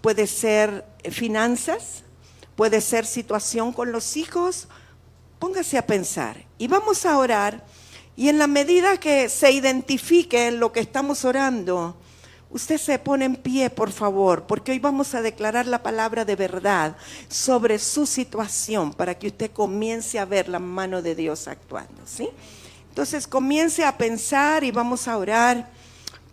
puede 0.05 0.27
ser 0.27 0.85
finanzas, 1.09 2.03
puede 2.55 2.79
ser 2.79 3.07
situación 3.07 3.73
con 3.73 3.91
los 3.91 4.17
hijos. 4.17 4.67
Póngase 5.39 5.79
a 5.79 5.87
pensar 5.87 6.45
y 6.59 6.67
vamos 6.67 7.07
a 7.07 7.17
orar 7.17 7.65
y 8.15 8.29
en 8.29 8.37
la 8.37 8.45
medida 8.45 8.99
que 8.99 9.29
se 9.29 9.51
identifique 9.51 10.45
en 10.45 10.59
lo 10.59 10.71
que 10.71 10.79
estamos 10.79 11.25
orando, 11.25 11.97
usted 12.51 12.77
se 12.77 12.99
pone 12.99 13.25
en 13.25 13.35
pie, 13.35 13.71
por 13.71 13.91
favor, 13.91 14.43
porque 14.43 14.73
hoy 14.73 14.77
vamos 14.77 15.15
a 15.15 15.23
declarar 15.23 15.65
la 15.65 15.81
palabra 15.81 16.23
de 16.23 16.35
verdad 16.35 16.95
sobre 17.27 17.79
su 17.79 18.05
situación 18.05 18.93
para 18.93 19.17
que 19.17 19.25
usted 19.25 19.49
comience 19.49 20.19
a 20.19 20.25
ver 20.25 20.49
la 20.49 20.59
mano 20.59 21.01
de 21.01 21.15
Dios 21.15 21.47
actuando, 21.47 22.03
¿sí? 22.05 22.29
Entonces 22.89 23.25
comience 23.25 23.83
a 23.83 23.97
pensar 23.97 24.63
y 24.63 24.69
vamos 24.69 25.07
a 25.07 25.17
orar. 25.17 25.67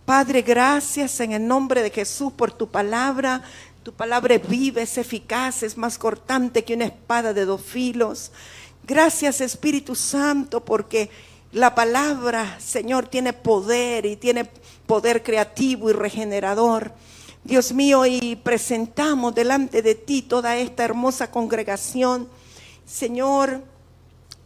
Padre, 0.04 0.42
gracias 0.42 1.20
en 1.20 1.32
el 1.32 1.46
nombre 1.46 1.80
de 1.80 1.90
Jesús 1.90 2.32
por 2.32 2.50
tu 2.50 2.68
palabra. 2.68 3.42
Tu 3.84 3.92
palabra 3.92 4.34
es 4.34 4.48
viva, 4.48 4.82
es 4.82 4.98
eficaz, 4.98 5.62
es 5.62 5.76
más 5.76 5.96
cortante 5.96 6.64
que 6.64 6.74
una 6.74 6.86
espada 6.86 7.32
de 7.32 7.44
dos 7.44 7.62
filos. 7.62 8.32
Gracias 8.84 9.40
Espíritu 9.40 9.94
Santo 9.94 10.64
porque 10.64 11.08
la 11.52 11.76
palabra, 11.76 12.58
Señor, 12.58 13.06
tiene 13.06 13.32
poder 13.32 14.04
y 14.04 14.16
tiene 14.16 14.50
poder 14.86 15.22
creativo 15.22 15.88
y 15.88 15.92
regenerador. 15.92 16.92
Dios 17.44 17.72
mío, 17.72 18.04
y 18.04 18.36
presentamos 18.36 19.34
delante 19.34 19.82
de 19.82 19.94
ti 19.94 20.22
toda 20.22 20.56
esta 20.56 20.84
hermosa 20.84 21.30
congregación. 21.30 22.28
Señor, 22.84 23.62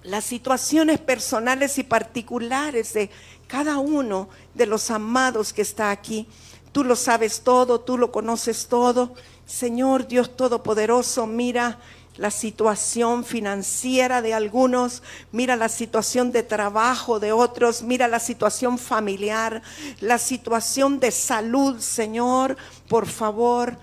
las 0.03 0.25
situaciones 0.25 0.99
personales 0.99 1.79
y 1.79 1.83
particulares 1.83 2.93
de 2.93 3.11
cada 3.47 3.78
uno 3.78 4.28
de 4.55 4.66
los 4.66 4.90
amados 4.90 5.53
que 5.53 5.62
está 5.62 5.90
aquí. 5.90 6.26
Tú 6.72 6.84
lo 6.84 6.97
sabes 6.97 7.40
todo, 7.40 7.80
tú 7.80 7.97
lo 7.97 8.12
conoces 8.12 8.66
todo. 8.66 9.14
Señor 9.47 10.09
Dios 10.09 10.36
Todopoderoso, 10.36 11.26
mira 11.26 11.78
la 12.16 12.30
situación 12.30 13.24
financiera 13.24 14.22
de 14.22 14.34
algunos, 14.34 15.03
mira 15.32 15.57
la 15.57 15.68
situación 15.68 16.32
de 16.32 16.42
trabajo 16.42 17.20
de 17.20 17.32
otros, 17.32 17.82
mira 17.82 18.09
la 18.09 18.20
situación 18.20 18.78
familiar, 18.78 19.62
la 20.01 20.18
situación 20.18 20.99
de 20.99 21.11
salud, 21.11 21.78
Señor, 21.80 22.57
por 22.88 23.07
favor. 23.07 23.78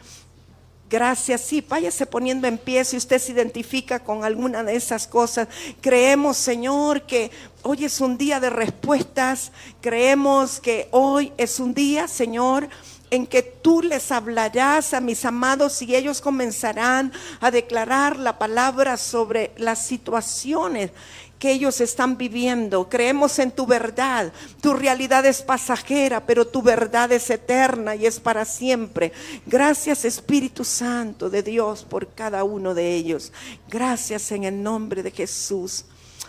Gracias, 0.93 1.41
sí, 1.41 1.65
váyase 1.67 2.05
poniendo 2.05 2.47
en 2.47 2.55
pie 2.55 2.85
si 2.85 2.97
usted 2.97 3.17
se 3.17 3.31
identifica 3.31 3.97
con 4.03 4.23
alguna 4.23 4.63
de 4.63 4.75
esas 4.75 5.07
cosas. 5.07 5.47
Creemos, 5.81 6.37
Señor, 6.37 7.07
que 7.07 7.31
hoy 7.63 7.85
es 7.85 7.99
un 7.99 8.15
día 8.15 8.39
de 8.39 8.51
respuestas. 8.51 9.51
Creemos 9.81 10.59
que 10.59 10.89
hoy 10.91 11.33
es 11.35 11.59
un 11.59 11.73
día, 11.73 12.07
Señor, 12.07 12.69
en 13.09 13.25
que 13.25 13.41
tú 13.41 13.81
les 13.81 14.11
hablarás 14.11 14.93
a 14.93 15.01
mis 15.01 15.25
amados 15.25 15.81
y 15.81 15.95
ellos 15.95 16.21
comenzarán 16.21 17.11
a 17.39 17.49
declarar 17.49 18.19
la 18.19 18.37
palabra 18.37 18.97
sobre 18.97 19.51
las 19.57 19.83
situaciones 19.83 20.91
que 21.43 21.51
ellos 21.51 21.81
están 21.81 22.17
viviendo. 22.17 22.87
Creemos 22.87 23.37
en 23.37 23.51
tu 23.51 23.65
verdad. 23.65 24.31
Tu 24.61 24.73
realidad 24.73 25.25
es 25.25 25.41
pasajera, 25.41 26.25
pero 26.25 26.47
tu 26.47 26.61
verdad 26.61 27.11
es 27.11 27.29
eterna 27.29 27.97
y 27.97 28.05
es 28.05 28.21
para 28.21 28.45
siempre. 28.45 29.11
Gracias 29.45 30.05
Espíritu 30.05 30.63
Santo 30.63 31.29
de 31.29 31.43
Dios 31.43 31.83
por 31.83 32.07
cada 32.07 32.45
uno 32.45 32.73
de 32.73 32.95
ellos. 32.95 33.33
Gracias 33.67 34.31
en 34.31 34.45
el 34.45 34.63
nombre 34.63 35.03
de 35.03 35.11
Jesús. 35.11 35.83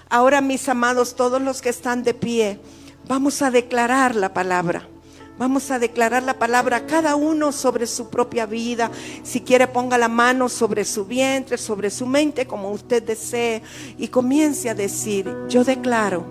Ahora 0.08 0.40
mis 0.40 0.68
amados, 0.68 1.14
todos 1.14 1.40
los 1.40 1.62
que 1.62 1.68
están 1.68 2.02
de 2.02 2.14
pie, 2.14 2.58
vamos 3.06 3.40
a 3.40 3.52
declarar 3.52 4.16
la 4.16 4.34
palabra. 4.34 4.88
Vamos 5.36 5.72
a 5.72 5.80
declarar 5.80 6.22
la 6.22 6.38
palabra 6.38 6.86
cada 6.86 7.16
uno 7.16 7.50
sobre 7.50 7.88
su 7.88 8.08
propia 8.08 8.46
vida. 8.46 8.90
Si 9.24 9.40
quiere 9.40 9.66
ponga 9.66 9.98
la 9.98 10.08
mano 10.08 10.48
sobre 10.48 10.84
su 10.84 11.04
vientre, 11.04 11.58
sobre 11.58 11.90
su 11.90 12.06
mente, 12.06 12.46
como 12.46 12.70
usted 12.70 13.02
desee. 13.02 13.60
Y 13.98 14.08
comience 14.08 14.70
a 14.70 14.76
decir, 14.76 15.34
yo 15.48 15.64
declaro 15.64 16.24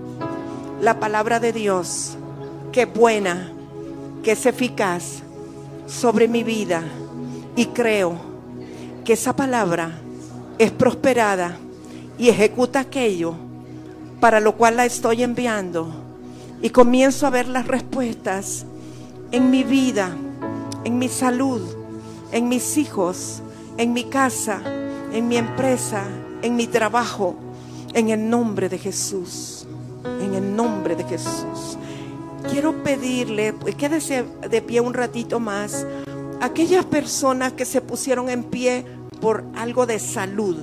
la 0.80 1.02
palabra 1.02 1.42
de 1.42 1.52
Dios, 1.52 2.18
que 2.72 2.84
es 2.84 2.94
buena, 2.94 3.52
que 4.24 4.32
es 4.32 4.46
eficaz 4.46 5.22
sobre 5.86 6.30
mi 6.30 6.44
vida. 6.44 6.82
Y 7.58 7.66
creo 7.68 8.16
que 9.04 9.14
esa 9.14 9.36
palabra 9.36 10.00
es 10.58 10.72
prosperada 10.72 11.58
y 12.18 12.30
ejecuta 12.30 12.80
aquello 12.80 13.36
para 14.22 14.40
lo 14.40 14.56
cual 14.56 14.78
la 14.78 14.86
estoy 14.86 15.24
enviando. 15.24 15.94
Y 16.62 16.70
comienzo 16.70 17.28
a 17.28 17.32
ver 17.32 17.50
las 17.50 17.68
respuestas 17.68 18.66
en 19.34 19.50
mi 19.50 19.64
vida, 19.64 20.16
en 20.84 21.00
mi 21.00 21.10
salud, 21.10 21.60
en 22.32 22.48
mis 22.50 22.78
hijos, 22.78 23.42
en 23.78 23.92
mi 23.92 24.04
casa, 24.04 24.62
en 25.12 25.28
mi 25.28 25.38
empresa, 25.38 26.04
en 26.44 26.56
mi 26.56 26.68
trabajo, 26.68 27.36
en 27.96 28.10
el 28.10 28.30
nombre 28.30 28.70
de 28.70 28.78
Jesús. 28.78 29.66
En 30.22 30.36
el 30.36 30.56
nombre 30.56 30.96
de 30.96 31.04
Jesús. 31.06 31.80
Quiero 32.52 32.84
pedirle, 32.84 33.54
pues 33.54 33.74
quédese 33.74 34.24
de 34.48 34.62
pie 34.62 34.82
un 34.82 34.94
ratito 34.94 35.40
más, 35.40 35.88
aquellas 36.40 36.86
personas 36.86 37.54
que 37.54 37.66
se 37.66 37.82
pusieron 37.82 38.30
en 38.30 38.44
pie 38.44 38.86
por 39.20 39.46
algo 39.56 39.88
de 39.88 39.98
salud, 39.98 40.58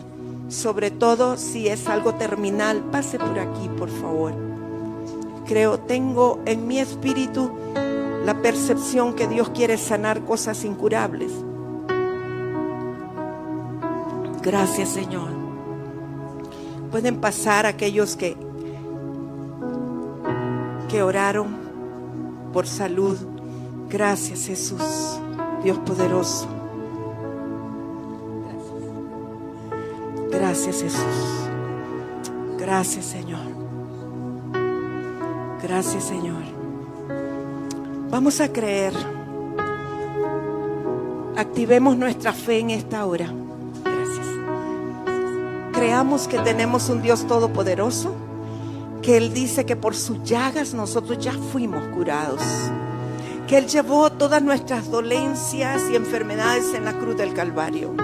sobre 0.48 0.92
todo 0.92 1.36
si 1.36 1.66
es 1.66 1.88
algo 1.88 2.14
terminal, 2.14 2.84
pase 2.92 3.18
por 3.18 3.36
aquí, 3.36 3.68
por 3.76 3.88
favor. 3.88 4.32
Creo, 5.46 5.80
tengo 5.80 6.38
en 6.44 6.68
mi 6.68 6.78
espíritu 6.78 7.50
la 8.24 8.42
percepción 8.42 9.14
que 9.14 9.26
Dios 9.26 9.50
quiere 9.50 9.78
sanar 9.78 10.24
cosas 10.24 10.64
incurables. 10.64 11.32
Gracias 14.42 14.88
Señor. 14.90 15.30
Pueden 16.90 17.20
pasar 17.20 17.66
aquellos 17.66 18.16
que, 18.16 18.36
que 20.88 21.02
oraron 21.02 21.56
por 22.52 22.66
salud. 22.66 23.16
Gracias 23.88 24.46
Jesús, 24.46 25.20
Dios 25.62 25.78
poderoso. 25.78 26.48
Gracias 30.30 30.82
Jesús. 30.82 31.48
Gracias 32.58 33.04
Señor. 33.04 33.40
Gracias 35.62 36.04
Señor. 36.04 36.49
Vamos 38.10 38.40
a 38.40 38.52
creer. 38.52 38.92
Activemos 41.36 41.96
nuestra 41.96 42.32
fe 42.32 42.58
en 42.58 42.70
esta 42.70 43.06
hora. 43.06 43.32
Gracias. 43.84 44.26
Creamos 45.72 46.26
que 46.26 46.40
tenemos 46.40 46.88
un 46.88 47.02
Dios 47.02 47.24
todopoderoso, 47.28 48.12
que 49.00 49.16
Él 49.16 49.32
dice 49.32 49.64
que 49.64 49.76
por 49.76 49.94
sus 49.94 50.24
llagas 50.24 50.74
nosotros 50.74 51.18
ya 51.20 51.32
fuimos 51.52 51.84
curados, 51.94 52.42
que 53.46 53.58
Él 53.58 53.68
llevó 53.68 54.10
todas 54.10 54.42
nuestras 54.42 54.90
dolencias 54.90 55.80
y 55.92 55.94
enfermedades 55.94 56.74
en 56.74 56.84
la 56.84 56.94
cruz 56.94 57.16
del 57.16 57.32
Calvario. 57.32 57.94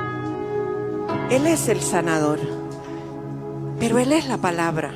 Él 1.30 1.48
es 1.48 1.68
el 1.68 1.80
sanador, 1.80 2.38
pero 3.80 3.98
Él 3.98 4.12
es 4.12 4.28
la 4.28 4.38
palabra, 4.38 4.92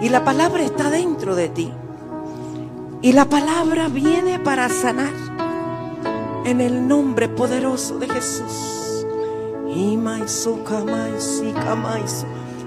y 0.00 0.08
la 0.08 0.24
palabra 0.24 0.64
está 0.64 0.90
dentro 0.90 1.36
de 1.36 1.48
ti. 1.48 1.72
Y 3.04 3.12
la 3.12 3.24
palabra 3.24 3.88
viene 3.88 4.38
para 4.38 4.68
sanar 4.68 5.12
en 6.44 6.60
el 6.60 6.86
nombre 6.86 7.28
poderoso 7.28 7.98
de 7.98 8.08
Jesús. 8.08 9.04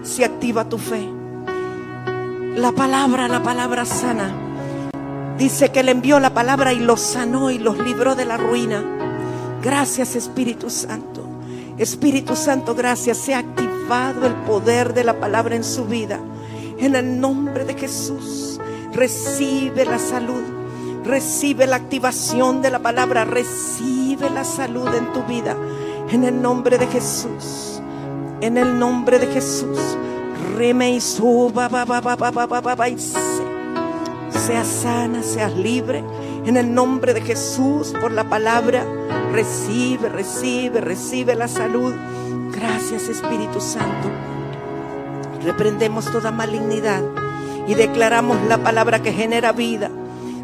Se 0.04 0.26
activa 0.26 0.68
tu 0.68 0.78
fe. 0.78 1.10
La 2.58 2.74
palabra, 2.74 3.30
la 3.30 3.42
palabra 3.42 3.86
sana. 3.86 4.30
Dice 5.38 5.70
que 5.72 5.84
le 5.84 5.92
envió 5.92 6.20
la 6.20 6.34
palabra 6.34 6.74
y 6.74 6.80
los 6.80 7.00
sanó 7.00 7.50
y 7.50 7.58
los 7.58 7.78
libró 7.78 8.16
de 8.16 8.26
la 8.26 8.36
ruina. 8.36 8.84
Gracias 9.64 10.18
Espíritu 10.18 10.70
Santo. 10.70 11.26
Espíritu 11.78 12.36
Santo, 12.36 12.76
gracias. 12.76 13.20
Se 13.20 13.36
ha 13.36 13.40
activado 13.40 14.28
el 14.28 14.34
poder 14.34 14.94
de 14.94 15.06
la 15.06 15.18
palabra 15.18 15.56
en 15.56 15.64
su 15.64 15.86
vida. 15.86 16.20
En 16.78 16.94
el 16.94 17.22
nombre 17.22 17.64
de 17.64 17.74
Jesús, 17.74 18.55
recibe 18.96 19.86
la 19.86 20.00
salud. 20.00 20.44
Recibe 21.04 21.68
la 21.68 21.76
activación 21.76 22.62
de 22.62 22.72
la 22.72 22.80
palabra. 22.80 23.26
Recibe 23.26 24.30
la 24.30 24.44
salud 24.44 24.88
en 24.96 25.12
tu 25.14 25.24
vida. 25.24 25.56
En 26.10 26.24
el 26.24 26.42
nombre 26.42 26.78
de 26.78 26.88
Jesús. 26.88 27.82
En 28.42 28.58
el 28.58 28.80
nombre 28.80 29.20
de 29.20 29.28
Jesús. 29.28 29.80
Reme 30.56 30.92
y 30.92 31.02
suba, 31.02 31.70
Seas 34.30 34.68
sana, 34.68 35.24
seas 35.24 35.56
libre. 35.56 36.04
En 36.46 36.58
el 36.58 36.74
nombre 36.74 37.14
de 37.14 37.22
Jesús, 37.22 37.94
por 38.00 38.12
la 38.12 38.30
palabra, 38.30 38.86
recibe, 39.32 40.10
recibe, 40.10 40.82
recibe 40.82 41.36
la 41.36 41.48
salud. 41.48 41.94
Gracias 42.52 43.10
Espíritu 43.10 43.60
Santo. 43.60 44.10
Reprendemos 45.44 46.06
toda 46.12 46.32
malignidad 46.32 47.02
y 47.68 47.74
declaramos 47.74 48.38
la 48.48 48.58
palabra 48.58 49.02
que 49.02 49.12
genera 49.12 49.52
vida. 49.52 49.90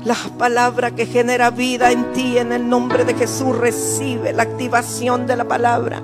La 0.03 0.15
palabra 0.37 0.91
que 0.91 1.05
genera 1.05 1.51
vida 1.51 1.91
en 1.91 2.11
ti, 2.13 2.37
en 2.37 2.51
el 2.51 2.67
nombre 2.67 3.05
de 3.05 3.13
Jesús, 3.13 3.55
recibe 3.55 4.33
la 4.33 4.43
activación 4.43 5.27
de 5.27 5.35
la 5.35 5.47
palabra. 5.47 6.01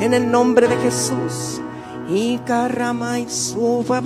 En 0.00 0.14
el 0.14 0.30
nombre 0.30 0.66
de 0.66 0.76
Jesús. 0.76 1.60
Y 2.08 2.38
carrama 2.38 3.18
y 3.18 3.28
suba, 3.28 4.00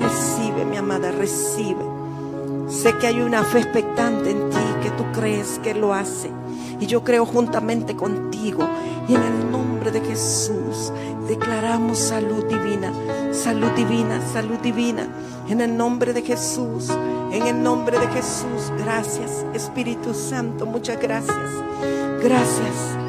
recibe, 0.00 0.64
mi 0.64 0.76
amada, 0.76 1.10
recibe. 1.10 1.84
Sé 2.68 2.96
que 2.98 3.06
hay 3.06 3.20
una 3.20 3.44
fe 3.44 3.58
expectante 3.58 4.30
en 4.30 4.50
ti, 4.50 4.56
que 4.82 4.90
tú 4.90 5.04
crees 5.12 5.60
que 5.62 5.74
lo 5.74 5.92
hace. 5.92 6.30
Y 6.80 6.86
yo 6.86 7.04
creo 7.04 7.26
juntamente 7.26 7.94
contigo. 7.94 8.66
Y 9.06 9.14
en 9.14 9.22
el 9.22 9.50
nombre 9.50 9.90
de 9.90 10.00
Jesús 10.00 10.92
declaramos 11.28 11.98
salud 11.98 12.44
divina, 12.44 12.92
salud 13.32 13.70
divina, 13.70 14.20
salud 14.32 14.58
divina. 14.58 15.08
En 15.48 15.60
el 15.60 15.76
nombre 15.76 16.12
de 16.12 16.22
Jesús, 16.22 16.88
en 17.30 17.46
el 17.46 17.62
nombre 17.62 17.98
de 17.98 18.06
Jesús. 18.08 18.72
Gracias, 18.78 19.44
Espíritu 19.52 20.14
Santo. 20.14 20.64
Muchas 20.66 21.00
gracias. 21.00 21.50
Gracias. 22.22 23.03